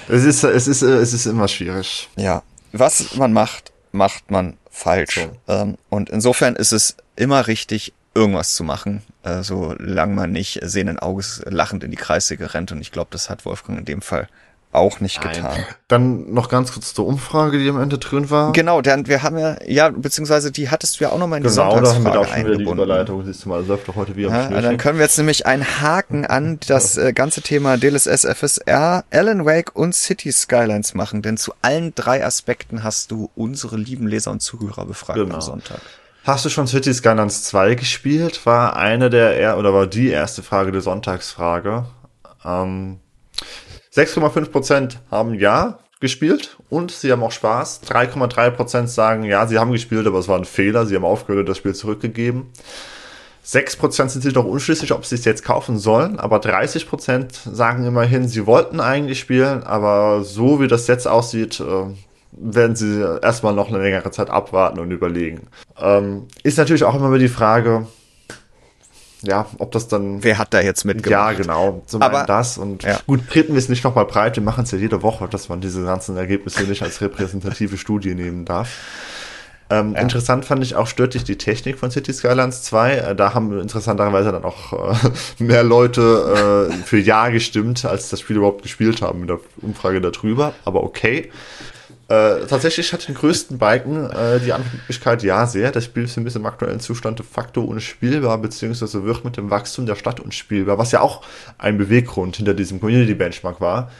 [0.07, 2.09] Es ist, es ist, es ist immer schwierig.
[2.15, 2.43] Ja.
[2.71, 5.15] Was man macht, macht man falsch.
[5.15, 5.31] So.
[5.47, 10.99] Ähm, und insofern ist es immer richtig, irgendwas zu machen, äh, solange man nicht sehenden
[10.99, 12.71] Auges lachend in die Kreissäge rennt.
[12.71, 14.27] Und ich glaube, das hat Wolfgang in dem Fall
[14.71, 15.33] auch nicht Nein.
[15.33, 15.65] getan.
[15.87, 18.53] Dann noch ganz kurz zur Umfrage, die am Ende drin war.
[18.53, 21.49] Genau, denn wir haben ja, ja, beziehungsweise die hattest du ja auch nochmal in die
[21.49, 23.95] genau, Sonntagsfrage da haben wir auch schon wieder die Überleitung, siehst du mal, läuft doch
[23.95, 27.41] heute wie am ja, Dann können wir jetzt nämlich einen Haken an das äh, ganze
[27.41, 33.11] Thema DLSS FSR, Alan Wake und City Skylines machen, denn zu allen drei Aspekten hast
[33.11, 35.35] du unsere lieben Leser und Zuhörer befragt genau.
[35.35, 35.81] am Sonntag.
[36.23, 38.45] Hast du schon City Skylines 2 gespielt?
[38.45, 41.85] War eine der, oder war die erste Frage der Sonntagsfrage.
[42.45, 42.99] Ähm,
[43.93, 47.81] 6,5% haben ja gespielt und sie haben auch Spaß.
[47.83, 50.85] 3,3% sagen, ja, sie haben gespielt, aber es war ein Fehler.
[50.85, 52.47] Sie haben aufgehört und das Spiel zurückgegeben.
[53.45, 58.27] 6% sind sich noch unschlüssig, ob sie es jetzt kaufen sollen, aber 30% sagen immerhin,
[58.27, 61.85] sie wollten eigentlich spielen, aber so wie das jetzt aussieht, äh,
[62.31, 65.47] werden sie erstmal noch eine längere Zeit abwarten und überlegen.
[65.79, 67.87] Ähm, ist natürlich auch immer die Frage,
[69.21, 70.23] ja, ob das dann.
[70.23, 71.11] Wer hat da jetzt mitgemacht?
[71.11, 71.83] Ja, genau.
[71.85, 72.57] Zum Aber, das.
[72.57, 72.99] Und ja.
[73.05, 74.35] gut, treten wir es nicht nochmal breit.
[74.35, 78.15] Wir machen es ja jede Woche, dass man diese ganzen Ergebnisse nicht als repräsentative Studie
[78.15, 78.69] nehmen darf.
[79.71, 80.01] Ähm, ja.
[80.01, 82.93] Interessant fand ich auch, stört dich die Technik von City Skylines 2.
[82.93, 84.95] Äh, da haben interessanterweise dann auch äh,
[85.43, 90.01] mehr Leute äh, für Ja gestimmt, als das Spiel überhaupt gespielt haben mit der Umfrage
[90.01, 90.53] darüber.
[90.65, 91.31] Aber okay.
[92.11, 95.71] Äh, tatsächlich hat den größten Balken äh, die Antwortmöglichkeit ja sehr.
[95.71, 99.49] Das Spiel ist ein bisschen im aktuellen Zustand de facto unspielbar, beziehungsweise wird mit dem
[99.49, 101.21] Wachstum der Stadt unspielbar, was ja auch
[101.57, 103.91] ein Beweggrund hinter diesem Community Benchmark war,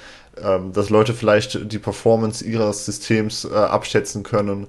[0.44, 4.68] ähm, dass Leute vielleicht die Performance ihres Systems äh, abschätzen können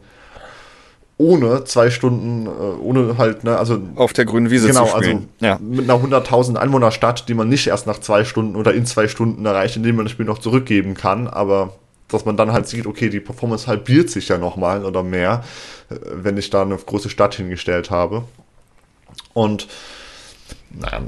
[1.18, 3.80] ohne zwei Stunden, äh, ohne halt, ne, also.
[3.96, 5.28] Auf der grünen Wiese genau, zu spielen.
[5.40, 5.58] also ja.
[5.60, 9.44] mit einer 100.000 Einwohnerstadt, die man nicht erst nach zwei Stunden oder in zwei Stunden
[9.44, 11.74] erreicht, indem man das Spiel noch zurückgeben kann, aber
[12.12, 15.44] dass man dann halt sieht, okay, die Performance halbiert sich ja nochmal oder mehr,
[15.90, 18.24] äh, wenn ich da eine große Stadt hingestellt habe.
[19.34, 19.68] Und
[20.70, 21.00] naja,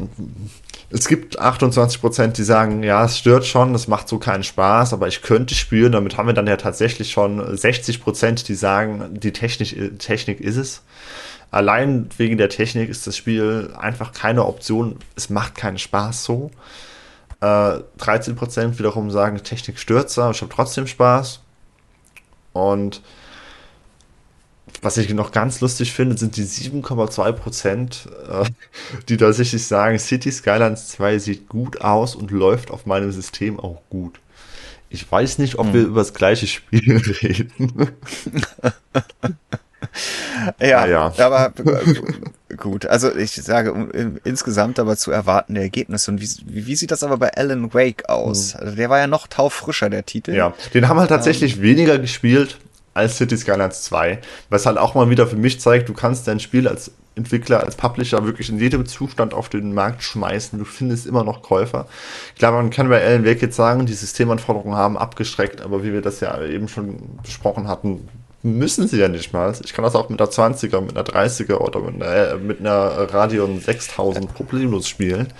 [0.90, 4.92] es gibt 28 Prozent, die sagen, ja, es stört schon, es macht so keinen Spaß,
[4.92, 5.92] aber ich könnte spielen.
[5.92, 10.56] Damit haben wir dann ja tatsächlich schon 60 Prozent, die sagen, die Technik, Technik ist
[10.56, 10.82] es.
[11.50, 14.96] Allein wegen der Technik ist das Spiel einfach keine Option.
[15.16, 16.50] Es macht keinen Spaß so.
[17.44, 21.40] Äh, 13% wiederum sagen, Technik stürzt, aber ich habe trotzdem Spaß.
[22.54, 23.02] Und
[24.80, 28.46] was ich noch ganz lustig finde, sind die 7,2%, äh,
[29.10, 33.82] die tatsächlich sagen, City Skylines 2 sieht gut aus und läuft auf meinem System auch
[33.90, 34.20] gut.
[34.88, 35.74] Ich weiß nicht, ob hm.
[35.74, 37.92] wir über das gleiche Spiel reden.
[40.60, 42.86] ja, ja, aber äh, gut.
[42.86, 46.10] Also ich sage insgesamt aber zu erwartende Ergebnisse.
[46.10, 48.54] Und wie, wie, sieht das aber bei Alan Wake aus?
[48.54, 48.60] Hm.
[48.60, 50.32] Also der war ja noch taufrischer, der Titel.
[50.32, 51.62] Ja, den haben halt tatsächlich ähm.
[51.62, 52.58] weniger gespielt
[52.94, 56.38] als City Skylines 2, was halt auch mal wieder für mich zeigt, du kannst dein
[56.38, 60.58] Spiel als Entwickler, als Publisher wirklich in jedem Zustand auf den Markt schmeißen.
[60.58, 61.86] Du findest immer noch Käufer.
[62.34, 65.92] Ich glaube, man kann bei Alan Wake jetzt sagen, die Systemanforderungen haben abgeschreckt, aber wie
[65.92, 68.08] wir das ja eben schon besprochen hatten,
[68.44, 69.52] müssen sie ja nicht mal.
[69.64, 73.12] Ich kann das auch mit einer 20er, mit einer 30er oder mit einer, mit einer
[73.12, 75.32] Radeon 6000 problemlos spielen.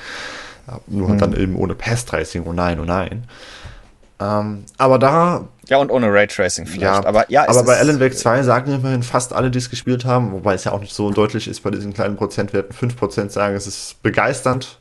[0.86, 1.18] Nur mhm.
[1.18, 3.28] dann eben ohne Pass-Tracing, oh nein, oh nein.
[4.20, 5.48] Ähm, aber da.
[5.66, 6.82] Ja, und ohne Raytracing vielleicht.
[6.82, 10.04] Ja, aber ja, aber bei Alan Wake 2 sagen immerhin fast alle, die es gespielt
[10.04, 12.74] haben, wobei es ja auch nicht so deutlich ist bei diesen kleinen Prozentwerten.
[12.76, 14.78] 5% sagen, es ist begeisternd.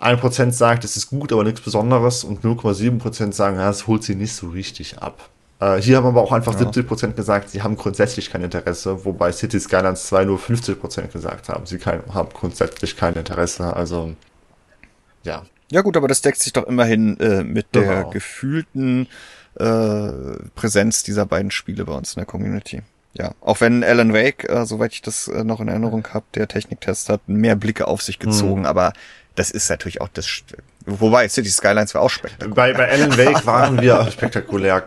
[0.00, 2.24] 1% sagt, es ist gut, aber nichts Besonderes.
[2.24, 5.28] Und 0,7% sagen, ja, es holt sie nicht so richtig ab.
[5.62, 6.66] Äh, hier haben aber auch einfach ja.
[6.66, 11.66] 70% gesagt, sie haben grundsätzlich kein Interesse, wobei City Skylines 2 nur 50% gesagt haben.
[11.66, 13.76] Sie kein, haben grundsätzlich kein Interesse.
[13.76, 14.14] Also,
[15.22, 15.44] ja.
[15.70, 17.86] Ja gut, aber das deckt sich doch immerhin äh, mit genau.
[17.86, 19.06] der gefühlten
[19.54, 20.10] äh,
[20.54, 22.82] Präsenz dieser beiden Spiele bei uns in der Community.
[23.14, 26.48] Ja, auch wenn Alan Wake, äh, soweit ich das äh, noch in Erinnerung habe, der
[26.48, 28.66] Techniktest hat mehr Blicke auf sich gezogen, mhm.
[28.66, 28.94] aber
[29.36, 30.26] das ist natürlich auch das.
[30.86, 32.54] Wobei City Skylines war auch spektakulär.
[32.54, 34.84] Bei, bei Alan Wake waren wir spektakulär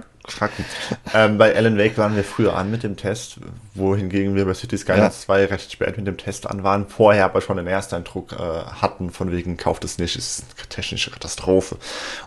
[1.13, 3.37] ähm, bei Alan Wake waren wir früher an mit dem Test,
[3.73, 5.25] wohingegen wir bei City Skylines ja.
[5.25, 9.11] 2 recht spät mit dem Test an waren, vorher aber schon den Ersteindruck äh, hatten,
[9.11, 11.77] von wegen kauft es nicht, es ist eine technische Katastrophe.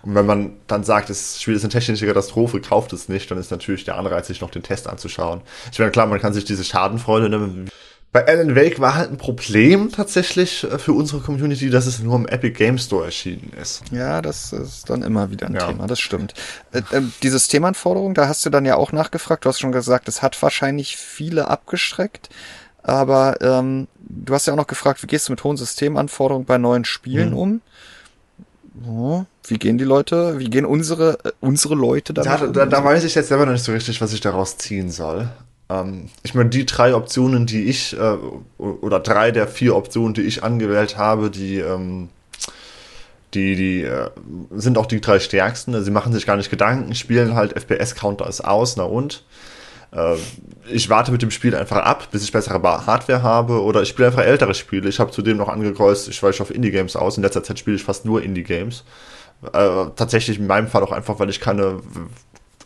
[0.02, 3.38] Und wenn man dann sagt, das Spiel ist eine technische Katastrophe, kauft es nicht, dann
[3.38, 5.40] ist natürlich der Anreiz, sich noch den Test anzuschauen.
[5.72, 7.66] Ich meine, klar, man kann sich diese Schadenfreude, ne,
[8.10, 12.16] bei Alan Wake war halt ein Problem tatsächlich äh, für unsere Community, dass es nur
[12.16, 13.82] im Epic Game Store erschienen ist.
[13.92, 15.66] Ja, das ist dann immer wieder ein ja.
[15.66, 16.34] Thema, das stimmt.
[16.72, 20.08] Äh, äh, die Systemanforderung, da hast du dann ja auch nachgefragt, du hast schon gesagt,
[20.08, 22.30] es hat wahrscheinlich viele abgestreckt,
[22.82, 26.56] aber ähm, du hast ja auch noch gefragt, wie gehst du mit hohen Systemanforderungen bei
[26.56, 27.36] neuen Spielen mhm.
[27.36, 27.60] um?
[28.86, 32.84] Oh, wie gehen die Leute, wie gehen unsere, äh, unsere Leute damit da, da, da
[32.84, 35.28] weiß ich jetzt selber noch nicht so richtig, was ich daraus ziehen soll.
[35.70, 38.16] Ähm, ich meine, die drei Optionen, die ich, äh,
[38.58, 42.08] oder drei der vier Optionen, die ich angewählt habe, die, ähm,
[43.34, 44.10] die, die äh,
[44.50, 45.82] sind auch die drei stärksten.
[45.82, 49.24] Sie machen sich gar nicht Gedanken, spielen halt FPS-Counter ist aus, na und?
[49.92, 50.16] Äh,
[50.70, 54.08] ich warte mit dem Spiel einfach ab, bis ich bessere Hardware habe, oder ich spiele
[54.08, 54.88] einfach ältere Spiele.
[54.88, 57.16] Ich habe zudem noch angekreuzt, ich weiche auf Indie-Games aus.
[57.16, 58.84] In letzter Zeit spiele ich fast nur Indie-Games.
[59.52, 61.80] Äh, tatsächlich in meinem Fall auch einfach, weil ich keine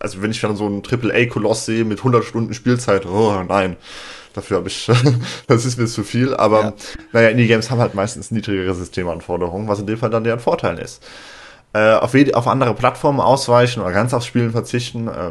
[0.03, 3.77] also wenn ich dann so einen AAA-Koloss sehe mit 100 Stunden Spielzeit, oh nein,
[4.35, 4.91] dafür habe ich,
[5.47, 6.35] das ist mir zu viel.
[6.35, 6.73] Aber ja.
[7.13, 11.03] naja, Indie-Games haben halt meistens niedrigere Systemanforderungen, was in dem Fall dann deren Vorteil ist.
[11.75, 15.31] Äh, auf, auf andere Plattformen ausweichen oder ganz aufs Spielen verzichten, äh,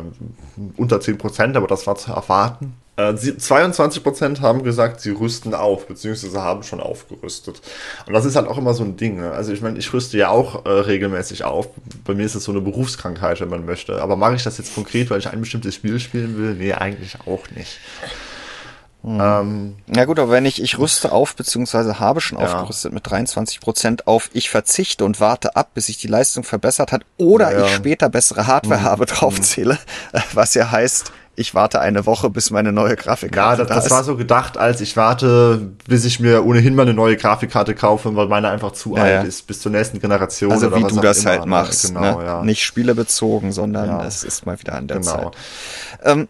[0.78, 2.74] unter 10%, aber das war zu erwarten.
[2.98, 7.62] 22% äh, haben gesagt, sie rüsten auf, beziehungsweise haben schon aufgerüstet.
[8.06, 9.18] Und das ist halt auch immer so ein Ding.
[9.18, 9.32] Ne?
[9.32, 11.70] Also ich meine, ich rüste ja auch äh, regelmäßig auf.
[12.06, 14.02] Bei mir ist es so eine Berufskrankheit, wenn man möchte.
[14.02, 16.56] Aber mache ich das jetzt konkret, weil ich ein bestimmtes Spiel spielen will?
[16.56, 17.80] Nee, eigentlich auch nicht.
[19.04, 19.20] Hm.
[19.20, 22.46] Ähm, ja gut, aber wenn ich, ich rüste auf, beziehungsweise habe schon ja.
[22.46, 26.92] aufgerüstet mit 23 Prozent auf, ich verzichte und warte ab, bis sich die Leistung verbessert
[26.92, 27.66] hat oder ja.
[27.66, 28.86] ich später bessere Hardware hm.
[28.86, 29.80] habe, draufzähle,
[30.34, 33.86] was ja heißt, ich warte eine Woche, bis meine neue Grafikkarte ja, das, da das
[33.86, 33.92] ist.
[33.92, 38.16] war so gedacht, als ich warte, bis ich mir ohnehin mal eine neue Grafikkarte kaufe,
[38.16, 39.22] weil meine einfach zu ja, alt ja.
[39.22, 40.52] ist, bis zur nächsten Generation.
[40.52, 41.88] Also wie du das halt halt machst.
[41.88, 42.26] Genau, ne?
[42.26, 42.44] ja.
[42.44, 45.12] Nicht spielebezogen, sondern es ist mal wieder an der genau.
[45.12, 45.38] Zeit.
[46.04, 46.28] Ähm,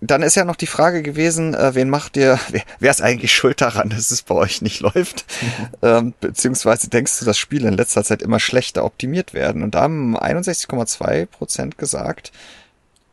[0.00, 3.32] dann ist ja noch die Frage gewesen, äh, wen macht ihr, wer, wer ist eigentlich
[3.32, 5.24] schuld daran, dass es bei euch nicht läuft?
[5.82, 9.62] ähm, beziehungsweise denkst du, dass Spiele in letzter Zeit immer schlechter optimiert werden?
[9.62, 12.32] Und da haben 61,2 Prozent gesagt,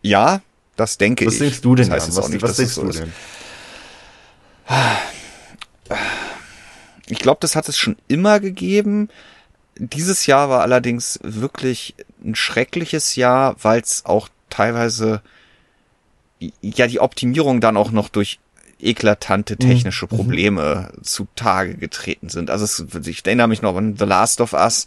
[0.02, 0.42] ja,
[0.80, 1.40] das denke was ich.
[1.40, 1.90] Was denkst du denn?
[1.90, 3.14] Das heißt was, nicht, was denkst so du denn?
[7.08, 9.10] Ich glaube, das hat es schon immer gegeben.
[9.78, 15.22] Dieses Jahr war allerdings wirklich ein schreckliches Jahr, weil es auch teilweise
[16.62, 18.40] ja die Optimierung dann auch noch durch
[18.80, 19.60] eklatante mhm.
[19.60, 20.10] technische mhm.
[20.10, 21.04] Probleme mhm.
[21.04, 22.50] zutage getreten sind.
[22.50, 24.86] Also es, ich erinnere mich noch an The Last of Us,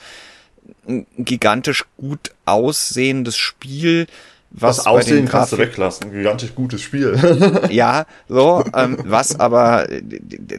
[0.87, 4.07] ein gigantisch gut aussehendes Spiel,
[4.55, 6.13] was das Aussehen kannst du weglassen.
[6.13, 7.19] Gigantisch gutes Spiel.
[7.71, 10.03] ja, so, ähm, was aber äh,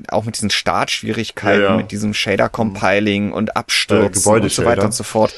[0.09, 1.77] auch mit diesen Startschwierigkeiten, ja, ja.
[1.77, 5.33] mit diesem Shader-Compiling und Absturz äh, und so weiter und so fort.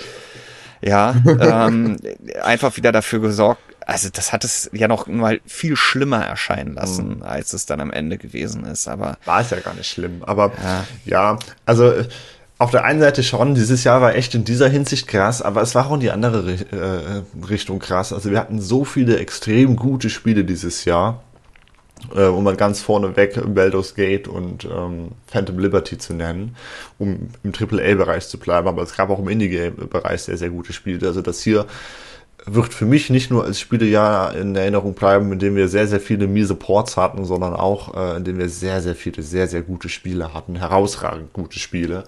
[0.81, 1.97] Ja, ähm,
[2.43, 7.17] einfach wieder dafür gesorgt, also das hat es ja noch mal viel schlimmer erscheinen lassen,
[7.17, 7.23] mhm.
[7.23, 8.87] als es dann am Ende gewesen ist.
[8.87, 10.23] Aber war es ja gar nicht schlimm.
[10.25, 11.93] Aber ja, ja also
[12.57, 15.75] auf der einen Seite schon, dieses Jahr war echt in dieser Hinsicht krass, aber es
[15.75, 18.13] war auch in die andere äh, Richtung krass.
[18.13, 21.21] Also wir hatten so viele extrem gute Spiele dieses Jahr,
[22.15, 26.55] äh, um mal ganz vorne weg Baldur's Gate und ähm, Phantom Liberty zu nennen,
[26.97, 31.05] um im AAA-Bereich zu bleiben, aber es gab auch im Indie-Bereich sehr, sehr gute Spiele.
[31.05, 31.65] Also das hier
[32.45, 35.99] wird für mich nicht nur als Spielejahr in Erinnerung bleiben, in dem wir sehr, sehr
[35.99, 39.61] viele miese Ports hatten, sondern auch, äh, in dem wir sehr, sehr viele, sehr, sehr
[39.61, 42.03] gute Spiele hatten, herausragend gute Spiele.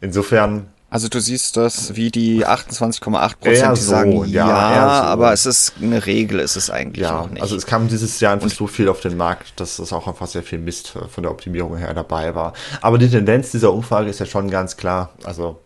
[0.00, 5.04] Insofern also du siehst das wie die 28,8 Prozent, die so, sagen ja, ja so.
[5.06, 7.40] aber es ist eine Regel, ist es eigentlich ja, noch nicht.
[7.40, 10.06] Also es kam dieses Jahr einfach Und so viel auf den Markt, dass es auch
[10.06, 12.52] einfach sehr viel Mist von der Optimierung her dabei war.
[12.82, 15.14] Aber die Tendenz dieser Umfrage ist ja schon ganz klar.
[15.24, 15.60] Also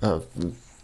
[0.00, 0.16] äh,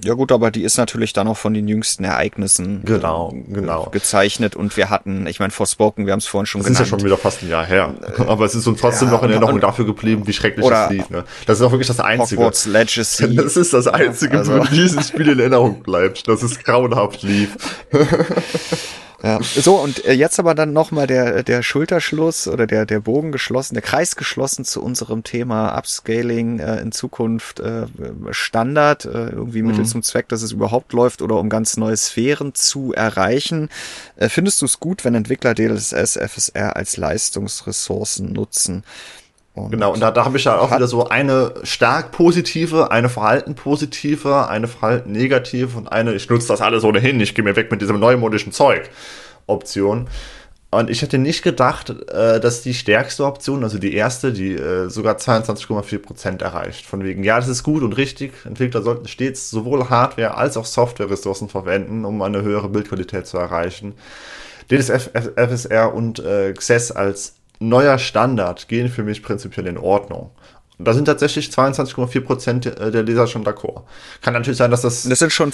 [0.02, 3.88] ja gut, aber die ist natürlich dann auch von den jüngsten Ereignissen genau, genau.
[3.90, 6.80] gezeichnet und wir hatten, ich meine, Forspoken, wir haben es vorhin schon das genannt.
[6.80, 7.94] Das ist ja schon wieder fast ein Jahr her.
[8.18, 11.10] Aber es ist uns trotzdem ja, noch in Erinnerung dafür geblieben, wie schrecklich das Lied.
[11.10, 11.24] Ne?
[11.46, 12.40] Das ist auch wirklich das Einzige.
[12.40, 13.36] Hogwarts Legacy.
[13.46, 14.58] Das ist das Einzige, also.
[14.58, 17.56] wo dieses Spiel in Erinnerung bleibt, dass es grauenhaft lief.
[19.22, 19.40] Ja.
[19.42, 23.74] So, und äh, jetzt aber dann nochmal der, der Schulterschluss oder der, der Bogen geschlossen,
[23.74, 27.86] der Kreis geschlossen zu unserem Thema Upscaling äh, in Zukunft äh,
[28.30, 29.88] Standard, äh, irgendwie Mittel mhm.
[29.88, 33.70] zum Zweck, dass es überhaupt läuft oder um ganz neue Sphären zu erreichen.
[34.16, 38.84] Äh, findest du es gut, wenn Entwickler DLSS, FSR als Leistungsressourcen nutzen?
[39.56, 43.08] Und genau, und da, da habe ich ja auch wieder so eine stark positive, eine
[43.08, 47.56] verhalten positive, eine verhalten negative und eine, ich nutze das alles ohnehin, ich gehe mir
[47.56, 48.90] weg mit diesem neumodischen Zeug
[49.46, 50.08] Option.
[50.70, 54.90] Und ich hätte nicht gedacht, äh, dass die stärkste Option, also die erste, die äh,
[54.90, 56.84] sogar 22,4% erreicht.
[56.84, 58.34] Von wegen, ja, das ist gut und richtig.
[58.44, 63.94] Entwickler sollten stets sowohl Hardware als auch Software-Ressourcen verwenden, um eine höhere Bildqualität zu erreichen.
[64.68, 70.30] DSF, FSR und äh, XES als neuer Standard gehen für mich prinzipiell in Ordnung.
[70.78, 73.82] Und da sind tatsächlich 22,4 Prozent äh, der Leser schon d'accord.
[74.22, 75.04] Kann natürlich sein, dass das.
[75.04, 75.52] Das sind schon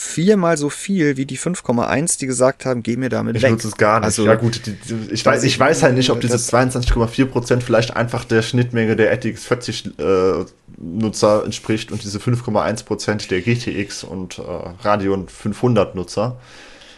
[0.00, 3.48] viermal so viel wie die 5,1, die gesagt haben, geh mir damit ich weg.
[3.48, 4.06] Ich nutze es gar nicht.
[4.06, 7.62] Also, ja gut, die, die, ich, weiß, ich weiß halt nicht, ob dieses 22,4 Prozent
[7.62, 10.44] vielleicht einfach der Schnittmenge der RTX 40 äh,
[10.78, 14.42] Nutzer entspricht und diese 5,1 Prozent der GTX und äh,
[14.82, 16.38] Radeon 500 Nutzer.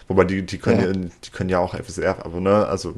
[0.09, 0.87] Wobei die, die können ja.
[0.87, 1.11] ja.
[1.25, 2.95] die können ja auch FSR, aber ne, also.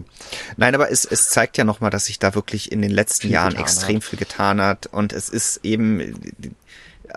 [0.56, 3.56] Nein, aber es, es zeigt ja nochmal, dass sich da wirklich in den letzten Jahren
[3.56, 4.04] extrem hat.
[4.04, 4.86] viel getan hat.
[4.86, 6.34] Und es ist eben,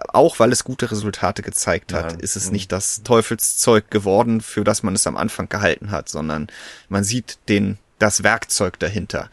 [0.09, 2.19] auch weil es gute Resultate gezeigt hat, ja.
[2.19, 6.47] ist es nicht das Teufelszeug geworden, für das man es am Anfang gehalten hat, sondern
[6.89, 9.29] man sieht den, das Werkzeug dahinter.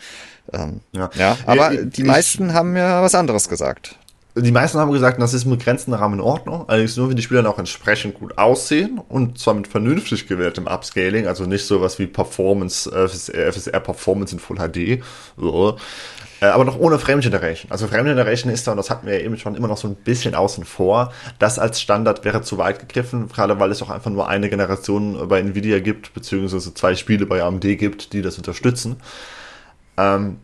[0.52, 1.10] Ähm, ja.
[1.14, 3.98] ja, aber ich, die meisten haben ja was anderes gesagt
[4.36, 7.23] die meisten haben gesagt, das ist mit begrenzten Rahmen in Ordnung, allerdings nur, wenn die
[7.23, 12.01] Spieler dann auch entsprechend gut aussehen und zwar mit vernünftig gewähltem Upscaling, also nicht sowas
[12.01, 15.05] wie Performance, FSR, FSR Performance in Full HD,
[15.36, 15.77] so.
[16.40, 17.70] Äh, aber noch ohne Frame Generation.
[17.70, 19.94] Also Frame ist da, und das hatten wir ja eben schon immer noch so ein
[19.94, 24.11] bisschen außen vor, das als Standard wäre zu weit gegriffen, gerade weil es auch einfach
[24.11, 28.97] nur eine Generation bei Nvidia gibt, beziehungsweise zwei Spiele bei AMD gibt, die das unterstützen.
[29.97, 30.39] Ähm,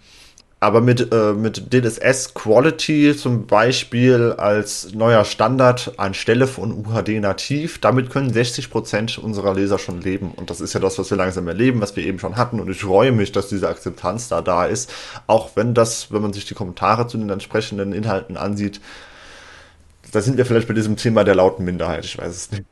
[0.62, 7.80] aber mit, äh, mit DLSS Quality zum Beispiel als neuer Standard anstelle von UHD nativ,
[7.80, 10.32] damit können 60% unserer Leser schon leben.
[10.36, 12.60] Und das ist ja das, was wir langsam erleben, was wir eben schon hatten.
[12.60, 14.92] Und ich freue mich, dass diese Akzeptanz da da ist.
[15.26, 18.82] Auch wenn das, wenn man sich die Kommentare zu den entsprechenden Inhalten ansieht,
[20.12, 22.04] da sind wir vielleicht bei diesem Thema der lauten Minderheit.
[22.04, 22.64] Ich weiß es nicht.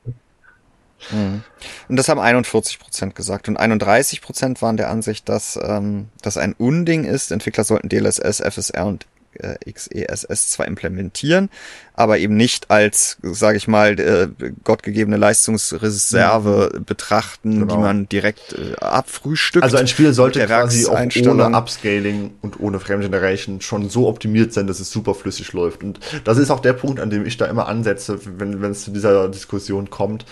[1.11, 1.43] Mhm.
[1.89, 3.49] Und das haben 41 Prozent gesagt.
[3.49, 7.33] Und 31 Prozent waren der Ansicht, dass ähm, das ein Unding ist.
[7.33, 11.51] Entwickler sollten DLSS, FSR und äh, XESS zwar implementieren,
[11.95, 14.29] aber eben nicht als, sage ich mal, äh,
[14.65, 16.85] gottgegebene Leistungsreserve mhm.
[16.85, 17.75] betrachten, genau.
[17.75, 19.63] die man direkt äh, abfrühstückt.
[19.63, 24.53] Also ein Spiel sollte quasi auch ohne Upscaling und ohne Frame Generation schon so optimiert
[24.53, 25.83] sein, dass es super flüssig läuft.
[25.83, 28.85] Und das ist auch der Punkt, an dem ich da immer ansetze, wenn wenn es
[28.85, 30.25] zu dieser Diskussion kommt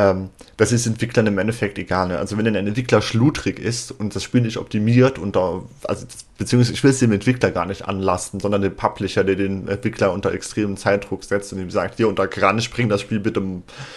[0.00, 2.08] ähm, das ist Entwicklern im Endeffekt egal.
[2.08, 2.18] Ne?
[2.18, 6.06] Also wenn ein Entwickler schludrig ist und das Spiel nicht optimiert und da, also
[6.38, 10.12] beziehungsweise ich will es dem Entwickler gar nicht anlasten, sondern dem Publisher, der den Entwickler
[10.12, 13.42] unter extremen Zeitdruck setzt und ihm sagt, hier unter Crunch, bring das Spiel bitte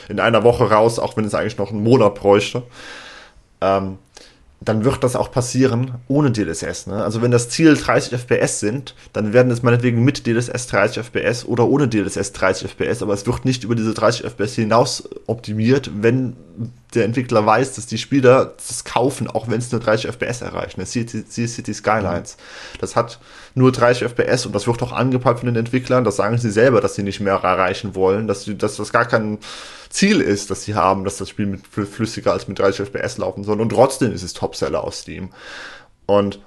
[0.09, 2.63] in einer Woche raus, auch wenn es eigentlich noch einen Monat bräuchte.
[3.61, 3.97] Ähm,
[4.65, 6.87] dann wird das auch passieren ohne DLSS.
[6.87, 7.03] Ne?
[7.03, 11.45] Also wenn das Ziel 30 FPS sind, dann werden es meinetwegen mit DLSS 30 FPS
[11.45, 15.91] oder ohne DLSS 30 FPS, aber es wird nicht über diese 30 FPS hinaus optimiert,
[15.99, 16.35] wenn
[16.93, 20.77] der Entwickler weiß, dass die Spieler das kaufen, auch wenn es nur 30 FPS erreicht.
[20.77, 20.85] Ne?
[20.85, 22.37] City, City Skylines.
[22.79, 23.19] Das hat
[23.55, 26.03] nur 30 FPS und das wird auch angepackt von den Entwicklern.
[26.03, 29.05] Das sagen sie selber, dass sie nicht mehr erreichen wollen, dass, sie, dass das gar
[29.05, 29.37] kein
[29.89, 33.43] Ziel ist, dass sie haben, dass das Spiel mit flüssiger als mit 30 FPS laufen
[33.43, 33.61] soll.
[33.61, 35.29] Und trotzdem ist es Topseller aus Steam.
[36.05, 36.39] Und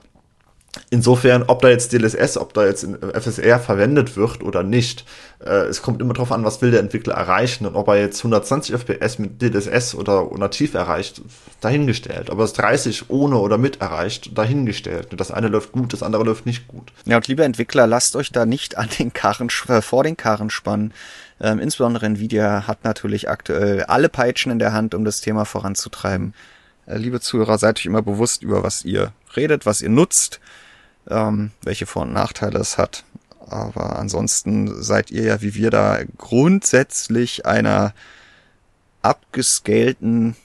[0.91, 5.05] Insofern, ob da jetzt DLSS, ob da jetzt in FSR verwendet wird oder nicht,
[5.45, 8.19] äh, es kommt immer darauf an, was will der Entwickler erreichen und ob er jetzt
[8.19, 11.23] 120 FPS mit DLSS oder nativ erreicht,
[11.61, 12.31] dahingestellt.
[12.31, 15.09] Aber es 30 ohne oder mit erreicht, dahingestellt.
[15.17, 16.93] Das eine läuft gut, das andere läuft nicht gut.
[17.05, 20.51] Ja, und liebe Entwickler, lasst euch da nicht an den Karren, äh, vor den Karren
[20.51, 20.93] spannen.
[21.41, 26.33] Ähm, insbesondere Nvidia hat natürlich aktuell alle Peitschen in der Hand, um das Thema voranzutreiben.
[26.87, 30.41] Äh, liebe Zuhörer, seid euch immer bewusst über was ihr redet, was ihr nutzt
[31.11, 33.05] ähm, welche Vor- und Nachteile es hat.
[33.49, 37.95] Aber ansonsten seid ihr ja wie wir da grundsätzlich einer
[39.03, 40.37] abgescalten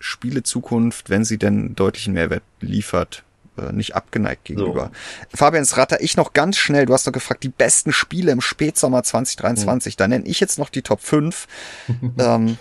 [0.00, 3.22] Spielezukunft, wenn sie denn deutlichen Mehrwert liefert,
[3.56, 4.90] äh, nicht abgeneigt gegenüber.
[5.30, 5.36] So.
[5.36, 9.04] Fabian Ratter, ich noch ganz schnell, du hast noch gefragt, die besten Spiele im Spätsommer
[9.04, 9.94] 2023.
[9.94, 9.98] Mhm.
[9.98, 11.46] Da nenne ich jetzt noch die Top 5.
[12.18, 12.58] ähm,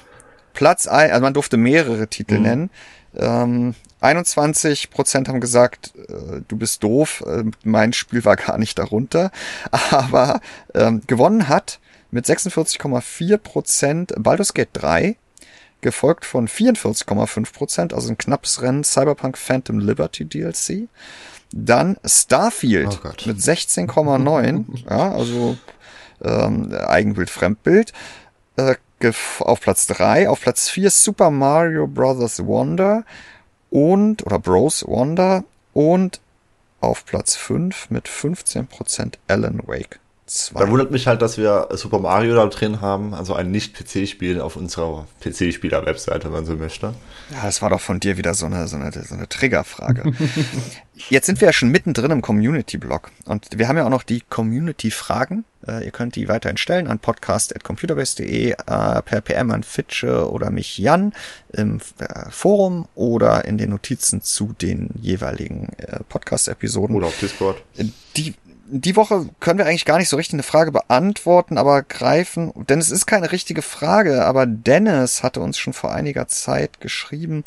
[0.54, 2.44] Platz ein, also man durfte mehrere Titel mhm.
[2.44, 2.70] nennen.
[3.16, 8.78] Ähm, 21 Prozent haben gesagt, äh, du bist doof, äh, mein Spiel war gar nicht
[8.78, 9.32] darunter.
[9.92, 10.42] Aber
[10.74, 11.80] ähm, gewonnen hat
[12.10, 15.18] mit 46,4 Prozent Baldur's Gate 3,
[15.82, 20.90] gefolgt von 44,5 Prozent, also ein knappes Rennen Cyberpunk Phantom Liberty DLC.
[21.54, 25.58] Dann Starfield oh mit 16,9, ja, also
[26.24, 27.94] ähm, Eigenbild, Fremdbild.
[28.58, 28.76] Äh,
[29.40, 32.46] auf Platz 3, auf Platz 4 Super Mario Bros.
[32.46, 33.04] Wonder
[33.72, 35.44] und, oder Bros Wonder
[35.74, 36.22] und
[36.80, 40.60] auf Platz 5 mit 15% Alan Wake 2.
[40.60, 44.56] Da wundert mich halt, dass wir Super Mario da drin haben, also ein Nicht-PC-Spiel auf
[44.56, 46.94] unserer PC-Spieler-Webseite, wenn man so möchte.
[47.32, 50.14] Ja, das war doch von dir wieder so eine, so eine, so eine Triggerfrage.
[51.10, 54.22] Jetzt sind wir ja schon mittendrin im Community-Blog und wir haben ja auch noch die
[54.22, 55.46] Community-Fragen.
[55.68, 58.56] Äh, ihr könnt die weiterhin stellen an podcast.computerbase.de, äh,
[59.02, 61.14] per PM an Fitsche oder mich Jan
[61.54, 66.96] im äh, Forum oder in den Notizen zu den jeweiligen äh, Podcast-Episoden.
[66.96, 67.64] Oder auf Discord.
[68.18, 68.36] Die,
[68.72, 72.80] die Woche können wir eigentlich gar nicht so richtig eine Frage beantworten, aber greifen, denn
[72.80, 77.44] es ist keine richtige Frage, aber Dennis hatte uns schon vor einiger Zeit geschrieben,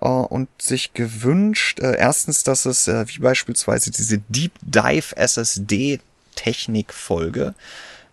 [0.00, 6.00] äh, und sich gewünscht, äh, erstens, dass es äh, wie beispielsweise diese Deep Dive SSD
[6.34, 7.54] Technikfolge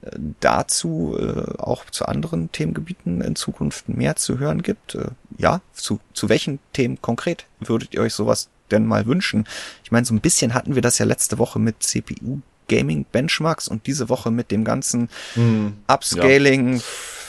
[0.02, 0.10] äh,
[0.40, 4.96] dazu äh, auch zu anderen Themengebieten in Zukunft mehr zu hören gibt.
[4.96, 9.48] Äh, ja, zu, zu welchen Themen konkret würdet ihr euch sowas denn mal wünschen?
[9.84, 13.68] Ich meine, so ein bisschen hatten wir das ja letzte Woche mit CPU Gaming Benchmarks
[13.68, 16.84] und diese Woche mit dem ganzen mm, Upscaling ja.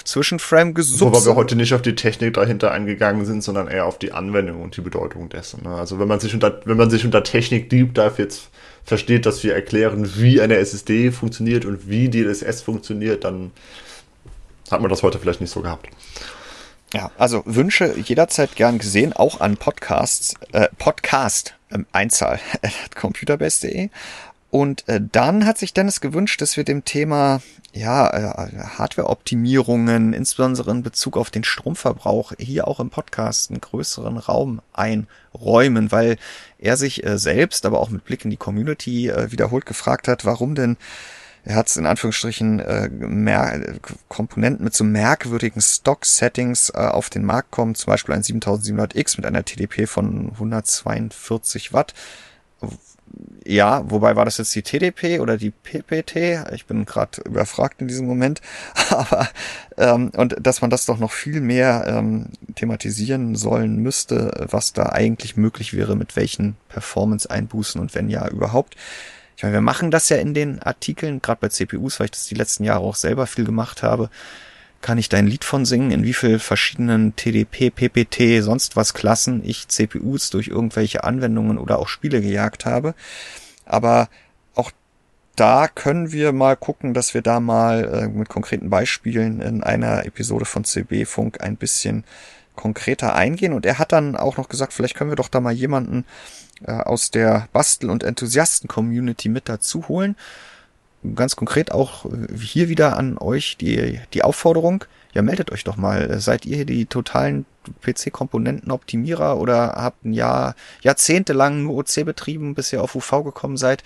[0.05, 1.01] Zwischenframe gesucht.
[1.01, 4.62] Wobei wir heute nicht auf die Technik dahinter eingegangen sind, sondern eher auf die Anwendung
[4.62, 5.62] und die Bedeutung dessen.
[5.65, 5.74] Ne?
[5.74, 8.48] Also wenn man sich unter, wenn man sich unter Technik Deep Dive jetzt
[8.85, 13.52] versteht, dass wir erklären, wie eine SSD funktioniert und wie DLSS funktioniert, dann
[14.70, 15.89] hat man das heute vielleicht nicht so gehabt.
[16.94, 22.40] Ja, also Wünsche jederzeit gern gesehen, auch an Podcasts, äh, Podcast, ähm, Einzahl,
[22.94, 23.90] computerbest.de.
[24.51, 27.43] Und äh, dann hat sich Dennis gewünscht, dass wir dem Thema
[27.75, 34.16] ja, äh, Hardware-Optimierungen, insbesondere in Bezug auf den Stromverbrauch, hier auch im Podcast einen größeren
[34.16, 36.16] Raum einräumen, weil
[36.59, 40.25] er sich äh, selbst, aber auch mit Blick in die Community äh, wiederholt gefragt hat,
[40.25, 40.79] warum denn
[41.45, 47.25] er hat es in Anführungsstrichen äh, mehr, Komponenten mit so merkwürdigen Stock-Settings äh, auf den
[47.25, 51.95] Markt kommen, zum Beispiel ein 7700X mit einer TDP von 142 Watt,
[53.45, 56.53] ja, wobei war das jetzt die TDP oder die PPT?
[56.53, 58.40] Ich bin gerade überfragt in diesem Moment.
[58.90, 59.28] Aber
[59.77, 64.90] ähm, und dass man das doch noch viel mehr ähm, thematisieren sollen müsste, was da
[64.90, 68.77] eigentlich möglich wäre, mit welchen Performance-Einbußen und wenn ja überhaupt.
[69.36, 72.27] Ich meine, wir machen das ja in den Artikeln, gerade bei CPUs, weil ich das
[72.27, 74.11] die letzten Jahre auch selber viel gemacht habe
[74.81, 78.95] kann ich da ein Lied von singen, in wie viel verschiedenen TDP, PPT, sonst was
[78.95, 82.95] Klassen ich CPUs durch irgendwelche Anwendungen oder auch Spiele gejagt habe.
[83.65, 84.09] Aber
[84.55, 84.71] auch
[85.35, 90.07] da können wir mal gucken, dass wir da mal äh, mit konkreten Beispielen in einer
[90.07, 92.05] Episode von CB Funk ein bisschen
[92.55, 93.53] konkreter eingehen.
[93.53, 96.05] Und er hat dann auch noch gesagt, vielleicht können wir doch da mal jemanden
[96.65, 100.17] äh, aus der Bastel- und Enthusiasten-Community mit dazu holen
[101.15, 102.07] ganz konkret auch
[102.41, 104.85] hier wieder an euch die, die Aufforderung,
[105.15, 106.20] ja, meldet euch doch mal.
[106.20, 107.47] Seid ihr die totalen
[107.83, 113.85] PC-Komponenten-Optimierer oder habt ein Jahr, jahrzehntelang nur OC betrieben, bis ihr auf UV gekommen seid?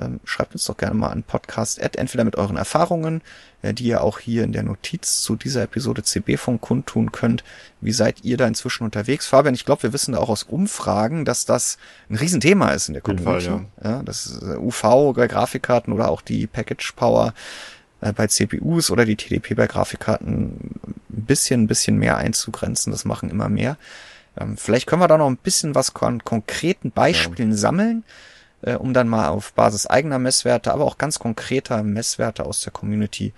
[0.00, 3.20] Ähm, schreibt uns doch gerne mal an Podcast, Ad, entweder mit euren Erfahrungen,
[3.62, 7.44] äh, die ihr auch hier in der Notiz zu dieser Episode CB von kundtun könnt.
[7.80, 9.26] Wie seid ihr da inzwischen unterwegs?
[9.26, 11.78] Fabian, ich glaube, wir wissen da auch aus Umfragen, dass das
[12.08, 13.46] ein Riesenthema ist in der Community.
[13.46, 13.90] Fall, ja.
[13.90, 14.02] ja.
[14.02, 17.34] das ist, äh, UV bei Grafikkarten oder auch die Package Power
[18.00, 22.92] äh, bei CPUs oder die TDP bei Grafikkarten ein bisschen, ein bisschen mehr einzugrenzen.
[22.92, 23.76] Das machen immer mehr.
[24.38, 27.56] Ähm, vielleicht können wir da noch ein bisschen was an konkreten Beispielen ja.
[27.56, 28.04] sammeln
[28.62, 32.72] äh, um dann mal auf Basis eigener Messwerte, aber auch ganz konkreter Messwerte aus der
[32.72, 33.32] Community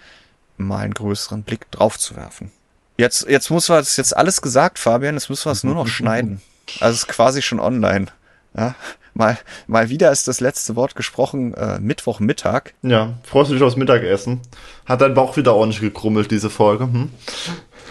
[0.56, 2.52] mal einen größeren Blick drauf zu werfen.
[2.96, 5.86] Jetzt, jetzt muss man, das jetzt alles gesagt, Fabian, jetzt müssen wir es nur noch
[5.88, 6.42] schneiden.
[6.80, 8.06] Also es ist quasi schon online.
[8.56, 8.74] Ja,
[9.14, 12.74] mal, mal wieder ist das letzte Wort gesprochen, äh, Mittwochmittag.
[12.82, 14.40] Ja, freust du dich aufs Mittagessen?
[14.86, 16.84] Hat dein Bauch wieder ordentlich gekrummelt, diese Folge?
[16.84, 17.10] Hm?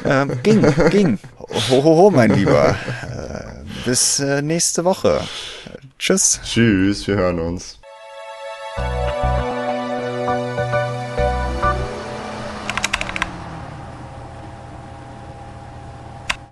[0.05, 1.19] Ähm, ging, ging.
[1.39, 2.75] Hohoho, ho, ho, mein Lieber.
[3.03, 5.21] Äh, bis äh, nächste Woche.
[5.99, 6.39] Tschüss.
[6.43, 7.77] Tschüss, wir hören uns.